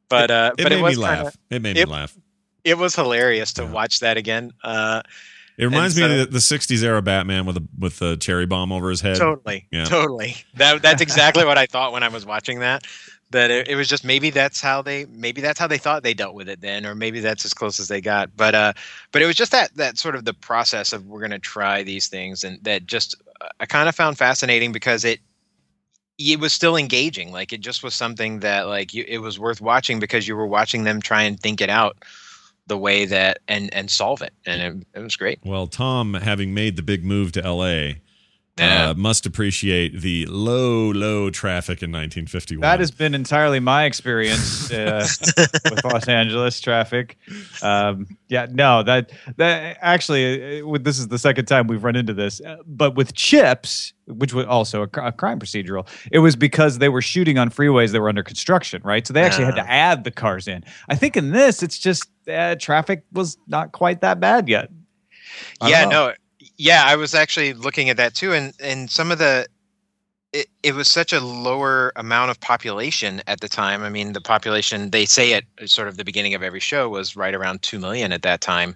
But 0.09 0.31
uh, 0.31 0.51
it 0.57 0.63
but 0.63 0.69
made 0.71 0.79
it 0.79 0.81
was 0.81 0.97
me 0.97 1.03
kinda- 1.03 1.23
laugh. 1.25 1.37
it 1.49 1.61
made 1.61 1.77
it- 1.77 1.87
me 1.87 1.93
laugh. 1.93 2.15
it 2.63 2.77
was 2.77 2.95
hilarious 2.95 3.51
to 3.53 3.63
Yeah. 3.63 3.71
watch 3.71 3.99
that 3.99 4.15
again. 4.17 4.51
Uh, 4.63 5.01
It 5.57 5.65
reminds 5.65 5.97
and 5.97 6.07
me 6.13 6.21
of 6.21 6.27
the, 6.27 6.33
the 6.33 6.39
'60s 6.39 6.83
era 6.83 7.01
Batman 7.01 7.45
with 7.45 7.57
a 7.57 7.67
with 7.79 7.97
the 7.97 8.15
cherry 8.17 8.45
bomb 8.45 8.71
over 8.71 8.89
his 8.89 9.01
head. 9.01 9.17
totally, 9.17 9.67
Yeah. 9.71 9.85
totally. 9.85 10.35
That 10.55 10.81
that's 10.83 11.01
exactly 11.01 11.45
what 11.45 11.57
I 11.57 11.65
thought 11.65 11.91
when 11.93 12.03
I 12.03 12.09
was 12.09 12.25
watching 12.25 12.59
that. 12.59 12.83
That 13.31 13.51
it, 13.51 13.67
it 13.67 13.75
was 13.75 13.89
just 13.89 14.05
maybe 14.05 14.29
that's 14.29 14.61
how 14.61 14.81
they 14.81 15.05
maybe 15.05 15.41
that's 15.41 15.59
how 15.59 15.67
they 15.67 15.79
thought 15.79 16.03
they 16.03 16.13
dealt 16.13 16.35
with 16.35 16.47
it 16.47 16.61
then, 16.61 16.85
or 16.85 16.93
maybe 16.95 17.19
that's 17.19 17.43
as 17.43 17.53
close 17.53 17.79
as 17.79 17.87
they 17.87 17.99
got. 17.99 18.29
But 18.37 18.55
uh, 18.55 18.73
but 19.11 19.21
it 19.21 19.25
was 19.25 19.35
just 19.35 19.51
that 19.51 19.75
that 19.75 19.97
sort 19.97 20.15
of 20.15 20.25
the 20.25 20.33
process 20.33 20.93
of 20.93 21.07
we're 21.07 21.19
going 21.19 21.31
to 21.31 21.39
try 21.39 21.81
these 21.83 22.07
things, 22.07 22.43
and 22.43 22.63
that 22.63 22.85
just 22.85 23.15
uh, 23.41 23.47
I 23.59 23.65
kind 23.65 23.89
of 23.89 23.95
found 23.95 24.17
fascinating 24.17 24.71
because 24.71 25.03
it 25.03 25.19
it 26.19 26.39
was 26.39 26.53
still 26.53 26.77
engaging. 26.77 27.31
Like 27.31 27.51
it 27.51 27.61
just 27.61 27.83
was 27.83 27.95
something 27.95 28.39
that 28.41 28.67
like 28.67 28.93
you, 28.93 29.03
it 29.07 29.17
was 29.17 29.39
worth 29.39 29.59
watching 29.59 29.99
because 29.99 30.27
you 30.27 30.35
were 30.35 30.47
watching 30.47 30.83
them 30.83 31.01
try 31.01 31.23
and 31.23 31.39
think 31.39 31.61
it 31.61 31.69
out 31.69 31.97
the 32.67 32.77
way 32.77 33.05
that 33.05 33.39
and 33.47 33.73
and 33.73 33.89
solve 33.89 34.21
it, 34.21 34.33
and 34.45 34.61
it, 34.61 34.99
it 34.99 35.01
was 35.01 35.15
great. 35.15 35.39
Well, 35.43 35.67
Tom, 35.67 36.13
having 36.13 36.53
made 36.53 36.75
the 36.75 36.83
big 36.83 37.03
move 37.03 37.31
to 37.33 37.43
L.A.. 37.43 38.01
uh, 38.59 38.93
must 38.95 39.25
appreciate 39.25 40.01
the 40.01 40.25
low, 40.27 40.91
low 40.91 41.29
traffic 41.29 41.83
in 41.83 41.91
1951. 41.91 42.61
That 42.61 42.79
has 42.79 42.91
been 42.91 43.13
entirely 43.13 43.59
my 43.59 43.85
experience 43.85 44.71
uh, 44.73 45.07
with 45.65 45.83
Los 45.83 46.07
Angeles 46.07 46.59
traffic. 46.61 47.17
Um, 47.61 48.07
yeah, 48.29 48.47
no, 48.51 48.83
that 48.83 49.11
that 49.37 49.77
actually, 49.81 50.61
uh, 50.61 50.67
with- 50.67 50.83
this 50.83 50.99
is 50.99 51.07
the 51.07 51.19
second 51.19 51.45
time 51.45 51.67
we've 51.67 51.83
run 51.83 51.95
into 51.95 52.13
this. 52.13 52.41
Uh, 52.41 52.57
But 52.65 52.95
with 52.95 53.13
CHiPs, 53.13 53.93
which 54.07 54.33
was 54.33 54.45
also 54.45 54.81
a, 54.83 54.89
a 55.01 55.11
crime 55.11 55.39
procedural, 55.39 55.87
it 56.11 56.19
was 56.19 56.35
because 56.35 56.77
they 56.79 56.89
were 56.89 57.01
shooting 57.01 57.37
on 57.37 57.49
freeways 57.49 57.91
that 57.91 58.01
were 58.01 58.09
under 58.09 58.23
construction, 58.23 58.81
right? 58.83 59.05
So 59.05 59.13
they 59.13 59.21
actually 59.23 59.45
had 59.45 59.55
to 59.55 59.69
add 59.69 60.03
the 60.03 60.11
cars 60.11 60.47
in. 60.47 60.63
I 60.89 60.95
think 60.95 61.17
in 61.17 61.31
this, 61.31 61.61
it's 61.61 61.77
just 61.77 62.09
uh, 62.27 62.55
traffic 62.55 63.03
was 63.11 63.37
not 63.47 63.71
quite 63.71 64.01
that 64.01 64.19
bad 64.19 64.47
yet. 64.49 64.69
I 65.61 65.69
yeah 65.69 65.81
don't 65.81 65.89
know. 65.91 66.07
no 66.07 66.13
yeah 66.57 66.83
i 66.85 66.95
was 66.95 67.13
actually 67.13 67.53
looking 67.53 67.89
at 67.89 67.97
that 67.97 68.13
too 68.13 68.33
and 68.33 68.53
and 68.59 68.89
some 68.89 69.11
of 69.11 69.17
the 69.17 69.47
it, 70.33 70.47
it 70.61 70.75
was 70.75 70.91
such 70.91 71.13
a 71.13 71.21
lower 71.21 71.93
amount 71.95 72.29
of 72.29 72.39
population 72.41 73.21
at 73.27 73.39
the 73.39 73.47
time. 73.47 73.81
I 73.81 73.89
mean 73.89 74.11
the 74.11 74.19
population 74.19 74.89
they 74.89 75.05
say 75.05 75.33
at 75.33 75.45
sort 75.65 75.87
of 75.87 75.95
the 75.95 76.03
beginning 76.03 76.33
of 76.33 76.43
every 76.43 76.59
show 76.59 76.89
was 76.89 77.15
right 77.15 77.33
around 77.33 77.61
2 77.61 77.79
million 77.79 78.11
at 78.11 78.23
that 78.23 78.41
time 78.41 78.75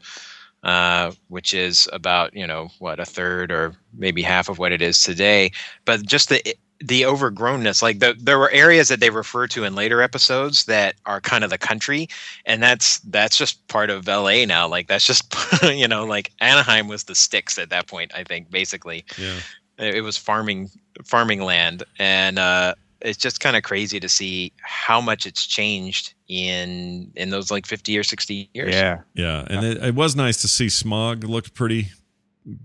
uh, 0.63 1.11
which 1.29 1.53
is 1.53 1.89
about 1.91 2.35
you 2.35 2.45
know 2.45 2.69
what 2.79 2.99
a 2.99 3.05
third 3.05 3.51
or 3.51 3.73
maybe 3.93 4.21
half 4.21 4.49
of 4.49 4.59
what 4.59 4.71
it 4.71 4.81
is 4.81 5.01
today. 5.01 5.51
But 5.85 6.05
just 6.05 6.29
the 6.29 6.41
the 6.83 7.03
overgrownness 7.03 7.81
like 7.81 7.99
the, 7.99 8.15
there 8.19 8.39
were 8.39 8.49
areas 8.51 8.87
that 8.87 8.99
they 8.99 9.09
refer 9.09 9.47
to 9.47 9.63
in 9.63 9.75
later 9.75 10.01
episodes 10.01 10.65
that 10.65 10.95
are 11.05 11.21
kind 11.21 11.43
of 11.43 11.49
the 11.49 11.57
country 11.57 12.07
and 12.45 12.61
that's 12.63 12.99
that's 12.99 13.37
just 13.37 13.65
part 13.67 13.89
of 13.89 14.07
la 14.07 14.43
now 14.45 14.67
like 14.67 14.87
that's 14.87 15.05
just 15.05 15.35
you 15.63 15.87
know 15.87 16.05
like 16.05 16.31
anaheim 16.41 16.87
was 16.87 17.03
the 17.03 17.15
sticks 17.15 17.57
at 17.57 17.69
that 17.69 17.87
point 17.87 18.11
i 18.15 18.23
think 18.23 18.49
basically 18.49 19.05
yeah. 19.17 19.37
it 19.77 19.95
it 19.95 20.01
was 20.01 20.17
farming 20.17 20.69
farming 21.03 21.41
land 21.41 21.83
and 21.99 22.39
uh 22.39 22.73
it's 23.01 23.17
just 23.17 23.39
kind 23.39 23.55
of 23.55 23.63
crazy 23.63 23.99
to 23.99 24.07
see 24.07 24.51
how 24.61 25.01
much 25.01 25.25
it's 25.25 25.45
changed 25.45 26.13
in 26.27 27.11
in 27.15 27.29
those 27.31 27.51
like 27.51 27.65
50 27.65 27.97
or 27.97 28.03
60 28.03 28.49
years 28.53 28.73
Yeah. 28.73 29.01
Yeah, 29.13 29.45
and 29.49 29.65
it, 29.65 29.83
it 29.83 29.95
was 29.95 30.15
nice 30.15 30.39
to 30.41 30.47
see 30.47 30.69
smog 30.69 31.23
looked 31.23 31.53
pretty 31.53 31.89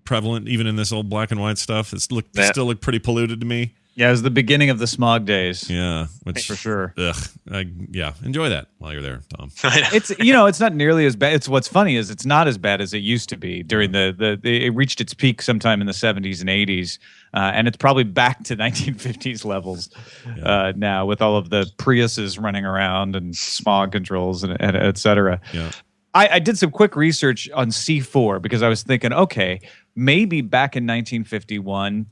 prevalent 0.05 0.49
even 0.49 0.67
in 0.67 0.77
this 0.77 0.93
old 0.93 1.09
black 1.11 1.31
and 1.31 1.41
white 1.41 1.59
stuff. 1.59 1.93
It's 1.93 2.11
looked 2.11 2.37
it 2.37 2.41
Yeah. 2.43 2.51
still 2.51 2.67
looked 2.67 2.83
pretty 2.83 2.99
polluted 2.99 3.41
to 3.41 3.47
me. 3.47 3.75
Yeah, 3.97 4.09
it 4.09 4.11
was 4.11 4.23
the 4.23 4.31
beginning 4.31 4.69
of 4.69 4.79
the 4.79 4.87
smog 4.87 5.25
days. 5.25 5.71
Yeah, 5.71 6.09
which 6.25 6.47
For 6.47 6.55
sure. 6.55 6.93
Ugh, 6.99 7.17
I, 7.51 7.67
yeah, 7.91 8.13
enjoy 8.23 8.51
that 8.51 8.69
while 8.77 8.93
you're 8.93 9.01
there, 9.01 9.23
Tom. 9.35 9.51
it's 9.65 10.13
you 10.19 10.35
know 10.35 10.45
it's 10.45 10.61
not 10.61 10.75
nearly 10.75 11.07
as 11.07 11.17
bad. 11.17 11.33
It's 11.33 11.49
what's 11.49 11.67
funny 11.67 11.97
is 11.97 12.11
it's 12.11 12.27
not 12.27 12.47
as 12.47 12.59
bad 12.59 12.83
as 12.83 12.93
it 12.93 12.99
used 12.99 13.31
to 13.31 13.39
be 13.39 13.63
during 13.63 13.93
the 13.93 14.15
the, 14.17 14.39
the 14.41 14.67
it 14.67 14.71
reached 14.71 15.01
its 15.01 15.15
peak 15.15 15.41
sometime 15.41 15.81
in 15.81 15.87
the 15.87 15.95
70s 15.95 16.41
and 16.41 16.51
80s, 16.51 16.99
uh, 17.33 17.53
and 17.55 17.67
it's 17.67 17.79
probably 17.79 18.05
back 18.05 18.45
to 18.45 18.57
1950s 18.59 19.47
levels 19.47 19.89
uh, 20.43 20.75
now 20.77 21.07
with 21.07 21.23
all 21.23 21.39
of 21.39 21.49
the 21.49 21.65
Priuses 21.79 22.39
running 22.39 22.67
around 22.67 23.17
and 23.17 23.35
smog 23.35 23.93
controls 23.93 24.45
and, 24.45 24.61
and 24.61 24.77
et 24.77 24.99
cetera. 24.99 25.41
Yeah. 25.55 25.71
I, 26.13 26.29
I 26.33 26.39
did 26.39 26.57
some 26.57 26.71
quick 26.71 26.97
research 26.97 27.49
on 27.51 27.69
C4 27.69 28.41
because 28.41 28.63
I 28.63 28.69
was 28.69 28.83
thinking, 28.83 29.13
okay, 29.13 29.61
maybe 29.95 30.41
back 30.41 30.75
in 30.75 30.85
1951, 30.85 32.07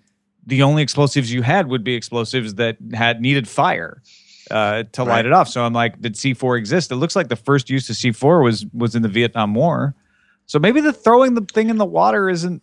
the 0.47 0.63
only 0.63 0.83
explosives 0.83 1.33
you 1.33 1.43
had 1.43 1.69
would 1.69 1.85
be 1.85 1.95
explosives 1.95 2.55
that 2.55 2.77
had 2.93 3.21
needed 3.21 3.49
fire 3.49 4.03
uh, 4.51 4.85
to 4.93 5.05
light 5.05 5.27
it 5.27 5.33
off. 5.33 5.49
So 5.49 5.65
I'm 5.65 5.73
like, 5.73 6.01
did 6.01 6.15
C4 6.15 6.59
exist? 6.59 6.91
It 6.93 6.97
looks 6.97 7.17
like 7.17 7.29
the 7.29 7.37
first 7.37 7.71
use 7.71 7.89
of 7.89 7.97
C4 7.97 8.43
was 8.43 8.67
was 8.73 8.95
in 8.95 9.03
the 9.03 9.09
Vietnam 9.09 9.55
War. 9.55 9.95
So 10.47 10.59
maybe 10.59 10.81
the 10.81 10.93
throwing 10.93 11.35
the 11.35 11.47
thing 11.53 11.71
in 11.71 11.79
the 11.79 11.87
water 11.87 12.29
isn't 12.29 12.63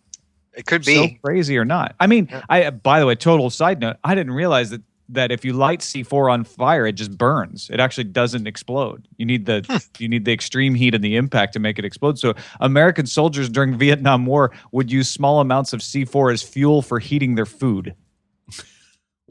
it 0.54 0.66
could 0.66 0.84
so 0.84 0.90
be 0.90 1.18
crazy 1.24 1.58
or 1.58 1.64
not. 1.64 1.94
I 1.98 2.06
mean, 2.06 2.28
I 2.48 2.70
by 2.70 3.00
the 3.00 3.06
way, 3.06 3.14
total 3.14 3.50
side 3.50 3.80
note, 3.80 3.96
I 4.04 4.14
didn't 4.14 4.34
realize 4.34 4.70
that 4.70 4.82
that 5.12 5.30
if 5.30 5.44
you 5.44 5.52
light 5.52 5.80
C4 5.80 6.32
on 6.32 6.44
fire, 6.44 6.86
it 6.86 6.92
just 6.92 7.16
burns. 7.16 7.70
It 7.70 7.80
actually 7.80 8.04
doesn't 8.04 8.46
explode. 8.46 9.06
You 9.16 9.26
need 9.26 9.46
the 9.46 9.84
you 9.98 10.08
need 10.08 10.24
the 10.24 10.32
extreme 10.32 10.74
heat 10.74 10.94
and 10.94 11.02
the 11.02 11.16
impact 11.16 11.52
to 11.54 11.58
make 11.58 11.78
it 11.78 11.84
explode. 11.84 12.18
So 12.18 12.34
American 12.60 13.06
soldiers 13.06 13.48
during 13.48 13.76
Vietnam 13.78 14.26
War 14.26 14.52
would 14.72 14.90
use 14.90 15.08
small 15.08 15.40
amounts 15.40 15.72
of 15.72 15.80
C4 15.80 16.32
as 16.32 16.42
fuel 16.42 16.82
for 16.82 16.98
heating 16.98 17.34
their 17.34 17.46
food. 17.46 17.94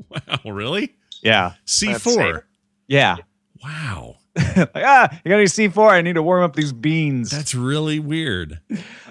Wow, 0.10 0.52
really? 0.52 0.96
Yeah. 1.22 1.54
C4. 1.68 2.44
Yeah. 2.88 3.18
Wow. 3.64 4.16
like, 4.36 4.72
ah, 4.76 5.10
you 5.24 5.30
got 5.30 5.36
any 5.36 5.46
C4? 5.46 5.92
I 5.92 6.02
need 6.02 6.14
to 6.14 6.24
warm 6.24 6.44
up 6.44 6.56
these 6.56 6.74
beans. 6.74 7.30
That's 7.30 7.54
really 7.54 8.00
weird. 8.00 8.60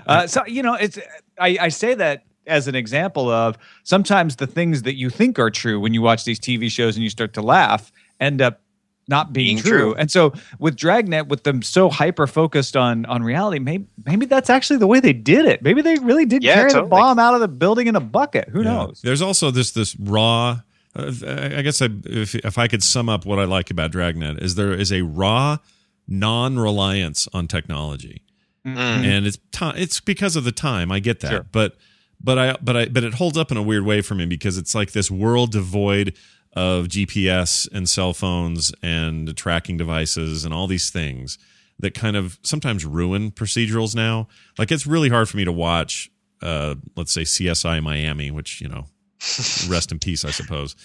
Uh, 0.06 0.26
so 0.26 0.44
you 0.46 0.62
know, 0.62 0.74
it's 0.74 0.98
I, 1.38 1.58
I 1.60 1.68
say 1.68 1.94
that 1.94 2.24
as 2.46 2.66
an 2.68 2.74
example 2.74 3.28
of 3.30 3.56
sometimes 3.84 4.36
the 4.36 4.46
things 4.46 4.82
that 4.82 4.94
you 4.96 5.10
think 5.10 5.38
are 5.38 5.50
true 5.50 5.78
when 5.80 5.94
you 5.94 6.02
watch 6.02 6.24
these 6.24 6.40
TV 6.40 6.70
shows 6.70 6.96
and 6.96 7.02
you 7.04 7.10
start 7.10 7.32
to 7.34 7.42
laugh 7.42 7.92
end 8.18 8.40
up 8.42 8.60
not 9.08 9.32
being, 9.32 9.56
Being 9.56 9.58
true. 9.58 9.70
true. 9.78 9.94
And 9.94 10.08
so 10.10 10.32
with 10.60 10.76
Dragnet, 10.76 11.26
with 11.28 11.42
them 11.42 11.62
so 11.62 11.88
hyper 11.90 12.26
focused 12.28 12.76
on 12.76 13.04
on 13.06 13.22
reality, 13.24 13.58
maybe 13.58 13.86
maybe 14.06 14.24
that's 14.26 14.48
actually 14.48 14.78
the 14.78 14.86
way 14.86 15.00
they 15.00 15.12
did 15.12 15.46
it. 15.46 15.62
Maybe 15.62 15.82
they 15.82 15.96
really 15.96 16.26
did 16.26 16.44
Yeah, 16.44 16.54
carry 16.54 16.72
the 16.72 16.82
bomb 16.82 17.18
out 17.18 17.34
of 17.34 17.40
the 17.40 17.48
building 17.48 17.88
in 17.88 17.96
a 17.96 18.00
bucket. 18.00 18.48
Who 18.50 18.62
Yeah. 18.62 18.72
knows? 18.72 19.00
There's 19.02 19.20
also 19.22 19.50
this 19.50 19.72
this 19.72 19.96
raw. 19.96 20.60
Uh, 20.94 21.12
I 21.56 21.62
guess 21.62 21.82
I, 21.82 21.88
if 22.04 22.34
if 22.36 22.56
I 22.58 22.68
could 22.68 22.82
sum 22.84 23.08
up 23.08 23.24
what 23.26 23.38
I 23.40 23.44
like 23.44 23.70
about 23.70 23.90
Dragnet 23.90 24.40
is 24.42 24.54
there 24.54 24.72
is 24.72 24.92
a 24.92 25.02
raw 25.02 25.58
non 26.06 26.58
reliance 26.58 27.26
on 27.32 27.48
technology, 27.48 28.22
and 28.64 29.26
it's 29.26 29.38
ti 29.50 29.70
it's 29.74 29.98
because 30.00 30.36
of 30.36 30.44
the 30.44 30.52
time. 30.52 30.92
I 30.92 31.00
get 31.00 31.18
that, 31.20 31.30
Sure. 31.30 31.46
but 31.50 31.76
but 32.22 32.38
I 32.38 32.56
but 32.60 32.76
I 32.76 32.86
but 32.86 33.04
it 33.04 33.14
holds 33.14 33.38
up 33.38 33.50
in 33.50 33.56
a 33.56 33.62
weird 33.62 33.84
way 33.84 34.00
for 34.02 34.14
me 34.14 34.26
because 34.26 34.58
it's 34.58 34.74
like 34.74 34.92
this 34.92 35.10
world 35.10 35.52
devoid 35.52 36.16
of 36.54 36.86
GPS 36.86 37.70
and 37.72 37.88
cell 37.88 38.12
phones 38.12 38.72
and 38.82 39.36
tracking 39.36 39.76
devices 39.76 40.44
and 40.44 40.52
all 40.52 40.66
these 40.66 40.90
things 40.90 41.38
that 41.78 41.94
kind 41.94 42.16
of 42.16 42.38
sometimes 42.42 42.84
ruin 42.84 43.30
procedurals 43.30 43.94
now. 43.94 44.28
Like 44.58 44.70
it's 44.70 44.86
really 44.86 45.08
hard 45.08 45.28
for 45.28 45.36
me 45.36 45.44
to 45.44 45.52
watch, 45.52 46.10
uh, 46.42 46.74
let's 46.96 47.12
say 47.12 47.22
CSI 47.22 47.82
Miami, 47.82 48.30
which 48.30 48.60
you 48.60 48.68
know, 48.68 48.86
rest 49.68 49.92
in 49.92 49.98
peace, 49.98 50.24
I 50.24 50.30
suppose. 50.30 50.76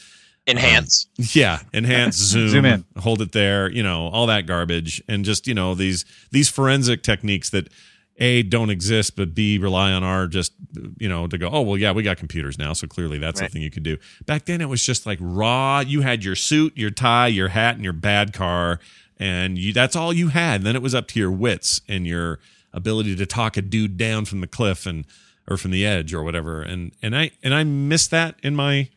enhance 0.48 1.08
Yeah, 1.18 1.60
enhance 1.74 2.16
zoom, 2.32 2.50
Zoom 2.50 2.66
in. 2.66 2.86
hold 2.98 3.22
it 3.22 3.32
there, 3.32 3.70
you 3.70 3.84
know, 3.84 4.08
all 4.08 4.28
that 4.28 4.46
garbage, 4.46 5.04
and 5.08 5.26
just 5.26 5.48
you 5.48 5.54
know 5.54 5.76
these 5.76 6.06
these 6.32 6.48
forensic 6.50 7.04
techniques 7.04 7.50
that 7.50 7.70
a 8.18 8.44
don't 8.44 8.70
exist, 8.70 9.16
but 9.18 9.36
b 9.36 9.58
rely 9.58 9.92
on 9.92 10.04
our 10.04 10.28
just 10.28 10.54
you 10.98 11.10
know 11.10 11.28
to 11.28 11.38
go. 11.38 11.50
Oh 11.52 11.62
well, 11.62 11.78
yeah, 11.78 11.92
we 11.92 12.02
got 12.04 12.18
computers 12.18 12.58
now, 12.58 12.74
so 12.74 12.88
clearly 12.88 13.18
that's 13.18 13.42
Right. 13.42 13.48
something 13.48 13.62
you 13.62 13.72
could 13.72 13.84
do. 13.84 13.98
Back 14.26 14.46
then, 14.46 14.62
it 14.62 14.70
was 14.70 14.84
just 14.86 15.06
like 15.06 15.18
raw. 15.22 15.80
You 15.82 16.02
had 16.02 16.24
your 16.24 16.36
suit, 16.36 16.78
your 16.78 16.92
tie, 16.92 17.28
your 17.28 17.50
hat, 17.50 17.76
and 17.76 17.84
your 17.84 17.94
bad 17.94 18.32
car, 18.34 18.80
and 19.18 19.58
you 19.58 19.74
that's 19.74 19.96
all 19.96 20.14
you 20.14 20.30
had. 20.30 20.62
and 20.62 20.66
then 20.66 20.76
it 20.76 20.82
was 20.82 20.96
up 20.96 21.08
to 21.10 21.20
your 21.20 21.32
wits 21.32 21.82
and 21.90 22.08
your 22.08 22.40
ability 22.74 23.16
to 23.16 23.26
talk 23.26 23.58
a 23.58 23.62
dude 23.62 23.98
down 23.98 24.26
from 24.26 24.42
the 24.42 24.48
cliff 24.48 24.86
and 24.86 25.06
or 25.50 25.58
from 25.58 25.72
the 25.72 25.86
edge 25.86 26.14
or 26.14 26.24
whatever. 26.24 26.62
And 26.62 26.94
and 27.02 27.16
I 27.16 27.32
and 27.44 27.54
I 27.54 27.64
miss 27.66 28.08
that 28.08 28.36
in 28.44 28.56
my 28.56 28.90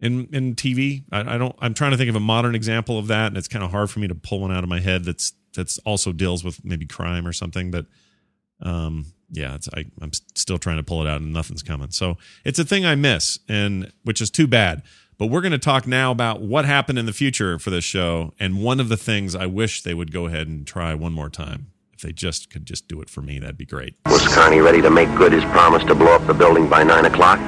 in 0.00 0.28
in 0.32 0.54
TV. 0.56 1.04
I, 1.12 1.34
I 1.34 1.38
don't. 1.38 1.54
I'm 1.60 1.74
trying 1.74 1.92
to 1.92 1.96
think 1.96 2.10
of 2.10 2.16
a 2.16 2.20
modern 2.20 2.54
example 2.56 2.98
of 2.98 3.06
that, 3.06 3.28
and 3.28 3.36
it's 3.36 3.48
kind 3.48 3.64
of 3.64 3.70
hard 3.70 3.88
for 3.90 4.00
me 4.00 4.08
to 4.08 4.14
pull 4.16 4.40
one 4.40 4.52
out 4.52 4.64
of 4.64 4.68
my 4.68 4.80
head. 4.80 5.04
That's 5.04 5.32
that's 5.54 5.78
also 5.78 6.12
deals 6.12 6.42
with 6.44 6.64
maybe 6.64 6.86
crime 6.86 7.26
or 7.26 7.32
something. 7.32 7.70
But 7.70 7.86
um, 8.62 9.06
yeah, 9.30 9.54
it's 9.54 9.68
I, 9.74 9.84
I'm 10.00 10.12
still 10.34 10.58
trying 10.58 10.78
to 10.78 10.82
pull 10.82 11.04
it 11.04 11.08
out, 11.08 11.20
and 11.20 11.32
nothing's 11.32 11.62
coming. 11.62 11.90
So 11.90 12.16
it's 12.44 12.58
a 12.58 12.64
thing 12.64 12.86
I 12.86 12.94
miss, 12.94 13.38
and 13.48 13.92
which 14.04 14.20
is 14.20 14.30
too 14.30 14.46
bad. 14.46 14.82
But 15.18 15.26
we're 15.26 15.40
going 15.40 15.52
to 15.52 15.58
talk 15.58 15.86
now 15.86 16.12
about 16.12 16.42
what 16.42 16.64
happened 16.64 16.98
in 16.98 17.06
the 17.06 17.12
future 17.12 17.58
for 17.58 17.70
this 17.70 17.84
show, 17.84 18.34
and 18.38 18.62
one 18.62 18.78
of 18.78 18.88
the 18.88 18.96
things 18.96 19.34
I 19.34 19.46
wish 19.46 19.82
they 19.82 19.92
would 19.92 20.12
go 20.12 20.26
ahead 20.26 20.46
and 20.46 20.66
try 20.66 20.94
one 20.94 21.12
more 21.12 21.28
time. 21.28 21.72
If 21.92 22.02
they 22.02 22.12
just 22.12 22.50
could 22.50 22.64
just 22.64 22.86
do 22.86 23.02
it 23.02 23.10
for 23.10 23.20
me, 23.22 23.40
that'd 23.40 23.58
be 23.58 23.66
great. 23.66 23.96
Was 24.06 24.22
Carney 24.32 24.60
ready 24.60 24.80
to 24.80 24.90
make 24.90 25.12
good 25.16 25.32
his 25.32 25.42
promise 25.46 25.82
to 25.84 25.96
blow 25.96 26.14
up 26.14 26.24
the 26.28 26.34
building 26.34 26.68
by 26.68 26.84
9 26.84 27.06
o'clock? 27.06 27.40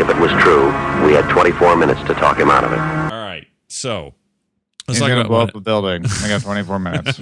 If 0.00 0.08
it 0.08 0.16
was 0.16 0.32
true, 0.42 0.66
we 1.06 1.12
had 1.12 1.30
24 1.30 1.76
minutes 1.76 2.00
to 2.08 2.14
talk 2.14 2.36
him 2.38 2.50
out 2.50 2.64
of 2.64 2.72
it. 2.72 2.78
All 2.80 3.24
right, 3.24 3.46
so 3.68 4.14
let's 4.88 4.98
He's 4.98 4.98
talk 5.00 5.08
gonna 5.08 5.20
about 5.20 5.28
blow 5.28 5.38
what- 5.40 5.48
up 5.50 5.54
a 5.56 5.60
building. 5.60 6.04
I 6.22 6.28
got 6.28 6.42
24 6.42 6.78
minutes. 6.78 7.20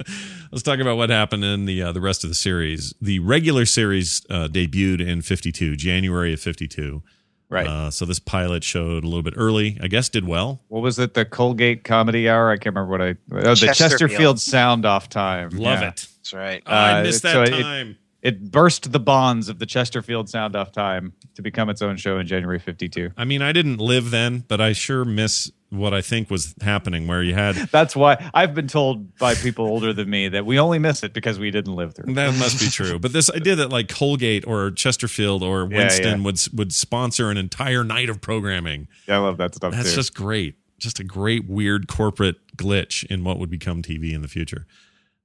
Let's 0.51 0.63
talk 0.63 0.79
about 0.79 0.97
what 0.97 1.09
happened 1.09 1.43
in 1.43 1.65
the 1.65 1.81
uh, 1.83 1.91
the 1.91 2.01
rest 2.01 2.23
of 2.23 2.29
the 2.29 2.35
series. 2.35 2.93
The 3.01 3.19
regular 3.19 3.65
series 3.65 4.21
uh, 4.29 4.47
debuted 4.51 5.05
in 5.05 5.21
52, 5.21 5.75
January 5.75 6.33
of 6.33 6.39
52. 6.41 7.01
Right. 7.49 7.67
Uh, 7.67 7.91
so 7.91 8.05
this 8.05 8.19
pilot 8.19 8.63
showed 8.63 9.03
a 9.03 9.07
little 9.07 9.23
bit 9.23 9.33
early. 9.35 9.77
I 9.81 9.87
guess 9.89 10.07
did 10.07 10.25
well. 10.25 10.61
what 10.69 10.81
was 10.81 10.97
it? 10.99 11.13
The 11.15 11.25
Colgate 11.25 11.83
Comedy 11.83 12.29
Hour? 12.29 12.49
I 12.49 12.55
can't 12.55 12.73
remember 12.75 12.91
what 12.91 13.01
I. 13.01 13.09
Oh, 13.09 13.15
the 13.49 13.55
Chesterfield. 13.55 13.75
Chesterfield 13.75 14.39
Sound 14.39 14.85
Off 14.85 15.09
Time. 15.09 15.49
Love 15.49 15.81
Yeah. 15.81 15.89
it. 15.89 16.07
that's 16.17 16.33
right 16.33 16.63
I 16.65 16.99
Uh, 16.99 17.03
missed 17.03 17.23
that 17.23 17.33
so 17.33 17.43
it- 17.43 17.61
time. 17.61 17.97
It 18.21 18.51
burst 18.51 18.91
the 18.91 18.99
bonds 18.99 19.49
of 19.49 19.57
the 19.57 19.65
Chesterfield 19.65 20.29
Sound 20.29 20.55
Off 20.55 20.71
Time 20.71 21.11
to 21.33 21.41
become 21.41 21.69
its 21.71 21.81
own 21.81 21.97
show 21.97 22.19
in 22.19 22.27
January 22.27 22.59
52. 22.59 23.09
I 23.17 23.25
mean, 23.25 23.41
I 23.41 23.51
didn't 23.51 23.77
live 23.79 24.11
then, 24.11 24.45
but 24.47 24.61
I 24.61 24.73
sure 24.73 25.03
miss 25.03 25.49
what 25.71 25.93
I 25.93 26.01
think 26.01 26.29
was 26.29 26.53
happening, 26.61 27.07
where 27.07 27.23
you 27.23 27.33
had 27.33 27.55
That's 27.71 27.95
why 27.95 28.29
I've 28.33 28.53
been 28.53 28.67
told 28.67 29.17
by 29.17 29.35
people 29.35 29.65
older 29.65 29.93
than 29.93 30.09
me 30.09 30.27
that 30.27 30.45
we 30.45 30.59
only 30.59 30.79
miss 30.79 31.01
it 31.01 31.13
because 31.13 31.39
we 31.39 31.49
didn't 31.49 31.73
live 31.73 31.95
through. 31.95 32.11
it. 32.11 32.15
That 32.15 32.37
must 32.37 32.59
be 32.59 32.67
true. 32.67 32.99
But 32.99 33.13
this 33.13 33.31
idea 33.31 33.55
that 33.55 33.69
like 33.69 33.87
Colgate 33.87 34.45
or 34.45 34.71
Chesterfield 34.71 35.41
or 35.41 35.65
Winston 35.65 36.19
yeah. 36.19 36.25
would 36.25 36.39
would 36.53 36.73
sponsor 36.73 37.31
an 37.31 37.37
entire 37.37 37.83
night 37.83 38.09
of 38.09 38.21
programming. 38.21 38.89
Yeah, 39.07 39.15
I 39.15 39.19
love 39.19 39.37
that 39.37 39.55
stuff 39.55 39.73
That's 39.73 39.89
too. 39.91 39.95
just 39.95 40.13
great. 40.13 40.55
Just 40.77 40.99
a 40.99 41.03
great 41.03 41.47
weird 41.47 41.87
corporate 41.87 42.35
glitch 42.57 43.05
in 43.05 43.23
what 43.23 43.39
would 43.39 43.49
become 43.49 43.81
TV 43.81 44.13
in 44.13 44.21
the 44.21 44.27
future. 44.27 44.65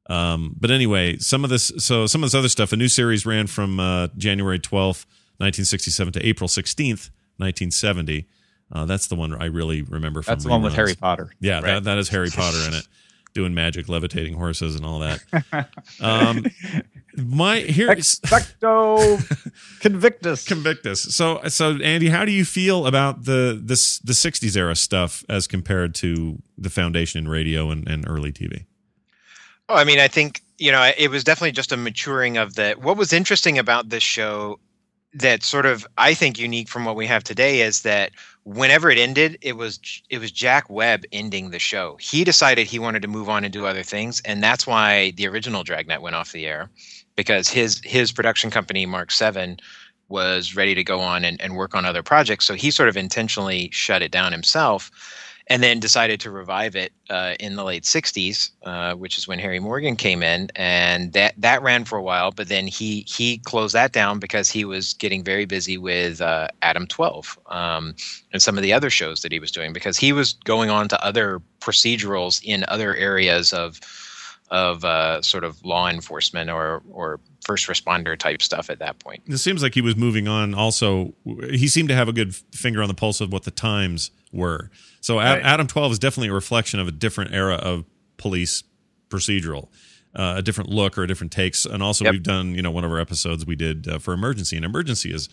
Um, 0.08 0.54
but 0.58 0.70
anyway, 0.70 1.18
some 1.18 1.42
of 1.42 1.50
this 1.50 1.72
so 1.78 2.06
some 2.06 2.22
of 2.22 2.30
this 2.30 2.38
other 2.38 2.48
stuff, 2.48 2.72
a 2.72 2.76
new 2.76 2.88
series 2.88 3.26
ran 3.26 3.48
from 3.48 3.80
uh, 3.80 4.08
January 4.16 4.60
12th, 4.60 5.06
1967 5.38 6.12
to 6.12 6.24
April 6.24 6.48
16th, 6.48 7.10
1970. 7.38 8.28
Uh, 8.72 8.84
that's 8.84 9.06
the 9.06 9.14
one 9.14 9.34
I 9.34 9.46
really 9.46 9.82
remember 9.82 10.22
from 10.22 10.32
That's 10.32 10.44
the 10.44 10.50
one 10.50 10.62
with. 10.62 10.74
Harry 10.74 10.94
Potter. 10.94 11.30
Yeah, 11.40 11.60
that, 11.60 11.84
that 11.84 11.98
is 11.98 12.08
Harry 12.08 12.30
Potter 12.30 12.58
in 12.66 12.74
it, 12.74 12.88
doing 13.34 13.54
magic, 13.54 13.88
levitating 13.88 14.34
horses, 14.34 14.74
and 14.74 14.84
all 14.84 15.00
that. 15.00 15.20
Um, 16.00 16.44
my 17.16 17.60
here 17.60 17.88
Expecto 17.94 19.80
convictus. 19.80 20.44
Convictus. 20.44 21.02
So, 21.14 21.40
so 21.48 21.76
Andy, 21.76 22.08
how 22.08 22.24
do 22.24 22.32
you 22.32 22.44
feel 22.44 22.86
about 22.86 23.24
the 23.24 23.58
this 23.62 23.98
the 24.00 24.12
'60s 24.12 24.56
era 24.56 24.76
stuff 24.76 25.24
as 25.28 25.46
compared 25.46 25.94
to 25.96 26.42
the 26.58 26.68
foundation 26.68 27.24
in 27.24 27.28
radio 27.28 27.70
and, 27.70 27.88
and 27.88 28.04
early 28.06 28.32
TV? 28.32 28.66
Oh, 29.68 29.76
I 29.76 29.84
mean, 29.84 29.98
I 29.98 30.08
think 30.08 30.42
you 30.58 30.70
know 30.70 30.90
it 30.98 31.10
was 31.10 31.24
definitely 31.24 31.52
just 31.52 31.72
a 31.72 31.76
maturing 31.76 32.36
of 32.36 32.54
the. 32.54 32.74
What 32.74 32.96
was 32.96 33.12
interesting 33.12 33.58
about 33.58 33.88
this 33.88 34.02
show 34.02 34.58
that 35.14 35.42
sort 35.42 35.66
of 35.66 35.86
I 35.96 36.14
think 36.14 36.38
unique 36.38 36.68
from 36.68 36.84
what 36.84 36.96
we 36.96 37.06
have 37.06 37.24
today 37.24 37.62
is 37.62 37.82
that 37.82 38.12
whenever 38.46 38.90
it 38.90 38.96
ended, 38.96 39.36
it 39.42 39.56
was 39.56 39.80
it 40.08 40.18
was 40.18 40.30
Jack 40.30 40.70
Webb 40.70 41.04
ending 41.12 41.50
the 41.50 41.58
show. 41.58 41.96
He 42.00 42.24
decided 42.24 42.66
he 42.66 42.78
wanted 42.78 43.02
to 43.02 43.08
move 43.08 43.28
on 43.28 43.44
and 43.44 43.52
do 43.52 43.66
other 43.66 43.82
things, 43.82 44.22
and 44.24 44.42
that's 44.42 44.66
why 44.66 45.10
the 45.12 45.26
original 45.26 45.64
Dragnet 45.64 46.00
went 46.00 46.16
off 46.16 46.32
the 46.32 46.46
air 46.46 46.70
because 47.16 47.48
his 47.48 47.80
his 47.84 48.12
production 48.12 48.50
company 48.50 48.86
Mark 48.86 49.10
Seven 49.10 49.58
was 50.08 50.54
ready 50.54 50.76
to 50.76 50.84
go 50.84 51.00
on 51.00 51.24
and, 51.24 51.40
and 51.40 51.56
work 51.56 51.74
on 51.74 51.84
other 51.84 52.04
projects. 52.04 52.44
So 52.44 52.54
he 52.54 52.70
sort 52.70 52.88
of 52.88 52.96
intentionally 52.96 53.68
shut 53.72 54.02
it 54.02 54.12
down 54.12 54.30
himself 54.30 54.92
and 55.48 55.62
then 55.62 55.78
decided 55.78 56.18
to 56.20 56.30
revive 56.30 56.74
it 56.74 56.92
uh, 57.08 57.34
in 57.38 57.54
the 57.54 57.62
late 57.62 57.84
60s, 57.84 58.50
uh, 58.64 58.94
which 58.94 59.16
is 59.16 59.28
when 59.28 59.38
Harry 59.38 59.60
Morgan 59.60 59.94
came 59.94 60.22
in, 60.22 60.50
and 60.56 61.12
that 61.12 61.34
that 61.38 61.62
ran 61.62 61.84
for 61.84 61.96
a 61.96 62.02
while. 62.02 62.32
But 62.32 62.48
then 62.48 62.66
he 62.66 63.04
he 63.08 63.38
closed 63.38 63.74
that 63.74 63.92
down 63.92 64.18
because 64.18 64.50
he 64.50 64.64
was 64.64 64.94
getting 64.94 65.22
very 65.22 65.44
busy 65.44 65.78
with 65.78 66.20
uh, 66.20 66.48
Adam 66.62 66.86
12 66.86 67.38
um, 67.46 67.94
and 68.32 68.42
some 68.42 68.56
of 68.56 68.62
the 68.62 68.72
other 68.72 68.90
shows 68.90 69.22
that 69.22 69.32
he 69.32 69.38
was 69.38 69.52
doing 69.52 69.72
because 69.72 69.96
he 69.96 70.12
was 70.12 70.32
going 70.44 70.70
on 70.70 70.88
to 70.88 71.04
other 71.04 71.40
procedurals 71.60 72.40
in 72.42 72.64
other 72.68 72.94
areas 72.96 73.52
of 73.52 73.80
of 74.50 74.84
uh, 74.84 75.20
sort 75.22 75.44
of 75.44 75.64
law 75.64 75.88
enforcement 75.88 76.50
or 76.50 76.82
or 76.90 77.20
first 77.46 77.68
responder 77.68 78.18
type 78.18 78.42
stuff 78.42 78.68
at 78.70 78.78
that 78.80 78.98
point. 78.98 79.22
It 79.26 79.38
seems 79.38 79.62
like 79.62 79.74
he 79.74 79.80
was 79.80 79.94
moving 79.96 80.26
on. 80.28 80.52
Also, 80.54 81.14
he 81.48 81.68
seemed 81.68 81.88
to 81.90 81.94
have 81.94 82.08
a 82.08 82.12
good 82.12 82.34
finger 82.34 82.82
on 82.82 82.88
the 82.88 82.94
pulse 82.94 83.20
of 83.20 83.32
what 83.32 83.44
the 83.44 83.50
times 83.50 84.10
were. 84.32 84.70
So, 85.00 85.16
Right. 85.18 85.40
Adam 85.42 85.66
Twelve 85.66 85.92
is 85.92 85.98
definitely 85.98 86.28
a 86.28 86.32
reflection 86.34 86.80
of 86.80 86.88
a 86.88 86.92
different 86.92 87.32
era 87.32 87.54
of 87.54 87.84
police 88.16 88.64
procedural. 89.08 89.68
Uh, 90.14 90.36
a 90.38 90.42
different 90.42 90.70
look 90.70 90.96
or 90.96 91.02
a 91.02 91.06
different 91.06 91.30
takes, 91.30 91.66
and 91.66 91.82
also 91.82 92.02
Yep. 92.04 92.12
we've 92.12 92.22
done, 92.22 92.54
you 92.54 92.62
know, 92.62 92.70
one 92.70 92.84
of 92.84 92.90
our 92.90 92.98
episodes 92.98 93.44
we 93.44 93.54
did 93.54 93.86
uh, 93.86 93.98
for 93.98 94.14
emergency, 94.14 94.56
and 94.56 94.64
emergency 94.64 95.12
is 95.12 95.28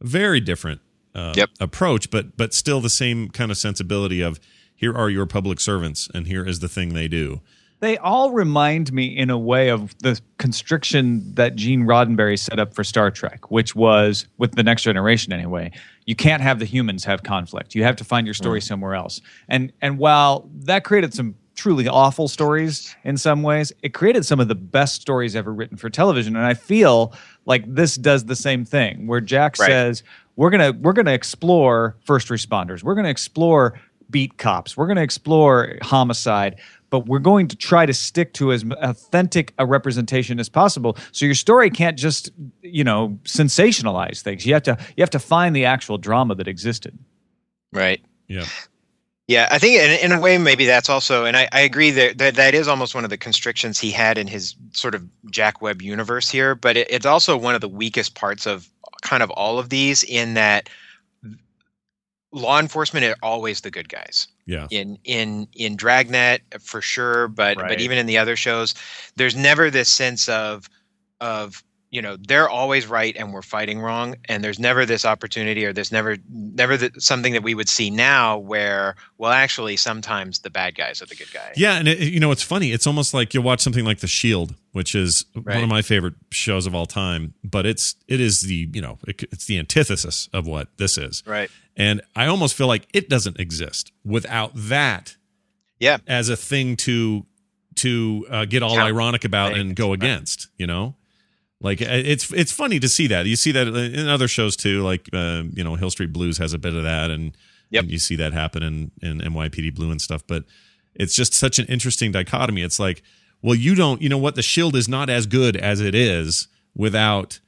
very 0.00 0.38
different 0.40 0.80
uh, 1.12 1.32
Yep. 1.36 1.50
approach, 1.58 2.08
but 2.10 2.36
but 2.36 2.54
still 2.54 2.80
the 2.80 2.88
same 2.90 3.28
kind 3.30 3.50
of 3.50 3.58
sensibility 3.58 4.20
of 4.20 4.38
here 4.76 4.94
are 4.96 5.10
your 5.10 5.26
public 5.26 5.58
servants, 5.58 6.08
and 6.14 6.28
here 6.28 6.44
is 6.46 6.60
the 6.60 6.68
thing 6.68 6.94
they 6.94 7.08
do. 7.08 7.40
They 7.80 7.96
all 7.98 8.32
remind 8.32 8.92
me 8.92 9.06
in 9.06 9.30
a 9.30 9.38
way 9.38 9.70
of 9.70 9.96
the 9.98 10.20
constriction 10.38 11.34
that 11.34 11.54
Gene 11.54 11.82
Roddenberry 11.82 12.38
set 12.38 12.58
up 12.58 12.74
for 12.74 12.82
Star 12.82 13.10
Trek, 13.10 13.50
which 13.50 13.76
was 13.76 14.26
with 14.36 14.56
the 14.56 14.64
next 14.64 14.82
generation 14.82 15.32
anyway. 15.32 15.70
You 16.04 16.16
can't 16.16 16.42
have 16.42 16.58
the 16.58 16.64
humans 16.64 17.04
have 17.04 17.22
conflict. 17.22 17.74
You 17.74 17.84
have 17.84 17.96
to 17.96 18.04
find 18.04 18.26
your 18.26 18.34
story 18.34 18.60
mm. 18.60 18.64
somewhere 18.64 18.94
else. 18.94 19.20
And 19.48 19.72
and 19.80 19.98
while 19.98 20.48
that 20.54 20.82
created 20.84 21.14
some 21.14 21.36
truly 21.54 21.88
awful 21.88 22.28
stories 22.28 22.94
in 23.04 23.16
some 23.16 23.42
ways, 23.42 23.72
it 23.82 23.92
created 23.92 24.24
some 24.24 24.38
of 24.38 24.48
the 24.48 24.54
best 24.54 25.00
stories 25.00 25.34
ever 25.34 25.52
written 25.52 25.76
for 25.76 25.90
television. 25.90 26.36
And 26.36 26.46
I 26.46 26.54
feel 26.54 27.12
like 27.46 27.64
this 27.72 27.96
does 27.96 28.24
the 28.24 28.36
same 28.36 28.64
thing, 28.64 29.06
where 29.06 29.20
Jack 29.20 29.58
Right. 29.58 29.66
says, 29.66 30.02
We're 30.36 30.50
gonna 30.50 30.72
we're 30.72 30.92
gonna 30.92 31.12
explore 31.12 31.96
first 32.04 32.28
responders. 32.28 32.82
We're 32.82 32.94
gonna 32.94 33.08
explore 33.08 33.78
beat 34.10 34.38
cops. 34.38 34.76
We're 34.76 34.86
gonna 34.86 35.02
explore 35.02 35.76
homicide 35.82 36.60
but 36.90 37.06
we're 37.06 37.18
going 37.18 37.48
to 37.48 37.56
try 37.56 37.86
to 37.86 37.94
stick 37.94 38.32
to 38.34 38.52
as 38.52 38.64
authentic 38.80 39.52
a 39.58 39.66
representation 39.66 40.40
as 40.40 40.48
possible. 40.48 40.96
So 41.12 41.26
your 41.26 41.34
story 41.34 41.70
can't 41.70 41.98
just, 41.98 42.30
you 42.62 42.84
know, 42.84 43.18
sensationalize 43.24 44.22
things. 44.22 44.46
You 44.46 44.54
have 44.54 44.62
to 44.64 44.78
you 44.96 45.02
have 45.02 45.10
to 45.10 45.18
find 45.18 45.54
the 45.54 45.64
actual 45.64 45.98
drama 45.98 46.34
that 46.36 46.48
existed. 46.48 46.98
Right. 47.72 48.00
Yeah. 48.28 48.46
Yeah, 49.26 49.46
I 49.50 49.58
think 49.58 49.78
in, 49.78 50.10
in 50.10 50.18
a 50.18 50.20
way 50.20 50.38
maybe 50.38 50.64
that's 50.64 50.88
also, 50.88 51.26
and 51.26 51.36
I, 51.36 51.50
I 51.52 51.60
agree 51.60 51.90
that, 51.90 52.16
that 52.16 52.36
that 52.36 52.54
is 52.54 52.66
almost 52.66 52.94
one 52.94 53.04
of 53.04 53.10
the 53.10 53.18
constrictions 53.18 53.78
he 53.78 53.90
had 53.90 54.16
in 54.16 54.26
his 54.26 54.56
sort 54.72 54.94
of 54.94 55.06
Jack 55.30 55.60
Webb 55.60 55.82
universe 55.82 56.30
here. 56.30 56.54
But 56.54 56.78
it, 56.78 56.90
it's 56.90 57.04
also 57.04 57.36
one 57.36 57.54
of 57.54 57.60
the 57.60 57.68
weakest 57.68 58.14
parts 58.14 58.46
of 58.46 58.70
kind 59.02 59.22
of 59.22 59.30
all 59.32 59.58
of 59.58 59.68
these 59.68 60.02
in 60.02 60.32
that 60.32 60.70
law 62.32 62.58
enforcement 62.60 63.04
are 63.06 63.16
always 63.22 63.60
the 63.62 63.70
good 63.70 63.88
guys 63.88 64.28
Yeah. 64.46 64.66
in 64.70 64.98
in 65.04 65.48
in 65.54 65.76
Dragnet 65.76 66.42
for 66.60 66.80
sure, 66.80 67.28
but 67.28 67.56
Right. 67.56 67.68
but 67.68 67.80
even 67.80 67.98
in 67.98 68.06
the 68.06 68.18
other 68.18 68.36
shows, 68.36 68.74
there's 69.16 69.36
never 69.36 69.70
this 69.70 69.88
sense 69.88 70.28
of 70.28 70.68
of 71.20 71.62
you 71.90 72.02
know 72.02 72.16
they're 72.16 72.48
always 72.48 72.86
right 72.86 73.16
and 73.16 73.32
we're 73.32 73.42
fighting 73.42 73.80
wrong, 73.80 74.16
and 74.26 74.44
there's 74.44 74.58
never 74.58 74.84
this 74.84 75.04
opportunity 75.04 75.64
or 75.64 75.72
there's 75.72 75.90
never 75.92 76.16
never 76.28 76.76
the, 76.76 76.90
something 76.98 77.32
that 77.32 77.42
we 77.42 77.54
would 77.54 77.68
see 77.68 77.88
now 77.90 78.36
where 78.38 78.94
well 79.16 79.32
actually 79.32 79.76
sometimes 79.76 80.40
the 80.40 80.50
bad 80.50 80.74
guys 80.76 81.00
are 81.00 81.06
the 81.06 81.14
good 81.14 81.32
guys. 81.32 81.54
Yeah, 81.56 81.78
and 81.78 81.88
it, 81.88 81.98
you 82.00 82.20
know 82.20 82.30
it's 82.30 82.42
funny. 82.42 82.72
It's 82.72 82.86
almost 82.86 83.14
like 83.14 83.32
you'll 83.32 83.42
watch 83.44 83.60
something 83.60 83.84
like 83.84 84.00
The 84.00 84.06
Shield, 84.06 84.54
which 84.72 84.94
is 84.94 85.24
one 85.32 85.62
of 85.62 85.68
my 85.68 85.82
favorite 85.82 86.14
shows 86.30 86.66
of 86.66 86.74
all 86.74 86.86
time. 86.86 87.34
But 87.42 87.64
it's 87.66 87.94
it 88.06 88.20
is 88.20 88.42
the 88.42 88.68
you 88.72 88.82
know 88.82 88.98
it, 89.06 89.22
it's 89.32 89.46
the 89.46 89.58
antithesis 89.58 90.28
of 90.32 90.46
what 90.46 90.68
this 90.76 90.98
is, 90.98 91.22
Right. 91.26 91.50
and 91.76 92.02
I 92.14 92.26
almost 92.26 92.54
feel 92.54 92.66
like 92.66 92.86
it 92.92 93.08
doesn't 93.08 93.40
exist 93.40 93.92
without 94.04 94.50
that 94.54 95.16
Yeah. 95.80 95.98
as 96.06 96.28
a 96.28 96.36
thing 96.36 96.76
to 96.78 97.24
to 97.76 98.26
uh, 98.28 98.44
get 98.44 98.62
all 98.62 98.74
Count 98.74 98.88
ironic 98.88 99.24
about 99.24 99.52
and 99.52 99.68
things, 99.70 99.74
go 99.76 99.88
right. 99.90 99.94
against. 99.94 100.48
You 100.58 100.66
know, 100.66 100.96
like 101.60 101.82
uh, 101.82 101.86
it's 101.90 102.32
it's 102.32 102.52
funny 102.52 102.78
to 102.80 102.88
see 102.88 103.06
that. 103.08 103.26
You 103.26 103.36
see 103.36 103.52
that 103.52 103.66
in 103.68 104.08
other 104.08 104.28
shows 104.28 104.56
too, 104.56 104.82
like 104.82 105.08
uh, 105.12 105.42
you 105.52 105.64
know 105.64 105.74
Hill 105.74 105.90
Street 105.90 106.12
Blues 106.12 106.38
has 106.38 106.52
a 106.52 106.58
bit 106.58 106.74
of 106.74 106.82
that, 106.84 107.10
and, 107.10 107.36
Yep. 107.70 107.82
and 107.84 107.90
you 107.92 107.98
see 107.98 108.16
that 108.16 108.32
happen 108.32 108.62
in 108.62 108.90
in 109.02 109.20
NYPD 109.20 109.74
Blue 109.74 109.90
and 109.90 110.00
stuff. 110.00 110.22
But 110.26 110.44
it's 110.94 111.14
just 111.14 111.34
such 111.34 111.58
an 111.58 111.66
interesting 111.66 112.12
dichotomy. 112.12 112.62
It's 112.62 112.78
like, 112.78 113.02
well, 113.42 113.54
you 113.54 113.74
don't, 113.74 114.00
you 114.02 114.08
know 114.08 114.18
what? 114.18 114.34
The 114.36 114.42
Shield 114.42 114.74
is 114.74 114.88
not 114.88 115.10
as 115.10 115.26
good 115.26 115.56
as 115.56 115.80
it 115.80 115.94
is 115.94 116.48
without 116.74 117.40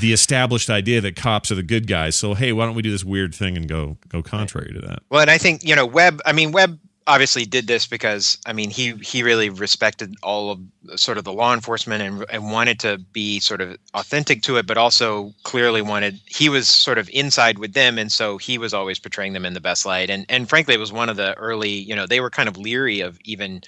the 0.00 0.12
established 0.12 0.70
idea 0.70 1.00
that 1.02 1.16
cops 1.16 1.50
are 1.52 1.54
the 1.54 1.62
good 1.62 1.86
guys. 1.86 2.16
So 2.16 2.32
hey, 2.34 2.52
why 2.52 2.64
don't 2.66 2.74
we 2.74 2.82
do 2.82 2.90
this 2.90 3.04
weird 3.04 3.34
thing 3.34 3.56
and 3.56 3.68
go 3.68 3.98
go 4.08 4.22
contrary 4.22 4.72
to 4.72 4.80
that? 4.80 5.00
Well, 5.10 5.20
and 5.20 5.30
I 5.30 5.36
think 5.38 5.62
you 5.62 5.76
know 5.76 5.84
Webb. 5.86 6.20
I 6.24 6.32
mean, 6.32 6.52
Webb 6.52 6.78
obviously 7.06 7.44
did 7.44 7.66
this 7.66 7.86
because 7.86 8.38
I 8.46 8.52
mean 8.52 8.70
he 8.70 8.92
he 8.96 9.22
really 9.22 9.50
respected 9.50 10.14
all 10.22 10.50
of 10.50 10.60
sort 10.96 11.18
of 11.18 11.24
the 11.24 11.32
law 11.32 11.54
enforcement 11.54 12.02
and 12.02 12.24
and 12.30 12.52
wanted 12.52 12.78
to 12.80 12.98
be 13.12 13.40
sort 13.40 13.60
of 13.60 13.76
authentic 13.94 14.42
to 14.42 14.56
it, 14.56 14.66
but 14.66 14.78
also 14.78 15.32
clearly 15.42 15.82
wanted 15.82 16.20
he 16.26 16.48
was 16.48 16.68
sort 16.68 16.98
of 16.98 17.08
inside 17.12 17.58
with 17.58 17.72
them, 17.74 17.98
and 17.98 18.12
so 18.12 18.38
he 18.38 18.58
was 18.58 18.74
always 18.74 18.98
portraying 18.98 19.32
them 19.32 19.44
in 19.44 19.54
the 19.54 19.60
best 19.60 19.86
light. 19.86 20.10
And 20.10 20.26
and 20.28 20.48
frankly, 20.48 20.74
it 20.74 20.80
was 20.80 20.92
one 20.92 21.08
of 21.08 21.16
the 21.16 21.34
early 21.34 21.70
you 21.70 21.94
know 21.96 22.06
they 22.06 22.20
were 22.20 22.30
kind 22.30 22.48
of 22.48 22.56
leery 22.56 23.00
of 23.00 23.18
even 23.24 23.62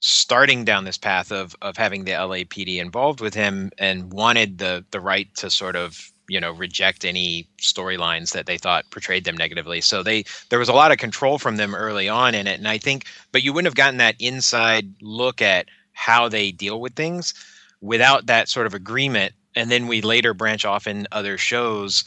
starting 0.00 0.64
down 0.64 0.84
this 0.84 0.98
path 0.98 1.32
of 1.32 1.56
of 1.62 1.76
having 1.76 2.04
the 2.04 2.12
LAPD 2.12 2.78
involved 2.78 3.20
with 3.20 3.34
him 3.34 3.70
and 3.78 4.12
wanted 4.12 4.58
the 4.58 4.84
the 4.90 5.00
right 5.00 5.34
to 5.36 5.50
sort 5.50 5.76
of 5.76 6.12
you 6.28 6.40
know 6.40 6.52
reject 6.52 7.04
any 7.04 7.46
storylines 7.60 8.32
that 8.32 8.46
they 8.46 8.58
thought 8.58 8.88
portrayed 8.90 9.24
them 9.24 9.36
negatively. 9.36 9.80
So 9.80 10.02
they 10.02 10.24
there 10.48 10.58
was 10.58 10.68
a 10.68 10.74
lot 10.74 10.92
of 10.92 10.98
control 10.98 11.38
from 11.38 11.56
them 11.56 11.74
early 11.74 12.08
on 12.08 12.34
in 12.34 12.46
it. 12.46 12.58
And 12.58 12.68
i 12.68 12.78
think 12.78 13.06
but 13.32 13.42
you 13.42 13.52
wouldn't 13.52 13.66
have 13.66 13.74
gotten 13.74 13.98
that 13.98 14.16
inside 14.18 14.92
look 15.00 15.42
at 15.42 15.66
how 15.92 16.28
they 16.28 16.50
deal 16.50 16.80
with 16.80 16.94
things 16.94 17.34
without 17.80 18.26
that 18.26 18.48
sort 18.48 18.66
of 18.66 18.74
agreement. 18.74 19.32
And 19.56 19.70
then 19.70 19.86
we 19.86 20.00
later 20.00 20.34
branch 20.34 20.64
off 20.64 20.86
in 20.86 21.06
other 21.12 21.38
shows 21.38 22.04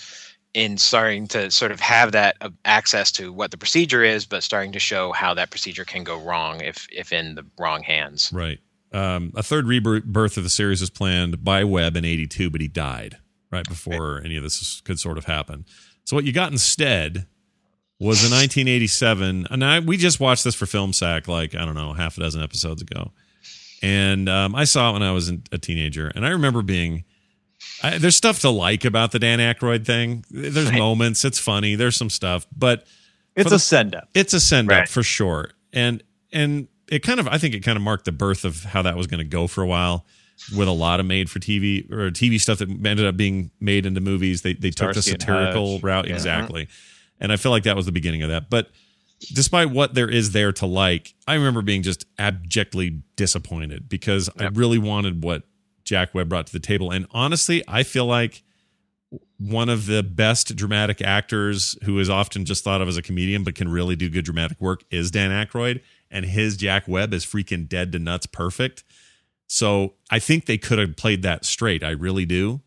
in 0.54 0.78
starting 0.78 1.28
to 1.28 1.52
sort 1.52 1.72
of 1.72 1.80
have 1.80 2.12
that 2.14 2.36
uh, 2.42 2.50
access 2.66 3.12
to 3.12 3.32
what 3.32 3.52
the 3.52 3.58
procedure 3.58 4.04
is 4.04 4.26
but 4.26 4.42
starting 4.44 4.72
to 4.72 4.80
show 4.80 5.12
how 5.12 5.34
that 5.34 5.52
procedure 5.52 5.86
can 5.86 6.04
go 6.04 6.20
wrong 6.20 6.62
if 6.62 6.88
if 6.92 7.14
in 7.14 7.36
the 7.36 7.46
wrong 7.60 7.84
hands. 7.84 8.32
Right. 8.34 8.60
Um, 8.92 9.34
a 9.36 9.44
third 9.44 9.68
rebirth 9.68 10.38
of 10.38 10.44
the 10.44 10.50
series 10.50 10.80
was 10.80 10.90
planned 10.90 11.44
by 11.44 11.66
Webb 11.66 11.98
in 11.98 12.06
'82, 12.06 12.50
but 12.50 12.62
he 12.62 12.70
died 12.70 13.18
right 13.52 13.68
before 13.68 14.22
any 14.24 14.36
of 14.38 14.44
this 14.44 14.82
could 14.82 15.00
sort 15.00 15.18
of 15.18 15.26
happen. 15.26 15.66
So 16.06 16.16
what 16.16 16.26
you 16.26 16.32
got 16.34 16.52
instead 16.52 17.28
was 18.00 18.20
a 18.22 18.30
1987, 18.34 19.48
and 19.50 19.66
I 19.66 19.80
we 19.80 19.98
just 19.98 20.20
watched 20.20 20.44
this 20.44 20.56
for 20.56 20.66
Film 20.66 20.94
Sack 20.94 21.28
like 21.28 21.56
I 21.56 21.66
don't 21.66 21.76
know 21.76 21.94
half 21.94 22.18
a 22.18 22.22
dozen 22.22 22.42
episodes 22.44 22.82
ago, 22.82 23.12
and 23.82 24.28
um, 24.30 24.56
I 24.56 24.64
saw 24.64 24.90
it 24.90 24.94
when 24.94 25.04
I 25.04 25.12
was 25.12 25.30
a 25.52 25.58
teenager, 25.58 26.08
and 26.16 26.26
I 26.26 26.30
remember 26.30 26.62
being. 26.62 27.04
I, 27.84 27.98
there's 27.98 28.16
stuff 28.16 28.40
to 28.42 28.50
like 28.50 28.86
about 28.86 29.12
the 29.12 29.20
Dan 29.20 29.40
Aykroyd 29.40 29.86
thing. 29.86 30.24
There's 30.30 30.72
moments. 30.72 31.26
It's 31.26 31.40
funny. 31.40 31.76
There's 31.76 31.96
some 31.96 32.10
stuff, 32.10 32.46
but 32.56 32.86
It's 33.36 33.50
the- 33.50 33.56
a 33.56 33.60
send 33.60 33.96
up. 33.96 34.10
it's 34.14 34.34
a 34.34 34.40
send 34.40 34.72
up 34.72 34.78
Right. 34.78 34.88
for 34.90 35.02
sure. 35.04 35.52
And 35.74 36.04
and 36.32 36.68
it 36.88 37.00
kind 37.04 37.20
of 37.20 37.28
I 37.28 37.38
think 37.40 37.56
it 37.56 37.62
kind 37.62 37.76
of 37.76 37.82
marked 37.84 38.06
the 38.06 38.12
birth 38.12 38.46
of 38.46 38.64
how 38.64 38.84
that 38.84 38.96
was 38.96 39.08
going 39.08 39.20
to 39.20 39.24
go 39.26 39.48
for 39.48 39.64
a 39.64 39.68
while 39.68 40.06
with 40.56 40.68
a 40.68 40.72
lot 40.72 41.00
of 41.00 41.06
made 41.06 41.30
for 41.30 41.40
TV 41.40 41.92
or 41.92 42.12
TV 42.12 42.40
stuff 42.40 42.60
that 42.60 42.70
ended 42.70 43.06
up 43.06 43.18
being 43.18 43.52
made 43.60 43.86
into 43.86 44.02
movies. 44.02 44.42
They 44.42 44.54
they 44.54 44.70
took 44.72 44.94
the 44.94 45.02
satirical 45.02 45.80
route 45.80 46.08
Yeah. 46.08 46.14
exactly. 46.14 46.68
And 47.20 47.32
I 47.32 47.38
feel 47.38 47.52
like 47.52 47.64
that 47.64 47.76
was 47.76 47.86
the 47.86 47.92
beginning 47.92 48.22
of 48.24 48.30
that. 48.30 48.50
But 48.50 48.70
despite 49.34 49.72
what 49.72 49.96
there 49.96 50.10
is 50.10 50.32
there 50.32 50.52
to 50.54 50.66
like, 50.66 51.16
I 51.28 51.34
remember 51.34 51.62
being 51.62 51.82
just 51.82 52.06
abjectly 52.20 53.02
disappointed 53.16 53.90
because 53.90 54.30
I 54.40 54.46
really 54.48 54.78
wanted 54.78 55.24
what 55.24 55.44
Jack 55.84 56.14
Webb 56.14 56.30
brought 56.30 56.48
to 56.48 56.54
the 56.54 56.60
table. 56.60 56.92
And 56.92 57.08
honestly, 57.12 57.64
I 57.68 57.84
feel 57.84 58.06
like 58.06 58.44
one 59.40 59.70
of 59.70 59.86
the 59.86 60.04
best 60.04 60.56
dramatic 60.56 61.02
actors 61.02 61.78
who 61.84 61.98
is 62.00 62.10
often 62.10 62.44
just 62.46 62.64
thought 62.64 62.82
of 62.82 62.88
as 62.88 62.98
a 62.98 63.02
comedian 63.02 63.44
but 63.44 63.56
can 63.56 63.70
really 63.70 63.96
do 63.96 64.10
good 64.10 64.26
dramatic 64.26 64.60
work 64.60 64.84
is 64.92 65.12
Dan 65.12 65.32
Aykroyd 65.32 65.82
and 66.12 66.26
his 66.26 66.58
Jack 66.58 66.88
Webb 66.88 67.14
is 67.14 67.26
freaking 67.26 67.68
dead 67.68 67.92
to 67.94 68.00
nuts 68.00 68.26
perfect. 68.26 68.84
So 69.48 69.94
I 70.12 70.20
think 70.20 70.46
they 70.46 70.58
could 70.58 70.78
have 70.78 70.98
played 70.98 71.22
that 71.24 71.46
straight. 71.46 71.84
I 71.84 71.92
really 71.92 72.26
do. 72.26 72.62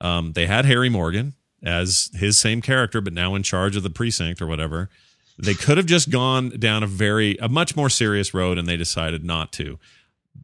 Um, 0.00 0.32
they 0.32 0.46
had 0.46 0.64
Harry 0.64 0.88
Morgan 0.88 1.34
as 1.62 2.10
his 2.14 2.38
same 2.38 2.60
character, 2.60 3.00
but 3.00 3.12
now 3.12 3.34
in 3.34 3.42
charge 3.42 3.76
of 3.76 3.82
the 3.82 3.90
precinct 3.90 4.42
or 4.42 4.46
whatever. 4.46 4.90
They 5.38 5.54
could 5.54 5.78
have 5.78 5.86
just 5.86 6.10
gone 6.10 6.50
down 6.50 6.82
a 6.82 6.86
very 6.86 7.36
a 7.38 7.48
much 7.48 7.74
more 7.74 7.90
serious 7.90 8.32
road, 8.32 8.56
and 8.56 8.68
they 8.68 8.76
decided 8.76 9.24
not 9.24 9.52
to. 9.52 9.78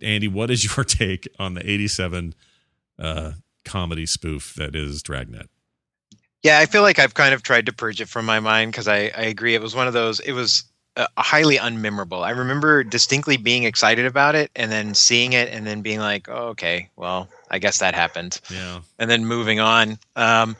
Andy, 0.03 0.29
what 0.29 0.51
is 0.51 0.65
your 0.77 0.85
take 0.85 1.29
on 1.39 1.55
the 1.55 1.69
'87 1.69 2.35
uh, 2.99 3.33
comedy 3.65 4.07
spoof 4.07 4.55
that 4.55 4.75
is 4.75 5.03
Dragnet? 5.03 5.49
Yeah, 6.43 6.59
I 6.59 6.67
feel 6.67 6.83
like 6.83 6.99
I've 6.99 7.15
kind 7.15 7.35
of 7.35 7.43
tried 7.43 7.67
to 7.67 7.73
purge 7.73 8.01
it 8.01 8.09
from 8.09 8.25
my 8.25 8.41
mind 8.41 8.73
because 8.73 8.89
I, 8.89 9.11
I 9.17 9.25
agree. 9.25 9.55
It 9.55 9.61
was 9.61 9.75
one 9.75 9.87
of 9.87 9.93
those, 9.93 10.21
it 10.21 10.33
was 10.33 10.65
uh, 10.97 11.07
highly 11.17 11.57
unmemorable. 11.57 12.23
I 12.25 12.31
remember 12.31 12.85
distinctly 12.85 13.37
being 13.37 13.65
excited 13.65 14.07
about 14.07 14.35
it 14.35 14.51
and 14.57 14.71
then 14.71 14.95
seeing 14.95 15.33
it 15.33 15.49
and 15.49 15.67
then 15.67 15.83
being 15.83 16.01
like, 16.01 16.29
oh, 16.29 16.49
okay, 16.49 16.91
well, 16.97 17.29
I 17.51 17.59
guess 17.59 17.79
that 17.79 17.95
happened. 17.95 18.41
Yeah, 18.51 18.81
And 18.99 19.11
then 19.11 19.25
moving 19.25 19.61
on. 19.61 19.99
Um, 20.17 20.57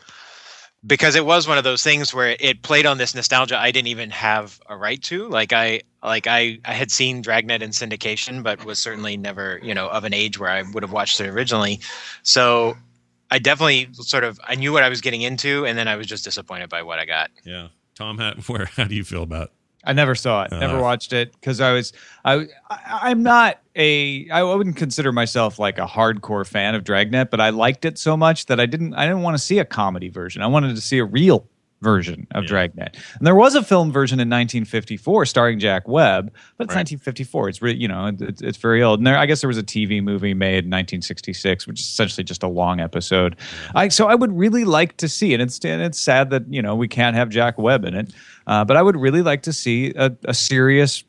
because 0.87 1.15
it 1.15 1.27
was 1.27 1.47
one 1.47 1.59
of 1.59 1.65
those 1.65 1.83
things 1.83 2.15
where 2.15 2.37
it 2.41 2.63
played 2.63 2.87
on 2.87 2.99
this 2.99 3.15
nostalgia 3.15 3.59
I 3.59 3.71
didn't 3.71 3.89
even 3.89 4.11
have 4.11 4.59
a 4.67 4.77
right 4.77 5.03
to. 5.03 5.29
Like 5.29 5.53
I 5.53 5.83
like 6.03 6.27
I, 6.27 6.59
I 6.65 6.73
had 6.73 6.91
seen 6.91 7.21
Dragnet 7.21 7.63
in 7.63 7.71
syndication, 7.71 8.43
but 8.43 8.65
was 8.65 8.79
certainly 8.79 9.17
never, 9.17 9.61
you 9.63 9.75
know, 9.75 9.89
of 9.89 10.05
an 10.05 10.15
age 10.15 10.39
where 10.39 10.51
I 10.51 10.63
would 10.63 10.83
have 10.83 10.93
watched 10.93 11.21
it 11.21 11.29
originally. 11.29 11.81
So 12.23 12.77
I 13.31 13.39
definitely 13.39 13.89
sort 13.93 14.25
of 14.25 14.41
I 14.43 14.55
knew 14.55 14.73
what 14.73 14.83
I 14.83 14.89
was 14.89 15.03
getting 15.03 15.23
into, 15.23 15.67
and 15.67 15.77
then 15.77 15.87
I 15.87 15.97
was 15.97 16.07
just 16.07 16.25
disappointed 16.25 16.71
by 16.71 16.83
what 16.83 16.99
I 16.99 17.05
got. 17.05 17.31
yeah. 17.45 17.69
Tom, 17.95 18.17
how, 18.17 18.33
where 18.47 18.65
how 18.65 18.85
do 18.85 18.95
you 18.95 19.05
feel 19.05 19.23
about? 19.23 19.53
I 19.85 19.93
never 19.95 20.15
saw 20.15 20.45
it. 20.45 20.51
Never 20.53 20.77
Uh. 20.79 20.83
watched 20.83 21.13
it 21.13 21.33
because 21.33 21.61
I 21.61 21.73
was 21.73 21.93
I, 22.25 22.47
I 22.69 22.99
I'm 23.11 23.23
not 23.23 23.59
a 23.77 24.29
I 24.31 24.43
wouldn't 24.43 24.77
consider 24.77 25.11
myself 25.13 25.59
like 25.59 25.79
a 25.79 25.87
hardcore 25.87 26.47
fan 26.47 26.75
of 26.75 26.85
Dragnet, 26.85 27.31
but 27.31 27.41
I 27.41 27.51
liked 27.51 27.85
it 27.85 27.99
so 27.99 28.17
much 28.17 28.47
that 28.47 28.61
I 28.61 28.67
didn't 28.67 28.95
I 28.95 29.07
didn't 29.07 29.23
want 29.23 29.37
to 29.37 29.43
see 29.43 29.59
a 29.59 29.65
comedy 29.65 30.09
version. 30.11 30.43
I 30.43 30.47
wanted 30.49 30.75
to 30.77 30.81
see 30.83 30.99
a 30.99 31.05
real 31.05 31.47
version 31.83 32.27
of 32.33 32.45
Yeah. 32.45 32.49
Dragnet. 32.49 32.97
And 33.19 33.27
there 33.27 33.35
was 33.35 33.55
a 33.55 33.63
film 33.63 33.91
version 33.91 34.21
in 34.21 34.29
1954 34.29 35.25
starring 35.27 35.59
Jack 35.59 35.89
Webb, 35.89 36.27
but 36.59 36.65
it's 36.65 36.75
1954. 36.75 37.49
It's 37.49 37.63
re, 37.63 37.75
you 37.75 37.89
know 37.89 38.07
it- 38.07 38.21
it's, 38.21 38.43
it's 38.43 38.59
very 38.59 38.83
old. 38.83 39.01
And 39.01 39.07
there 39.07 39.17
I 39.17 39.27
guess 39.27 39.41
there 39.41 39.49
was 39.49 39.59
a 39.59 39.63
TV 39.63 40.03
movie 40.03 40.35
made 40.35 40.65
in 40.65 40.71
1966, 40.71 41.67
which 41.67 41.81
is 41.81 41.87
essentially 41.87 42.25
just 42.25 42.43
a 42.43 42.49
long 42.49 42.81
episode. 42.81 43.37
I 43.75 43.89
so 43.89 44.07
I 44.09 44.15
would 44.15 44.37
really 44.37 44.65
like 44.65 44.97
to 44.99 45.09
see 45.09 45.33
it. 45.33 45.41
It's 45.41 45.59
and 45.65 45.83
it's 45.83 45.99
sad 45.99 46.31
that 46.31 46.45
you 46.53 46.61
know 46.63 46.75
we 46.75 46.89
can't 46.89 47.17
have 47.17 47.29
Jack 47.31 47.59
Webb 47.59 47.85
in 47.85 47.95
it, 47.95 48.13
uh, 48.47 48.65
but 48.65 48.77
I 48.77 48.83
would 48.83 48.97
really 48.97 49.23
like 49.23 49.43
to 49.43 49.53
see 49.53 49.93
a, 49.97 50.13
a 50.25 50.35
serious 50.35 51.03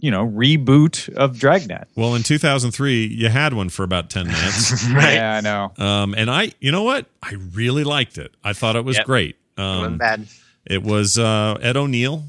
you 0.00 0.10
know 0.10 0.26
reboot 0.28 1.08
of 1.14 1.38
Dragnet. 1.38 1.88
Well, 1.96 2.14
in 2.14 2.22
2003, 2.22 3.06
you 3.06 3.28
had 3.28 3.54
one 3.54 3.70
for 3.70 3.82
about 3.84 4.10
10 4.10 4.26
minutes. 4.26 4.86
Yeah, 4.92 5.36
I 5.36 5.40
know. 5.40 5.72
Um, 5.84 6.14
and 6.14 6.30
I, 6.30 6.52
you 6.60 6.70
know 6.70 6.82
what? 6.82 7.06
I 7.22 7.34
really 7.54 7.82
liked 7.82 8.18
it. 8.18 8.34
I 8.44 8.52
thought 8.52 8.76
it 8.76 8.84
was 8.84 8.96
Yep. 8.98 9.06
great. 9.06 9.36
Um, 9.56 9.98
bad. 9.98 10.26
it 10.66 10.82
was 10.82 11.18
uh, 11.18 11.58
Ed 11.60 11.76
O'Neill 11.76 12.24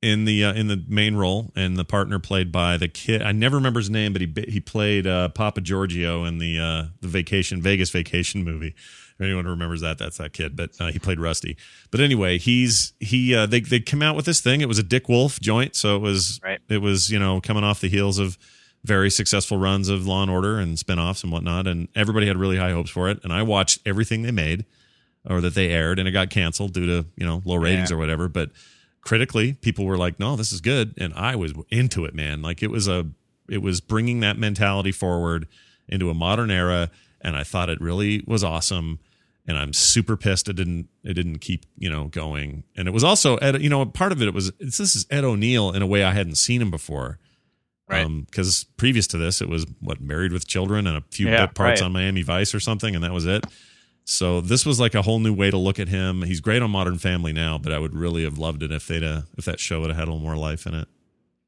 in 0.00 0.24
the 0.24 0.44
uh, 0.44 0.52
in 0.54 0.68
the 0.68 0.82
main 0.88 1.16
role, 1.16 1.50
and 1.56 1.76
the 1.76 1.84
partner 1.84 2.18
played 2.18 2.52
by 2.52 2.76
the 2.76 2.88
kid. 2.88 3.20
I 3.22 3.32
never 3.32 3.56
remember 3.56 3.80
his 3.80 3.90
name, 3.90 4.12
but 4.12 4.22
he 4.22 4.32
he 4.48 4.60
played 4.60 5.06
uh, 5.06 5.28
Papa 5.30 5.60
Giorgio 5.60 6.24
in 6.24 6.38
the 6.38 6.58
uh, 6.58 6.84
the 7.00 7.08
Vacation 7.08 7.60
Vegas 7.60 7.90
Vacation 7.90 8.44
movie. 8.44 8.74
If 9.18 9.24
anyone 9.24 9.46
remembers 9.48 9.80
that, 9.80 9.98
that's 9.98 10.18
that 10.18 10.32
kid. 10.32 10.54
But 10.54 10.70
uh, 10.78 10.92
he 10.92 11.00
played 11.00 11.18
Rusty. 11.18 11.56
But 11.90 11.98
anyway, 12.00 12.38
he's 12.38 12.92
he 13.00 13.34
uh, 13.34 13.46
they 13.46 13.60
they 13.60 13.80
come 13.80 14.00
out 14.02 14.14
with 14.14 14.24
this 14.26 14.40
thing. 14.40 14.60
It 14.60 14.68
was 14.68 14.78
a 14.78 14.84
Dick 14.84 15.08
Wolf 15.08 15.40
joint, 15.40 15.74
so 15.74 15.96
it 15.96 16.00
was 16.00 16.40
Right. 16.44 16.60
it 16.68 16.78
was 16.78 17.10
you 17.10 17.18
know 17.18 17.40
coming 17.40 17.64
off 17.64 17.80
the 17.80 17.88
heels 17.88 18.18
of 18.20 18.38
very 18.84 19.10
successful 19.10 19.58
runs 19.58 19.88
of 19.88 20.06
Law 20.06 20.22
and 20.22 20.30
Order 20.30 20.58
and 20.60 20.76
spinoffs 20.78 21.24
and 21.24 21.32
whatnot, 21.32 21.66
and 21.66 21.88
everybody 21.96 22.28
had 22.28 22.36
really 22.36 22.56
high 22.58 22.70
hopes 22.70 22.90
for 22.90 23.08
it. 23.08 23.18
And 23.24 23.32
I 23.32 23.42
watched 23.42 23.80
everything 23.84 24.22
they 24.22 24.30
made 24.30 24.64
or 25.24 25.40
that 25.40 25.54
they 25.54 25.70
aired, 25.70 25.98
and 25.98 26.08
it 26.08 26.12
got 26.12 26.30
canceled 26.30 26.72
due 26.72 26.86
to 26.86 27.06
you 27.16 27.26
know 27.26 27.42
low 27.44 27.56
ratings 27.56 27.90
Yeah. 27.90 27.96
or 27.96 27.98
whatever. 27.98 28.28
But 28.28 28.50
critically, 29.00 29.54
people 29.54 29.84
were 29.84 29.96
like, 29.98 30.18
"No, 30.18 30.36
this 30.36 30.52
is 30.52 30.60
good," 30.60 30.94
and 30.98 31.12
I 31.14 31.36
was 31.36 31.52
into 31.70 32.04
it, 32.04 32.14
man. 32.14 32.42
Like 32.42 32.62
it 32.62 32.70
was 32.70 32.88
a 32.88 33.06
it 33.48 33.62
was 33.62 33.80
bringing 33.80 34.20
that 34.20 34.38
mentality 34.38 34.92
forward 34.92 35.46
into 35.88 36.10
a 36.10 36.14
modern 36.14 36.50
era, 36.50 36.90
and 37.20 37.36
I 37.36 37.44
thought 37.44 37.70
it 37.70 37.80
really 37.80 38.22
was 38.26 38.44
awesome. 38.44 38.98
And 39.46 39.56
I'm 39.56 39.72
super 39.72 40.14
pissed 40.18 40.50
it 40.50 40.56
didn't 40.56 40.88
it 41.02 41.14
didn't 41.14 41.38
keep 41.38 41.64
you 41.78 41.88
know 41.88 42.08
going. 42.08 42.64
And 42.76 42.86
it 42.86 42.90
was 42.90 43.02
also 43.02 43.36
Ed, 43.36 43.62
you 43.62 43.70
know 43.70 43.86
part 43.86 44.12
of 44.12 44.20
it, 44.20 44.28
it 44.28 44.34
was 44.34 44.52
it's, 44.60 44.76
this 44.76 44.94
is 44.94 45.06
Ed 45.10 45.24
O'Neill 45.24 45.72
in 45.72 45.80
a 45.80 45.86
way 45.86 46.04
I 46.04 46.12
hadn't 46.12 46.34
seen 46.34 46.60
him 46.60 46.70
before. 46.70 47.18
Right. 47.88 48.04
Um, 48.04 48.26
because 48.30 48.64
previous 48.76 49.06
to 49.06 49.16
this, 49.16 49.40
it 49.40 49.48
was 49.48 49.64
what 49.80 50.02
Married 50.02 50.32
with 50.32 50.46
Children 50.46 50.86
and 50.86 50.98
a 50.98 51.04
few 51.10 51.28
Yeah, 51.30 51.46
bit 51.46 51.54
parts 51.54 51.80
right. 51.80 51.86
on 51.86 51.92
Miami 51.92 52.20
Vice 52.20 52.54
or 52.54 52.60
something, 52.60 52.94
and 52.94 53.02
that 53.02 53.14
was 53.14 53.24
it. 53.24 53.46
So 54.10 54.40
this 54.40 54.64
was 54.64 54.80
like 54.80 54.94
a 54.94 55.02
whole 55.02 55.18
new 55.18 55.34
way 55.34 55.50
to 55.50 55.58
look 55.58 55.78
at 55.78 55.88
him. 55.88 56.22
He's 56.22 56.40
great 56.40 56.62
on 56.62 56.70
Modern 56.70 56.96
Family 56.96 57.34
now, 57.34 57.58
but 57.58 57.74
I 57.74 57.78
would 57.78 57.94
really 57.94 58.24
have 58.24 58.38
loved 58.38 58.62
it 58.62 58.72
if 58.72 58.86
they'd 58.86 59.04
uh, 59.04 59.22
if 59.36 59.44
that 59.44 59.60
show 59.60 59.82
would 59.82 59.90
have 59.90 59.98
had 59.98 60.08
a 60.08 60.12
little 60.12 60.24
more 60.24 60.34
life 60.34 60.64
in 60.64 60.72
it. 60.72 60.88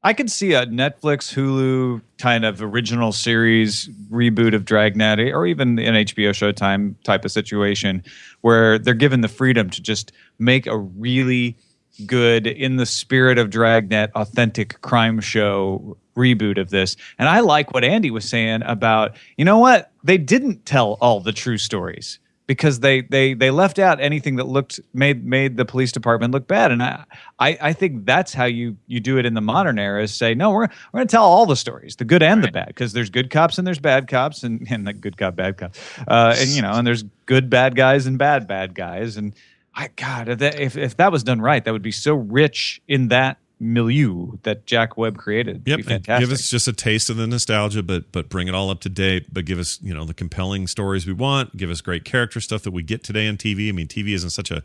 I 0.03 0.13
could 0.13 0.29
see 0.29 0.53
a 0.53 0.67
Netflix, 0.67 1.33
Hulu 1.33 2.03
kind 2.19 2.45
of 2.45 2.61
original 2.61 3.13
series 3.13 3.89
reboot 4.11 4.53
of 4.53 4.63
Dragnet, 4.63 5.33
or 5.33 5.47
even 5.47 5.79
an 5.79 6.05
HBO 6.05 6.29
Showtime 6.29 6.93
type 7.03 7.25
of 7.25 7.31
situation 7.31 8.03
where 8.41 8.77
they're 8.77 8.93
given 8.93 9.21
the 9.21 9.27
freedom 9.27 9.71
to 9.71 9.81
just 9.81 10.11
make 10.37 10.67
a 10.67 10.77
really 10.77 11.57
good, 12.05 12.45
in 12.45 12.75
the 12.75 12.85
spirit 12.85 13.39
of 13.39 13.49
Dragnet, 13.49 14.11
authentic 14.13 14.79
crime 14.81 15.19
show 15.19 15.97
reboot 16.15 16.59
of 16.61 16.69
this. 16.69 16.95
And 17.17 17.27
I 17.27 17.39
like 17.39 17.73
what 17.73 17.83
Andy 17.83 18.11
was 18.11 18.29
saying 18.29 18.61
about, 18.67 19.17
you 19.35 19.45
know 19.45 19.57
what? 19.57 19.91
They 20.03 20.19
didn't 20.19 20.67
tell 20.67 20.99
all 21.01 21.21
the 21.21 21.33
true 21.33 21.57
stories 21.57 22.19
because 22.51 22.81
they 22.81 22.99
they 23.01 23.33
they 23.33 23.49
left 23.49 23.79
out 23.79 24.01
anything 24.01 24.35
that 24.35 24.45
looked 24.45 24.77
made 24.93 25.25
made 25.25 25.55
the 25.55 25.63
police 25.63 25.89
department 25.89 26.33
look 26.33 26.47
bad. 26.47 26.69
And 26.69 26.83
I, 26.83 27.05
I 27.39 27.57
I 27.61 27.73
think 27.73 28.05
that's 28.05 28.33
how 28.33 28.43
you 28.43 28.75
you 28.87 28.99
do 28.99 29.17
it 29.17 29.25
in 29.25 29.35
the 29.35 29.41
modern 29.41 29.79
era 29.79 30.03
is 30.03 30.13
say 30.13 30.33
no 30.33 30.51
we're 30.51 30.67
we're 30.91 30.97
going 30.99 31.07
to 31.07 31.11
tell 31.11 31.23
all 31.23 31.45
the 31.45 31.55
stories 31.55 31.95
the 31.95 32.03
good 32.03 32.21
and 32.21 32.43
the 32.43 32.51
bad 32.51 32.67
because 32.67 32.91
there's 32.91 33.09
good 33.09 33.29
cops 33.29 33.57
and 33.57 33.65
there's 33.65 33.79
bad 33.79 34.09
cops 34.09 34.43
and 34.43 34.67
and 34.71 34.85
the 34.85 34.91
good 34.91 35.15
cop 35.17 35.37
bad 35.37 35.57
cop 35.57 35.73
uh, 36.09 36.35
and 36.37 36.49
you 36.49 36.61
know 36.61 36.73
and 36.73 36.85
there's 36.85 37.03
good 37.25 37.49
bad 37.49 37.75
guys 37.75 38.05
and 38.05 38.17
bad 38.17 38.47
bad 38.47 38.75
guys. 38.75 39.15
And 39.15 39.33
I 39.73 39.87
God 39.95 40.27
if 40.41 40.75
if 40.75 40.97
that 40.97 41.11
was 41.11 41.23
done 41.23 41.39
right 41.39 41.63
that 41.63 41.71
would 41.71 41.81
be 41.81 41.93
so 41.93 42.15
rich 42.15 42.81
in 42.89 43.07
that 43.07 43.37
milieu 43.61 44.37
that 44.43 44.65
Jack 44.65 44.97
Webb 44.97 45.17
created 45.17 45.57
It'd 45.57 45.67
Yep, 45.67 45.77
be 45.77 45.83
fantastic. 45.83 46.27
give 46.27 46.33
us 46.33 46.49
just 46.49 46.67
a 46.67 46.73
taste 46.73 47.09
of 47.09 47.17
the 47.17 47.27
nostalgia, 47.27 47.83
but 47.83 48.11
but 48.11 48.29
bring 48.29 48.47
it 48.47 48.55
all 48.55 48.69
up 48.69 48.81
to 48.81 48.89
date. 48.89 49.33
But 49.33 49.45
give 49.45 49.59
us 49.59 49.79
you 49.81 49.93
know 49.93 50.05
the 50.05 50.13
compelling 50.15 50.67
stories 50.67 51.07
we 51.07 51.13
want. 51.13 51.55
Give 51.55 51.69
us 51.69 51.81
great 51.81 52.03
character 52.05 52.41
stuff 52.41 52.63
that 52.63 52.71
we 52.71 52.83
get 52.83 53.03
today 53.03 53.27
on 53.27 53.37
TV. 53.37 53.69
I 53.69 53.71
mean, 53.71 53.87
TV 53.87 54.09
is 54.13 54.23
in 54.23 54.29
such 54.31 54.51
a 54.51 54.63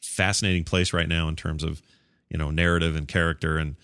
fascinating 0.00 0.64
place 0.64 0.92
right 0.92 1.08
now 1.08 1.28
in 1.28 1.36
terms 1.36 1.62
of 1.62 1.80
you 2.28 2.36
know 2.38 2.50
narrative 2.50 2.96
and 2.96 3.06
character 3.08 3.58
and 3.58 3.76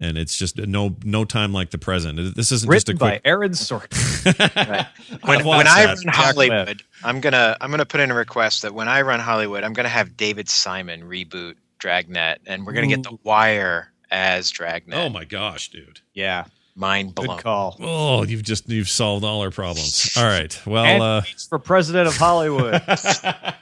and 0.00 0.18
it's 0.18 0.36
just 0.36 0.58
no 0.58 0.96
no 1.04 1.24
time 1.24 1.52
like 1.52 1.70
the 1.70 1.78
present. 1.78 2.16
This 2.36 2.52
isn't 2.52 2.70
just 2.70 2.88
a 2.88 2.92
written 2.92 2.98
by 2.98 3.10
quick. 3.12 3.22
Aaron 3.24 3.52
Sorkin. 3.52 3.90
When, 5.22 5.44
watched 5.44 5.58
when 5.58 5.66
I 5.68 5.84
run 5.86 5.96
Hollywood, 6.08 6.82
I'm 7.02 7.20
gonna 7.20 7.56
I'm 7.60 7.70
gonna 7.70 7.86
put 7.86 8.00
in 8.00 8.10
a 8.10 8.14
request 8.14 8.62
that 8.62 8.74
when 8.74 8.88
I 8.88 9.02
run 9.02 9.20
Hollywood, 9.20 9.64
I'm 9.64 9.72
gonna 9.72 9.88
have 9.88 10.16
David 10.16 10.48
Simon 10.48 11.02
reboot 11.02 11.54
Dragnet, 11.78 12.38
and 12.46 12.66
we're 12.66 12.72
gonna 12.72 12.86
get 12.88 13.02
The 13.02 13.16
Wire 13.22 13.92
as 14.14 14.50
Dragnet. 14.50 14.96
Oh 14.96 15.08
my 15.08 15.24
gosh, 15.24 15.70
dude! 15.70 16.00
yeah, 16.14 16.44
mind 16.76 17.14
blown. 17.14 17.36
good 17.36 17.42
call. 17.42 17.76
Oh, 17.80 18.22
you've 18.24 18.44
just 18.44 18.68
you've 18.68 18.88
solved 18.88 19.24
all 19.24 19.42
our 19.42 19.50
problems. 19.50 20.14
All 20.16 20.24
right, 20.24 20.58
well, 20.66 20.84
And 20.84 21.02
uh, 21.02 21.20
he's 21.22 21.46
for 21.46 21.58
president 21.58 22.06
of 22.06 22.16
Hollywood. 22.16 22.80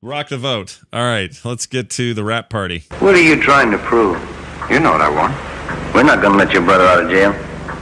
Rock 0.00 0.28
the 0.28 0.38
vote. 0.38 0.80
All 0.92 1.02
right, 1.02 1.36
let's 1.44 1.66
get 1.66 1.90
to 1.90 2.14
the 2.14 2.22
rap 2.22 2.48
party. 2.48 2.84
What 3.00 3.16
are 3.16 3.20
you 3.20 3.42
trying 3.42 3.72
to 3.72 3.78
prove? 3.78 4.16
You 4.70 4.78
know 4.78 4.92
what 4.92 5.00
I 5.00 5.08
want. 5.08 5.34
We're 5.94 6.04
not 6.04 6.20
going 6.20 6.32
to 6.32 6.38
let 6.38 6.52
your 6.52 6.62
brother 6.62 6.84
out 6.84 7.02
of 7.02 7.10
jail. 7.10 7.32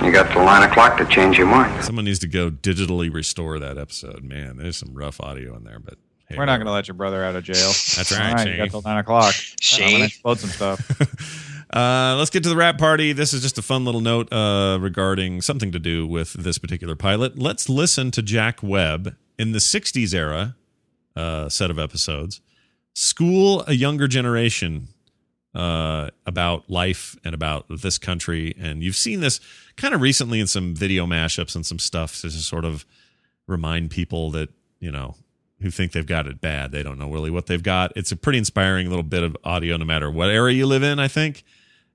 You 0.02 0.10
got 0.12 0.32
till 0.32 0.44
nine 0.44 0.62
o'clock 0.62 0.96
to 0.98 1.04
change 1.04 1.36
your 1.36 1.46
mind. 1.46 1.84
Someone 1.84 2.06
needs 2.06 2.20
to 2.20 2.28
go 2.28 2.50
digitally 2.50 3.12
restore 3.12 3.58
that 3.58 3.76
episode. 3.76 4.24
Man, 4.24 4.56
there's 4.56 4.78
some 4.78 4.94
rough 4.94 5.20
audio 5.20 5.56
in 5.56 5.64
there, 5.64 5.78
but 5.78 5.98
hey, 6.28 6.36
We're 6.38 6.46
not 6.46 6.56
going 6.56 6.66
to 6.66 6.72
let 6.72 6.88
your 6.88 6.94
brother 6.94 7.22
out 7.22 7.36
of 7.36 7.44
jail. 7.44 7.56
That's 7.56 8.12
right, 8.12 8.28
All 8.30 8.34
right, 8.34 8.48
you 8.48 8.56
got 8.56 8.70
till 8.70 8.82
nine 8.82 8.98
o'clock. 8.98 9.34
Shane. 9.60 9.96
I'm 9.96 10.02
explode 10.04 10.38
some 10.38 10.50
stuff. 10.50 11.42
Uh, 11.72 12.14
let's 12.16 12.30
get 12.30 12.42
to 12.44 12.48
the 12.48 12.56
rap 12.56 12.78
party. 12.78 13.12
This 13.12 13.32
is 13.32 13.42
just 13.42 13.58
a 13.58 13.62
fun 13.62 13.84
little 13.84 14.00
note 14.00 14.32
uh, 14.32 14.78
regarding 14.80 15.42
something 15.42 15.72
to 15.72 15.78
do 15.78 16.06
with 16.06 16.32
this 16.34 16.58
particular 16.58 16.94
pilot. 16.94 17.38
Let's 17.38 17.68
listen 17.68 18.10
to 18.12 18.22
Jack 18.22 18.62
Webb 18.62 19.16
in 19.38 19.52
the 19.52 19.58
60s 19.58 20.14
era 20.14 20.54
uh, 21.16 21.48
set 21.48 21.70
of 21.70 21.78
episodes 21.78 22.40
school 22.96 23.62
a 23.66 23.74
younger 23.74 24.08
generation 24.08 24.88
uh, 25.54 26.08
about 26.24 26.68
life 26.70 27.14
and 27.24 27.34
about 27.34 27.66
this 27.68 27.98
country. 27.98 28.54
And 28.58 28.82
you've 28.82 28.96
seen 28.96 29.20
this 29.20 29.38
kind 29.76 29.94
of 29.94 30.00
recently 30.00 30.40
in 30.40 30.46
some 30.46 30.74
video 30.74 31.06
mashups 31.06 31.54
and 31.54 31.64
some 31.64 31.78
stuff 31.78 32.20
to 32.22 32.28
just 32.30 32.48
sort 32.48 32.64
of 32.64 32.86
remind 33.46 33.90
people 33.90 34.30
that, 34.30 34.48
you 34.80 34.90
know, 34.90 35.14
who 35.60 35.70
think 35.70 35.92
they've 35.92 36.06
got 36.06 36.26
it 36.26 36.40
bad. 36.40 36.72
They 36.72 36.82
don't 36.82 36.98
know 36.98 37.10
really 37.10 37.30
what 37.30 37.46
they've 37.46 37.62
got. 37.62 37.92
It's 37.96 38.12
a 38.12 38.16
pretty 38.16 38.38
inspiring 38.38 38.88
little 38.88 39.02
bit 39.02 39.22
of 39.22 39.36
audio, 39.44 39.76
no 39.76 39.84
matter 39.84 40.10
what 40.10 40.30
area 40.30 40.56
you 40.56 40.66
live 40.66 40.82
in, 40.82 40.98
I 40.98 41.08
think. 41.08 41.44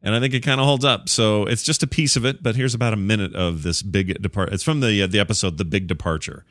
And 0.04 0.16
I 0.16 0.20
think 0.20 0.34
it 0.34 0.42
kind 0.42 0.60
of 0.60 0.66
holds 0.66 0.84
up. 0.84 1.10
So 1.10 1.46
it's 1.46 1.64
just 1.64 1.84
a 1.84 1.88
piece 1.88 2.16
of 2.16 2.26
it, 2.26 2.42
but 2.42 2.56
here's 2.56 2.74
about 2.74 2.94
a 2.94 2.98
minute 2.98 3.36
of 3.36 3.64
this 3.64 3.82
big 3.82 4.22
depart. 4.22 4.52
It's 4.52 4.64
from 4.64 4.80
the 4.80 5.04
uh, 5.04 5.08
the 5.08 5.20
episode 5.20 5.58
"The 5.58 5.66
Big 5.66 5.88
Departure," 5.88 6.44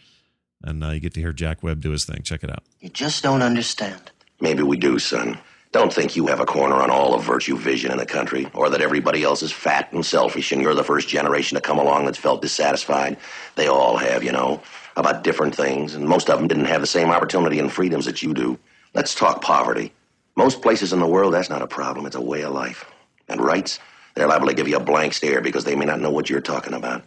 and 0.63 0.85
uh, 0.85 0.91
you 0.91 1.01
get 1.01 1.15
to 1.15 1.21
hear 1.21 1.33
Jack 1.33 1.63
Webb 1.63 1.81
do 1.81 1.91
his 1.91 2.05
thing. 2.05 2.23
Check 2.23 2.45
it 2.45 2.51
out. 2.51 2.63
You 2.81 2.89
just 2.89 3.23
don't 3.23 3.43
understand. 3.43 4.13
Maybe 4.41 4.63
we 4.63 4.77
do, 4.77 4.99
son. 4.99 5.39
Don't 5.73 5.93
think 5.93 6.17
you 6.17 6.27
have 6.27 6.41
a 6.41 6.47
corner 6.47 6.75
on 6.77 6.91
all 6.91 7.15
of 7.15 7.23
virtue 7.23 7.57
vision 7.57 7.93
in 7.93 7.99
the 7.99 8.07
country, 8.07 8.49
or 8.55 8.71
that 8.71 8.81
everybody 8.81 9.23
else 9.23 9.41
is 9.41 9.53
fat 9.53 9.93
and 9.93 10.05
selfish 10.05 10.51
and 10.51 10.61
you're 10.61 10.75
the 10.75 10.83
first 10.83 11.09
generation 11.09 11.55
to 11.55 11.61
come 11.61 11.79
along 11.79 12.07
that's 12.07 12.19
felt 12.19 12.43
dissatisfied. 12.43 13.17
They 13.55 13.69
all 13.69 13.97
have, 13.97 14.25
you 14.25 14.33
know, 14.33 14.61
about 14.97 15.23
different 15.23 15.55
things, 15.55 15.95
and 15.95 16.09
most 16.09 16.29
of 16.29 16.39
them 16.39 16.49
didn't 16.49 16.65
have 16.65 16.81
the 16.81 16.89
same 16.89 17.11
opportunity 17.11 17.61
and 17.61 17.71
freedoms 17.71 18.05
that 18.07 18.21
you 18.21 18.35
do. 18.35 18.59
Let's 18.95 19.15
talk 19.15 19.43
poverty. 19.43 19.93
Most 20.35 20.61
places 20.61 20.93
in 20.93 20.99
the 20.99 21.07
world, 21.07 21.35
that's 21.35 21.51
not 21.51 21.63
a 21.63 21.69
problem, 21.69 22.05
it's 22.05 22.17
a 22.17 22.21
way 22.21 22.43
of 22.43 22.53
life. 22.53 22.90
And 23.31 23.41
rights, 23.41 23.79
they're 24.15 24.27
liable 24.27 24.49
to 24.49 24.55
give 24.55 24.69
you 24.69 24.77
a 24.77 24.81
blank 24.81 25.15
stare 25.15 25.41
because 25.41 25.65
they 25.65 25.77
may 25.77 25.87
not 25.87 26.01
know 26.01 26.11
what 26.11 26.29
you're 26.29 26.41
talking 26.41 26.75
about. 26.75 27.03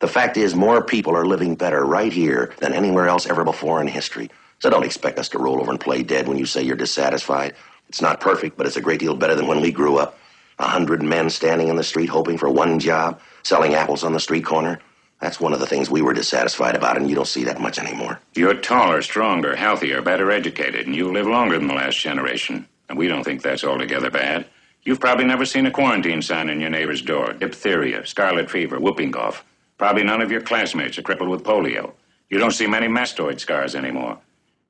The 0.00 0.08
fact 0.08 0.36
is, 0.36 0.54
more 0.54 0.82
people 0.82 1.16
are 1.16 1.24
living 1.24 1.54
better 1.54 1.84
right 1.84 2.12
here 2.12 2.52
than 2.58 2.72
anywhere 2.72 3.08
else 3.08 3.26
ever 3.26 3.42
before 3.44 3.80
in 3.80 3.86
history. 3.86 4.30
So 4.58 4.68
don't 4.68 4.84
expect 4.84 5.18
us 5.18 5.28
to 5.30 5.38
roll 5.38 5.60
over 5.60 5.70
and 5.70 5.80
play 5.80 6.02
dead 6.02 6.28
when 6.28 6.38
you 6.38 6.46
say 6.46 6.62
you're 6.62 6.76
dissatisfied. 6.76 7.54
It's 7.88 8.02
not 8.02 8.20
perfect, 8.20 8.56
but 8.56 8.66
it's 8.66 8.76
a 8.76 8.80
great 8.80 9.00
deal 9.00 9.16
better 9.16 9.34
than 9.34 9.46
when 9.46 9.60
we 9.60 9.72
grew 9.72 9.98
up. 9.98 10.18
A 10.58 10.66
hundred 10.66 11.02
men 11.02 11.30
standing 11.30 11.68
in 11.68 11.76
the 11.76 11.82
street 11.84 12.08
hoping 12.08 12.36
for 12.36 12.48
one 12.48 12.78
job, 12.78 13.20
selling 13.42 13.74
apples 13.74 14.04
on 14.04 14.12
the 14.12 14.20
street 14.20 14.44
corner. 14.44 14.78
That's 15.20 15.40
one 15.40 15.52
of 15.52 15.60
the 15.60 15.66
things 15.66 15.88
we 15.88 16.02
were 16.02 16.12
dissatisfied 16.12 16.74
about, 16.74 16.96
and 16.96 17.08
you 17.08 17.14
don't 17.14 17.28
see 17.28 17.44
that 17.44 17.60
much 17.60 17.78
anymore. 17.78 18.20
You're 18.34 18.54
taller, 18.54 19.02
stronger, 19.02 19.54
healthier, 19.54 20.02
better 20.02 20.30
educated, 20.30 20.86
and 20.86 20.96
you 20.96 21.12
live 21.12 21.26
longer 21.26 21.58
than 21.58 21.68
the 21.68 21.74
last 21.74 21.98
generation. 21.98 22.66
And 22.88 22.98
we 22.98 23.08
don't 23.08 23.24
think 23.24 23.40
that's 23.40 23.64
altogether 23.64 24.10
bad. 24.10 24.46
You've 24.84 24.98
probably 25.00 25.24
never 25.24 25.44
seen 25.44 25.66
a 25.66 25.70
quarantine 25.70 26.22
sign 26.22 26.50
on 26.50 26.60
your 26.60 26.70
neighbor's 26.70 27.02
door. 27.02 27.32
Diphtheria, 27.34 28.04
scarlet 28.04 28.50
fever, 28.50 28.80
whooping 28.80 29.12
cough. 29.12 29.44
Probably 29.78 30.02
none 30.02 30.20
of 30.20 30.32
your 30.32 30.40
classmates 30.40 30.98
are 30.98 31.02
crippled 31.02 31.28
with 31.30 31.44
polio. 31.44 31.92
You 32.30 32.38
don't 32.38 32.50
see 32.50 32.66
many 32.66 32.88
mastoid 32.88 33.38
scars 33.38 33.76
anymore. 33.76 34.18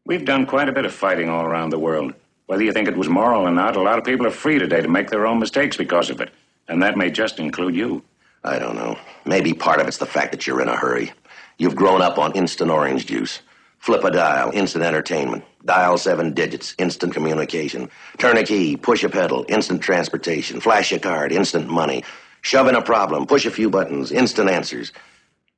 We've 0.05 0.25
done 0.25 0.45
quite 0.45 0.69
a 0.69 0.73
bit 0.73 0.85
of 0.85 0.93
fighting 0.93 1.31
all 1.31 1.47
around 1.47 1.71
the 1.71 1.79
world. 1.79 2.13
Whether 2.47 2.63
you 2.63 2.73
think 2.73 2.89
it 2.89 2.97
was 2.97 3.09
moral 3.09 3.47
or 3.47 3.51
not, 3.51 3.77
a 3.77 3.81
lot 3.81 3.99
of 3.99 4.05
people 4.05 4.27
are 4.27 4.31
free 4.31 4.59
today 4.59 4.83
to 4.83 4.89
make 4.89 5.09
their 5.09 5.27
own 5.27 5.39
mistakes 5.39 5.79
because 5.79 6.11
of 6.11 6.21
it. 6.21 6.31
And 6.69 6.83
that 6.83 6.99
may 6.99 7.11
just 7.11 7.39
include 7.39 7.75
you. 7.75 8.03
I 8.45 8.59
don't 8.59 8.77
know. 8.77 8.99
Maybe 9.25 9.55
part 9.55 9.81
of 9.81 9.87
it's 9.87 9.99
the 9.99 10.05
fact 10.07 10.33
that 10.33 10.47
you're 10.47 10.61
in 10.61 10.69
a 10.69 10.77
hurry. 10.77 11.13
You've 11.57 11.77
grown 11.77 12.03
up 12.03 12.19
on 12.19 12.33
instant 12.33 12.71
orange 12.71 13.07
juice. 13.07 13.41
Flip 13.83 14.05
a 14.05 14.12
dial, 14.12 14.53
instant 14.55 14.85
entertainment. 14.85 15.45
Dial 15.64 15.99
seven 15.99 16.33
digits, 16.35 16.72
instant 16.78 17.12
communication. 17.12 17.91
Turn 18.18 18.37
a 18.37 18.45
key, 18.45 18.76
push 18.76 19.03
a 19.03 19.09
pedal, 19.09 19.45
instant 19.49 19.83
transportation. 19.83 20.61
Flash 20.61 20.93
a 20.93 21.01
card, 21.01 21.33
instant 21.33 21.66
money. 21.68 22.05
Shove 22.43 22.68
in 22.68 22.76
a 22.76 22.83
problem, 22.83 23.26
push 23.26 23.45
a 23.45 23.51
few 23.51 23.68
buttons, 23.68 24.12
instant 24.12 24.49
answers. 24.49 24.93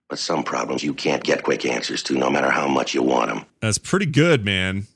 But 0.08 0.18
some 0.18 0.42
problems 0.42 0.82
you 0.82 0.94
can't 0.94 1.22
get 1.22 1.42
quick 1.42 1.66
answers 1.66 2.02
to 2.04 2.14
no 2.14 2.30
matter 2.30 2.50
how 2.50 2.66
much 2.66 2.94
you 2.94 3.02
want 3.02 3.28
them. 3.28 3.44
That's 3.60 3.76
pretty 3.76 4.06
good, 4.06 4.42
man. 4.42 4.86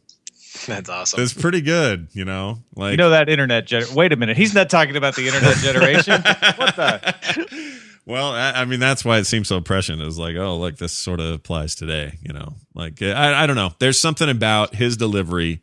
That's 0.67 0.89
awesome. 0.89 1.21
That's 1.21 1.35
pretty 1.35 1.61
good. 1.61 2.09
You 2.15 2.25
know, 2.25 2.61
like 2.77 2.93
you 2.93 2.97
know 2.97 3.11
that 3.11 3.29
internet. 3.29 3.67
Gen- 3.67 3.95
Wait 3.95 4.11
a 4.15 4.17
minute, 4.17 4.39
he's 4.39 4.55
not 4.55 4.71
talking 4.71 4.97
about 4.97 5.17
the 5.17 5.27
internet 5.27 5.57
generation. 5.59 6.23
what 6.57 6.77
the? 6.77 7.79
Well, 8.09 8.33
I, 8.33 8.53
I 8.53 8.65
mean, 8.65 8.81
that's 8.81 9.05
why 9.05 9.19
it 9.19 9.25
seems 9.25 9.49
so 9.49 9.61
prescient. 9.61 10.01
Is 10.01 10.19
like, 10.19 10.35
oh, 10.37 10.57
look, 10.57 10.79
this 10.79 10.93
sort 10.93 11.21
of 11.21 11.31
applies 11.31 11.75
today. 11.75 12.19
You 12.23 12.33
know, 12.33 12.55
like 12.75 13.03
I, 13.03 13.45
I 13.45 13.47
don't 13.47 13.55
know. 13.57 13.75
There's 13.79 13.99
something 13.99 14.31
about 14.31 14.75
his 14.75 14.97
delivery, 14.97 15.61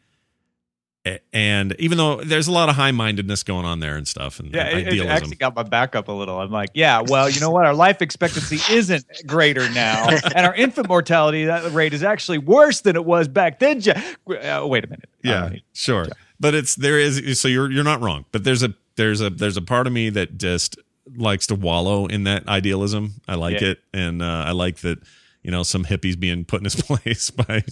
and 1.33 1.75
even 1.79 1.97
though 1.97 2.21
there's 2.21 2.47
a 2.47 2.51
lot 2.51 2.69
of 2.69 2.75
high 2.75 2.91
mindedness 2.91 3.41
going 3.41 3.65
on 3.65 3.79
there 3.79 3.95
and 3.95 4.07
stuff, 4.07 4.39
and 4.39 4.53
Yeah, 4.53 4.67
it, 4.67 4.87
it 4.93 5.07
actually 5.07 5.37
got 5.37 5.55
my 5.55 5.63
back 5.63 5.95
up 5.95 6.07
a 6.07 6.11
little. 6.11 6.39
I'm 6.39 6.51
like, 6.51 6.69
yeah, 6.75 7.01
well, 7.01 7.27
you 7.27 7.39
know 7.39 7.49
what? 7.49 7.65
Our 7.65 7.73
life 7.73 8.03
expectancy 8.03 8.59
isn't 8.71 9.05
greater 9.25 9.67
now, 9.71 10.07
and 10.35 10.45
our 10.45 10.53
infant 10.53 10.87
mortality 10.87 11.45
that 11.45 11.71
rate 11.71 11.95
is 11.95 12.03
actually 12.03 12.37
worse 12.37 12.81
than 12.81 12.95
it 12.95 13.05
was 13.05 13.27
back 13.27 13.57
then. 13.57 13.81
Uh, 13.87 14.67
wait 14.67 14.83
a 14.83 14.87
minute. 14.87 15.09
yeah, 15.23 15.45
Uh, 15.45 15.49
sure. 15.73 16.05
But 16.39 16.53
it's 16.53 16.75
there 16.75 16.99
is 16.99 17.39
so 17.39 17.47
you're 17.47 17.71
you're 17.71 17.83
not 17.83 18.01
wrong. 18.01 18.25
But 18.31 18.43
there's 18.43 18.61
a 18.61 18.75
there's 18.97 19.21
a 19.21 19.31
there's 19.31 19.57
a 19.57 19.63
part 19.63 19.87
of 19.87 19.93
me 19.93 20.09
that 20.11 20.37
just 20.37 20.77
likes 21.15 21.47
to 21.47 21.55
wallow 21.55 22.05
in 22.07 22.23
that 22.23 22.47
idealism. 22.47 23.15
I 23.27 23.35
like 23.35 23.61
Yeah. 23.61 23.69
it, 23.69 23.79
and 23.93 24.21
uh, 24.21 24.45
I 24.47 24.51
like 24.51 24.77
that 24.77 24.99
you 25.43 25.51
know 25.51 25.61
some 25.61 25.85
hippies 25.85 26.19
being 26.19 26.43
put 26.43 26.61
in 26.61 26.63
his 26.63 26.75
place 26.81 27.29
by 27.29 27.63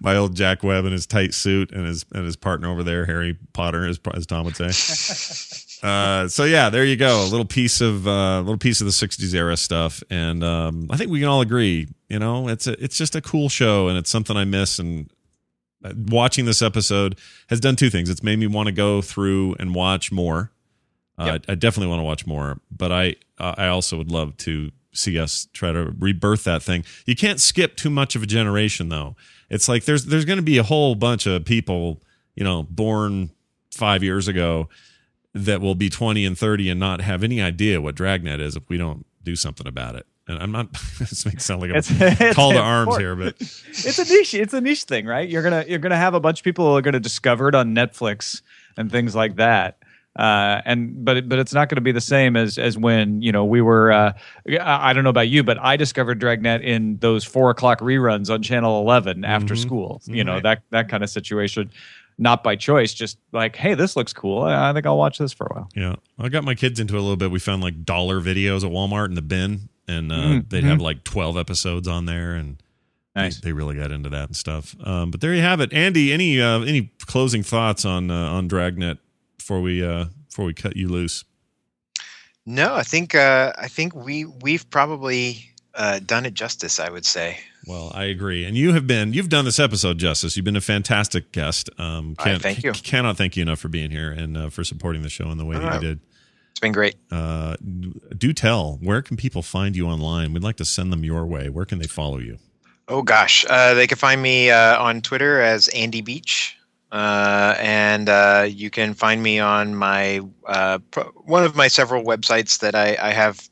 by 0.00 0.16
old 0.16 0.34
Jack 0.34 0.62
Webb 0.62 0.86
in 0.86 0.92
his 0.92 1.06
tight 1.06 1.34
suit 1.34 1.70
and 1.72 1.84
his 1.86 2.04
and 2.12 2.24
his 2.24 2.36
partner 2.36 2.70
over 2.70 2.82
there, 2.82 3.04
Harry 3.04 3.36
Potter, 3.52 3.86
as, 3.86 4.00
as 4.14 4.26
Tom 4.26 4.46
would 4.46 4.56
say. 4.56 4.68
uh, 5.82 6.26
so 6.28 6.44
yeah, 6.44 6.70
there 6.70 6.84
you 6.84 6.96
go. 6.96 7.22
A 7.22 7.28
little 7.28 7.44
piece 7.44 7.80
of 7.82 8.06
uh, 8.08 8.10
a 8.10 8.40
little 8.40 8.56
piece 8.58 8.80
of 8.80 8.86
the 8.86 8.92
'60s 8.92 9.34
era 9.34 9.56
stuff, 9.58 10.02
and 10.10 10.42
um, 10.42 10.86
I 10.90 10.96
think 10.96 11.10
we 11.10 11.20
can 11.20 11.28
all 11.28 11.40
agree. 11.42 11.88
You 12.08 12.18
know, 12.18 12.48
it's 12.48 12.66
a, 12.66 12.82
it's 12.82 12.96
just 12.96 13.14
a 13.14 13.20
cool 13.20 13.50
show, 13.50 13.88
and 13.88 13.98
it's 13.98 14.08
something 14.10 14.34
I 14.36 14.44
miss. 14.46 14.78
And 14.78 15.10
uh, 15.84 15.92
watching 16.08 16.46
this 16.46 16.62
episode 16.62 17.18
has 17.50 17.60
done 17.60 17.76
two 17.76 17.90
things. 17.90 18.08
It's 18.08 18.22
made 18.22 18.38
me 18.38 18.46
want 18.46 18.68
to 18.68 18.72
go 18.72 19.02
through 19.02 19.54
and 19.58 19.74
watch 19.74 20.10
more. 20.10 20.50
Uh, 21.18 21.38
I 21.48 21.54
definitely 21.56 21.88
want 21.88 22.00
to 22.00 22.04
watch 22.04 22.26
more, 22.26 22.60
but 22.70 22.92
I 22.92 23.16
I 23.38 23.66
also 23.68 23.96
would 23.98 24.10
love 24.10 24.36
to 24.38 24.70
see 24.92 25.18
us 25.18 25.48
try 25.52 25.72
to 25.72 25.92
rebirth 25.98 26.44
that 26.44 26.62
thing. 26.62 26.84
You 27.06 27.14
can't 27.16 27.40
skip 27.40 27.76
too 27.76 27.90
much 27.90 28.16
of 28.16 28.22
a 28.22 28.26
generation 28.26 28.88
though. 28.88 29.16
It's 29.50 29.68
like 29.68 29.84
there's 29.84 30.06
there's 30.06 30.24
going 30.24 30.38
to 30.38 30.42
be 30.42 30.58
a 30.58 30.62
whole 30.62 30.94
bunch 30.94 31.26
of 31.26 31.44
people, 31.44 32.00
you 32.34 32.44
know, 32.44 32.64
born 32.64 33.30
5 33.72 34.02
years 34.02 34.28
ago 34.28 34.68
that 35.34 35.60
will 35.60 35.74
be 35.74 35.88
20 35.90 36.24
and 36.24 36.36
30 36.36 36.70
and 36.70 36.80
not 36.80 37.00
have 37.00 37.22
any 37.22 37.40
idea 37.40 37.80
what 37.80 37.94
Dragnet 37.94 38.40
is 38.40 38.56
if 38.56 38.68
we 38.68 38.76
don't 38.76 39.04
do 39.22 39.36
something 39.36 39.66
about 39.66 39.94
it. 39.94 40.06
And 40.26 40.38
I'm 40.42 40.52
not 40.52 40.72
this 40.98 41.24
makes 41.26 41.44
sound 41.44 41.60
like 41.60 41.70
I'm 41.70 41.76
It's- 41.76 42.20
it's 42.20 42.34
call 42.36 42.52
to 42.52 42.58
arms 42.58 42.96
here, 42.96 43.14
but 43.16 43.34
it's 43.40 43.98
a 43.98 44.04
niche. 44.04 44.34
It's 44.34 44.52
a 44.54 44.60
niche 44.60 44.84
thing, 44.84 45.06
right? 45.06 45.28
You're 45.28 45.42
gonna 45.42 45.64
you're 45.68 45.78
gonna 45.78 45.96
have 45.96 46.14
a 46.14 46.20
bunch 46.20 46.40
of 46.40 46.44
people 46.44 46.66
who 46.66 46.76
are 46.76 46.82
gonna 46.82 47.00
discover 47.00 47.48
it 47.48 47.54
on 47.54 47.74
Netflix 47.74 48.42
and 48.76 48.90
things 48.90 49.14
like 49.14 49.36
that. 49.36 49.78
Uh, 50.18 50.60
and 50.64 51.04
but 51.04 51.28
but 51.28 51.38
it's 51.38 51.54
not 51.54 51.68
going 51.68 51.76
to 51.76 51.80
be 51.80 51.92
the 51.92 52.00
same 52.00 52.36
as 52.36 52.58
as 52.58 52.76
when 52.76 53.22
you 53.22 53.30
know 53.30 53.44
we 53.44 53.60
were. 53.62 53.92
Uh, 53.92 54.12
I 54.60 54.92
don't 54.92 55.04
know 55.04 55.10
about 55.10 55.28
you, 55.28 55.44
but 55.44 55.58
I 55.60 55.76
discovered 55.76 56.18
Dragnet 56.18 56.62
in 56.62 56.96
those 56.98 57.24
four 57.24 57.50
o'clock 57.50 57.78
reruns 57.80 58.28
on 58.28 58.42
Channel 58.42 58.80
Eleven 58.80 59.24
after 59.24 59.54
Mhm. 59.54 59.58
school. 59.58 60.02
You 60.06 60.24
know 60.24 60.34
Right. 60.34 60.42
that 60.42 60.62
that 60.70 60.88
kind 60.88 61.04
of 61.04 61.10
situation, 61.10 61.70
not 62.18 62.42
by 62.42 62.56
choice, 62.56 62.92
just 62.94 63.16
like 63.32 63.54
hey, 63.54 63.74
this 63.74 63.94
looks 63.94 64.12
cool. 64.12 64.42
I 64.42 64.70
I 64.70 64.72
think 64.72 64.86
I'll 64.86 64.98
watch 64.98 65.18
this 65.18 65.32
for 65.32 65.46
a 65.46 65.54
while. 65.54 65.68
Yeah, 65.76 65.94
I 66.18 66.28
got 66.28 66.42
my 66.42 66.56
kids 66.56 66.80
into 66.80 66.94
it 66.94 66.98
a 66.98 67.02
little 67.02 67.16
bit. 67.16 67.30
We 67.30 67.38
found 67.38 67.62
like 67.62 67.84
dollar 67.84 68.20
videos 68.20 68.64
at 68.64 68.72
Walmart 68.72 69.06
in 69.06 69.14
the 69.14 69.22
bin, 69.22 69.68
and 69.86 70.10
uh, 70.10 70.16
Mhm, 70.16 70.48
they'd 70.50 70.64
mhm. 70.64 70.68
have 70.68 70.80
like 70.80 71.04
twelve 71.04 71.36
episodes 71.38 71.86
on 71.86 72.06
there, 72.06 72.34
and 72.34 72.56
they- 73.14 73.22
Nice. 73.22 73.40
they, 73.40 73.52
really 73.52 73.76
got 73.76 73.92
into 73.92 74.08
that 74.10 74.26
and 74.26 74.36
stuff. 74.36 74.74
Um, 74.82 75.12
but 75.12 75.20
there 75.20 75.32
you 75.34 75.42
have 75.42 75.60
it, 75.60 75.72
Andy. 75.72 76.12
Any 76.12 76.40
uh, 76.40 76.60
any 76.62 76.90
closing 77.06 77.44
thoughts 77.44 77.84
on 77.84 78.10
uh, 78.10 78.30
on 78.32 78.48
Dragnet 78.48 78.98
before 79.48 79.62
we 79.62 79.82
uh, 79.82 80.04
before 80.28 80.44
we 80.44 80.52
cut 80.52 80.76
you 80.76 80.88
loose? 80.88 81.24
No, 82.44 82.74
I 82.74 82.82
think 82.82 83.14
uh, 83.14 83.54
I 83.56 83.68
think 83.68 83.94
we 83.94 84.26
we've 84.26 84.68
probably 84.68 85.50
uh, 85.74 86.00
done 86.00 86.26
it 86.26 86.34
justice. 86.34 86.78
I 86.78 86.90
would 86.90 87.06
say. 87.06 87.38
Well, 87.66 87.90
I 87.94 88.04
agree, 88.04 88.44
and 88.44 88.58
you 88.58 88.74
have 88.74 88.86
been 88.86 89.14
you've 89.14 89.30
done 89.30 89.46
this 89.46 89.58
episode 89.58 89.96
justice. 89.96 90.36
You've 90.36 90.44
been 90.44 90.56
a 90.56 90.60
fantastic 90.60 91.32
guest. 91.32 91.70
Um, 91.78 92.14
All 92.18 92.26
right, 92.26 92.32
can't, 92.32 92.42
thank 92.42 92.62
you. 92.62 92.72
Cannot 92.74 93.16
thank 93.16 93.38
you 93.38 93.42
enough 93.42 93.58
for 93.58 93.68
being 93.68 93.90
here 93.90 94.10
and 94.10 94.36
uh, 94.36 94.50
for 94.50 94.64
supporting 94.64 95.00
the 95.00 95.08
show 95.08 95.30
in 95.30 95.38
the 95.38 95.46
way 95.46 95.58
that 95.58 95.74
you 95.74 95.80
did. 95.80 96.00
It's 96.50 96.60
been 96.60 96.72
great. 96.72 96.96
Uh, 97.10 97.56
do 98.16 98.34
tell 98.34 98.78
where 98.82 99.00
can 99.00 99.16
people 99.16 99.42
find 99.42 99.74
you 99.76 99.86
online? 99.86 100.34
We'd 100.34 100.42
like 100.42 100.56
to 100.56 100.66
send 100.66 100.92
them 100.92 101.04
your 101.04 101.24
way. 101.24 101.48
Where 101.48 101.64
can 101.64 101.78
they 101.78 101.86
follow 101.86 102.18
you? 102.18 102.36
Oh 102.86 103.00
gosh, 103.00 103.46
uh, 103.48 103.72
they 103.72 103.86
can 103.86 103.96
find 103.96 104.20
me 104.20 104.50
uh, 104.50 104.82
on 104.82 105.00
Twitter 105.00 105.40
as 105.40 105.68
Andy 105.68 106.02
Beach, 106.02 106.57
Uh, 106.90 107.54
and 107.58 108.08
uh, 108.08 108.46
you 108.48 108.70
can 108.70 108.94
find 108.94 109.22
me 109.22 109.38
on 109.38 109.74
my 109.74 110.20
uh, 110.46 110.78
pro- 110.90 111.12
one 111.24 111.44
of 111.44 111.54
my 111.54 111.68
several 111.68 112.02
websites 112.02 112.60
that 112.60 112.74
I, 112.74 112.96
I 113.00 113.12
have 113.12 113.48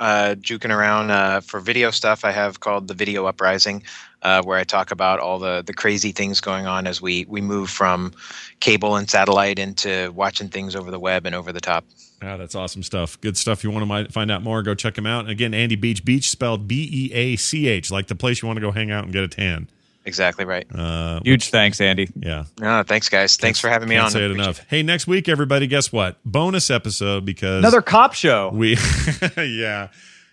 uh, 0.00 0.34
juking 0.38 0.74
around 0.74 1.10
uh, 1.10 1.40
for 1.40 1.60
video 1.60 1.90
stuff. 1.90 2.24
I 2.24 2.32
have 2.32 2.60
called 2.60 2.88
the 2.88 2.94
Video 2.94 3.24
Uprising, 3.24 3.82
uh, 4.22 4.42
where 4.42 4.58
I 4.58 4.64
talk 4.64 4.90
about 4.90 5.18
all 5.18 5.38
the 5.38 5.62
the 5.62 5.72
crazy 5.72 6.12
things 6.12 6.40
going 6.40 6.66
on 6.66 6.86
as 6.86 7.00
we 7.00 7.24
we 7.26 7.40
move 7.40 7.70
from 7.70 8.12
cable 8.60 8.96
and 8.96 9.08
satellite 9.08 9.58
into 9.58 10.12
watching 10.14 10.48
things 10.48 10.76
over 10.76 10.90
the 10.90 11.00
web 11.00 11.24
and 11.24 11.34
over 11.34 11.52
the 11.52 11.60
top. 11.60 11.84
Yeah, 12.22 12.36
that's 12.36 12.54
awesome 12.54 12.82
stuff. 12.82 13.20
Good 13.20 13.36
stuff. 13.36 13.58
If 13.58 13.64
You 13.64 13.70
want 13.70 13.88
to 13.88 14.12
find 14.12 14.30
out 14.30 14.42
more? 14.42 14.62
Go 14.62 14.74
check 14.74 14.98
him 14.98 15.06
out. 15.06 15.28
Again, 15.28 15.54
Andy 15.54 15.76
Beach, 15.76 16.04
Beach 16.04 16.28
spelled 16.30 16.66
B 16.66 16.88
E 16.90 17.12
A 17.14 17.36
C 17.36 17.68
H, 17.68 17.90
like 17.90 18.08
the 18.08 18.14
place 18.14 18.42
you 18.42 18.46
want 18.46 18.56
to 18.56 18.60
go 18.60 18.72
hang 18.72 18.90
out 18.90 19.04
and 19.04 19.12
get 19.12 19.22
a 19.22 19.28
tan. 19.28 19.68
Exactly 20.06 20.44
right. 20.44 20.66
Uh, 20.74 21.20
Huge 21.24 21.48
thanks, 21.48 21.80
Andy. 21.80 22.08
yeah. 22.16 22.44
No, 22.60 22.82
thanks, 22.86 23.08
guys. 23.08 23.36
Thanks 23.36 23.58
for 23.58 23.68
having 23.70 23.88
me 23.88 23.94
Can't 23.94 24.06
on. 24.06 24.10
say 24.10 24.24
it 24.24 24.30
enough. 24.30 24.60
Hey, 24.68 24.82
next 24.82 25.06
week, 25.06 25.28
everybody, 25.28 25.66
guess 25.66 25.90
what? 25.92 26.18
Bonus 26.24 26.70
episode 26.70 27.24
because 27.24 27.60
Another 27.60 27.80
cop 27.80 28.12
show. 28.12 28.50
we, 28.52 28.76
yeah, 29.38 29.88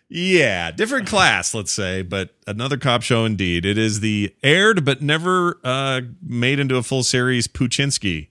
yeah, 0.10 0.72
different 0.72 1.08
class, 1.08 1.54
let's 1.54 1.72
say, 1.72 2.02
but 2.02 2.32
another 2.46 2.76
cop 2.76 3.02
show 3.02 3.24
indeed. 3.24 3.66
It 3.66 3.78
is 3.78 4.02
the 4.02 4.36
aired 4.44 4.84
but 4.84 5.02
never 5.02 5.58
uh, 5.64 6.02
made 6.22 6.60
into 6.60 6.76
a 6.76 6.84
full 6.84 7.04
series 7.04 7.48
Poochinski, 7.48 8.28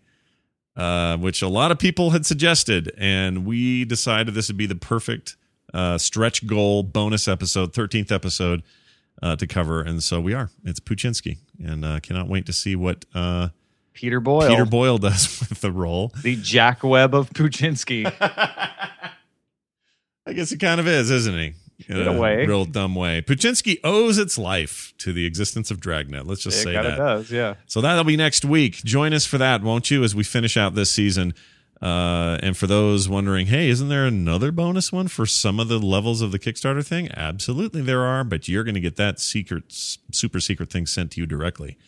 uh, 0.76 1.16
which 1.16 1.40
a 1.40 1.48
lot 1.48 1.70
of 1.70 1.78
people 1.78 2.10
had 2.10 2.26
suggested, 2.26 2.92
and 2.98 3.46
we 3.46 3.86
decided 3.86 4.34
this 4.34 4.48
would 4.48 4.58
be 4.58 4.66
the 4.66 4.74
perfect 4.74 5.36
uh, 5.72 5.96
stretch 5.96 6.46
goal 6.46 6.82
bonus 6.82 7.26
episode, 7.28 7.72
thirteenth 7.72 8.12
episode. 8.12 8.62
Uh, 9.22 9.36
to 9.36 9.46
cover, 9.46 9.82
and 9.82 10.02
so 10.02 10.18
we 10.18 10.32
are. 10.32 10.48
It's 10.64 10.80
Poochinski, 10.80 11.36
and 11.62 11.84
uh, 11.84 12.00
cannot 12.00 12.26
wait 12.26 12.46
to 12.46 12.54
see 12.54 12.74
what 12.74 13.04
uh, 13.14 13.48
Peter 13.92 14.18
Boyle. 14.18 14.48
Peter 14.48 14.64
Boyle 14.64 14.96
does 14.96 15.40
with 15.50 15.60
the 15.60 15.70
role. 15.70 16.12
the 16.22 16.36
Jack 16.36 16.82
Webb 16.82 17.14
of 17.14 17.28
Poochinski. 17.30 18.06
I 20.26 20.32
guess 20.32 20.48
he 20.50 20.56
kind 20.56 20.80
of 20.80 20.88
is, 20.88 21.10
isn't 21.10 21.38
he? 21.38 21.52
In 21.88 22.06
a 22.06 22.18
way. 22.18 22.46
real 22.46 22.64
dumb 22.64 22.94
way. 22.94 23.20
Poochinski 23.22 23.78
owes 23.82 24.16
its 24.18 24.38
life 24.38 24.92
to 24.98 25.12
the 25.12 25.26
existence 25.26 25.70
of 25.70 25.80
Dragnet. 25.80 26.26
Let's 26.26 26.42
just 26.42 26.60
it 26.60 26.64
say 26.64 26.72
that. 26.74 26.96
does, 26.96 27.30
yeah. 27.30 27.54
So 27.66 27.80
that'll 27.80 28.04
be 28.04 28.16
next 28.16 28.44
week. 28.44 28.76
Join 28.84 29.12
us 29.12 29.24
for 29.26 29.38
that, 29.38 29.62
won't 29.62 29.90
you, 29.90 30.04
as 30.04 30.14
we 30.14 30.22
finish 30.24 30.56
out 30.56 30.74
this 30.74 30.90
season. 30.90 31.34
Uh, 31.82 32.38
and 32.42 32.58
for 32.58 32.66
those 32.66 33.08
wondering, 33.08 33.46
hey, 33.46 33.70
isn't 33.70 33.88
there 33.88 34.04
another 34.04 34.52
bonus 34.52 34.92
one 34.92 35.08
for 35.08 35.24
some 35.24 35.58
of 35.58 35.68
the 35.68 35.78
levels 35.78 36.20
of 36.20 36.30
the 36.30 36.38
Kickstarter 36.38 36.86
thing? 36.86 37.08
Absolutely, 37.16 37.80
there 37.80 38.02
are, 38.02 38.22
but 38.22 38.48
you're 38.48 38.64
going 38.64 38.74
to 38.74 38.80
get 38.80 38.96
that 38.96 39.18
secret, 39.18 39.64
super 39.70 40.40
secret 40.40 40.70
thing 40.70 40.86
sent 40.86 41.12
to 41.12 41.20
you 41.20 41.26
directly 41.26 41.78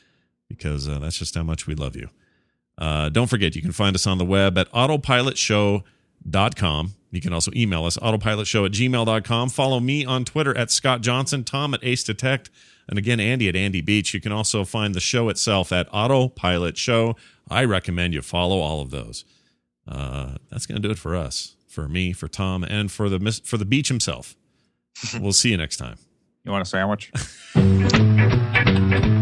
because 0.49 0.89
uh, 0.89 0.99
that's 0.99 1.19
just 1.19 1.35
how 1.35 1.43
much 1.43 1.67
we 1.67 1.75
love 1.75 1.95
you. 1.95 2.09
Uh, 2.79 3.11
don't 3.11 3.29
forget, 3.29 3.55
you 3.55 3.61
can 3.61 3.73
find 3.73 3.95
us 3.95 4.07
on 4.07 4.17
the 4.17 4.25
web 4.25 4.57
at 4.57 4.73
autopilotshow.com. 4.73 6.93
You 7.11 7.21
can 7.21 7.35
also 7.35 7.51
email 7.55 7.85
us, 7.85 7.99
autopilotshow 7.99 8.65
at 8.65 8.73
gmail.com. 8.73 9.51
Follow 9.51 9.81
me 9.81 10.07
on 10.07 10.25
Twitter 10.25 10.57
at 10.57 10.71
Scott 10.71 11.03
Johnson, 11.03 11.45
Tom 11.45 11.75
at 11.75 11.85
Ace 11.85 12.03
Detect, 12.03 12.49
and 12.89 12.99
again, 12.99 13.21
Andy 13.21 13.47
at 13.49 13.57
Andy 13.57 13.83
Beach. 13.83 14.15
You 14.15 14.21
can 14.21 14.33
also 14.33 14.65
find 14.65 14.95
the 14.95 15.01
show 15.01 15.29
itself 15.29 15.71
at 15.71 15.87
Autopilot 15.93 16.79
Show. 16.79 17.15
I 17.51 17.65
recommend 17.65 18.15
you 18.15 18.23
follow 18.23 18.61
all 18.61 18.81
of 18.81 18.91
those. 18.91 19.27
Uh, 19.93 20.37
that's 20.51 20.65
going 20.65 20.81
to 20.81 20.89
do 20.89 20.91
it 20.91 20.99
for 20.99 21.15
us, 21.15 21.55
for 21.69 21.87
me, 21.87 22.15
for 22.15 22.27
Tom, 22.27 22.65
and 22.65 22.91
for 22.91 23.11
the 23.11 23.19
mis- 23.19 23.41
for 23.41 23.59
the 23.59 23.67
beach 23.67 23.89
himself. 23.89 24.35
we'll 25.21 25.35
see 25.35 25.51
you 25.51 25.59
next 25.59 25.77
time. 25.77 25.99
You 26.45 26.53
want 26.53 26.63
a 26.63 26.65
sandwich? 26.65 27.13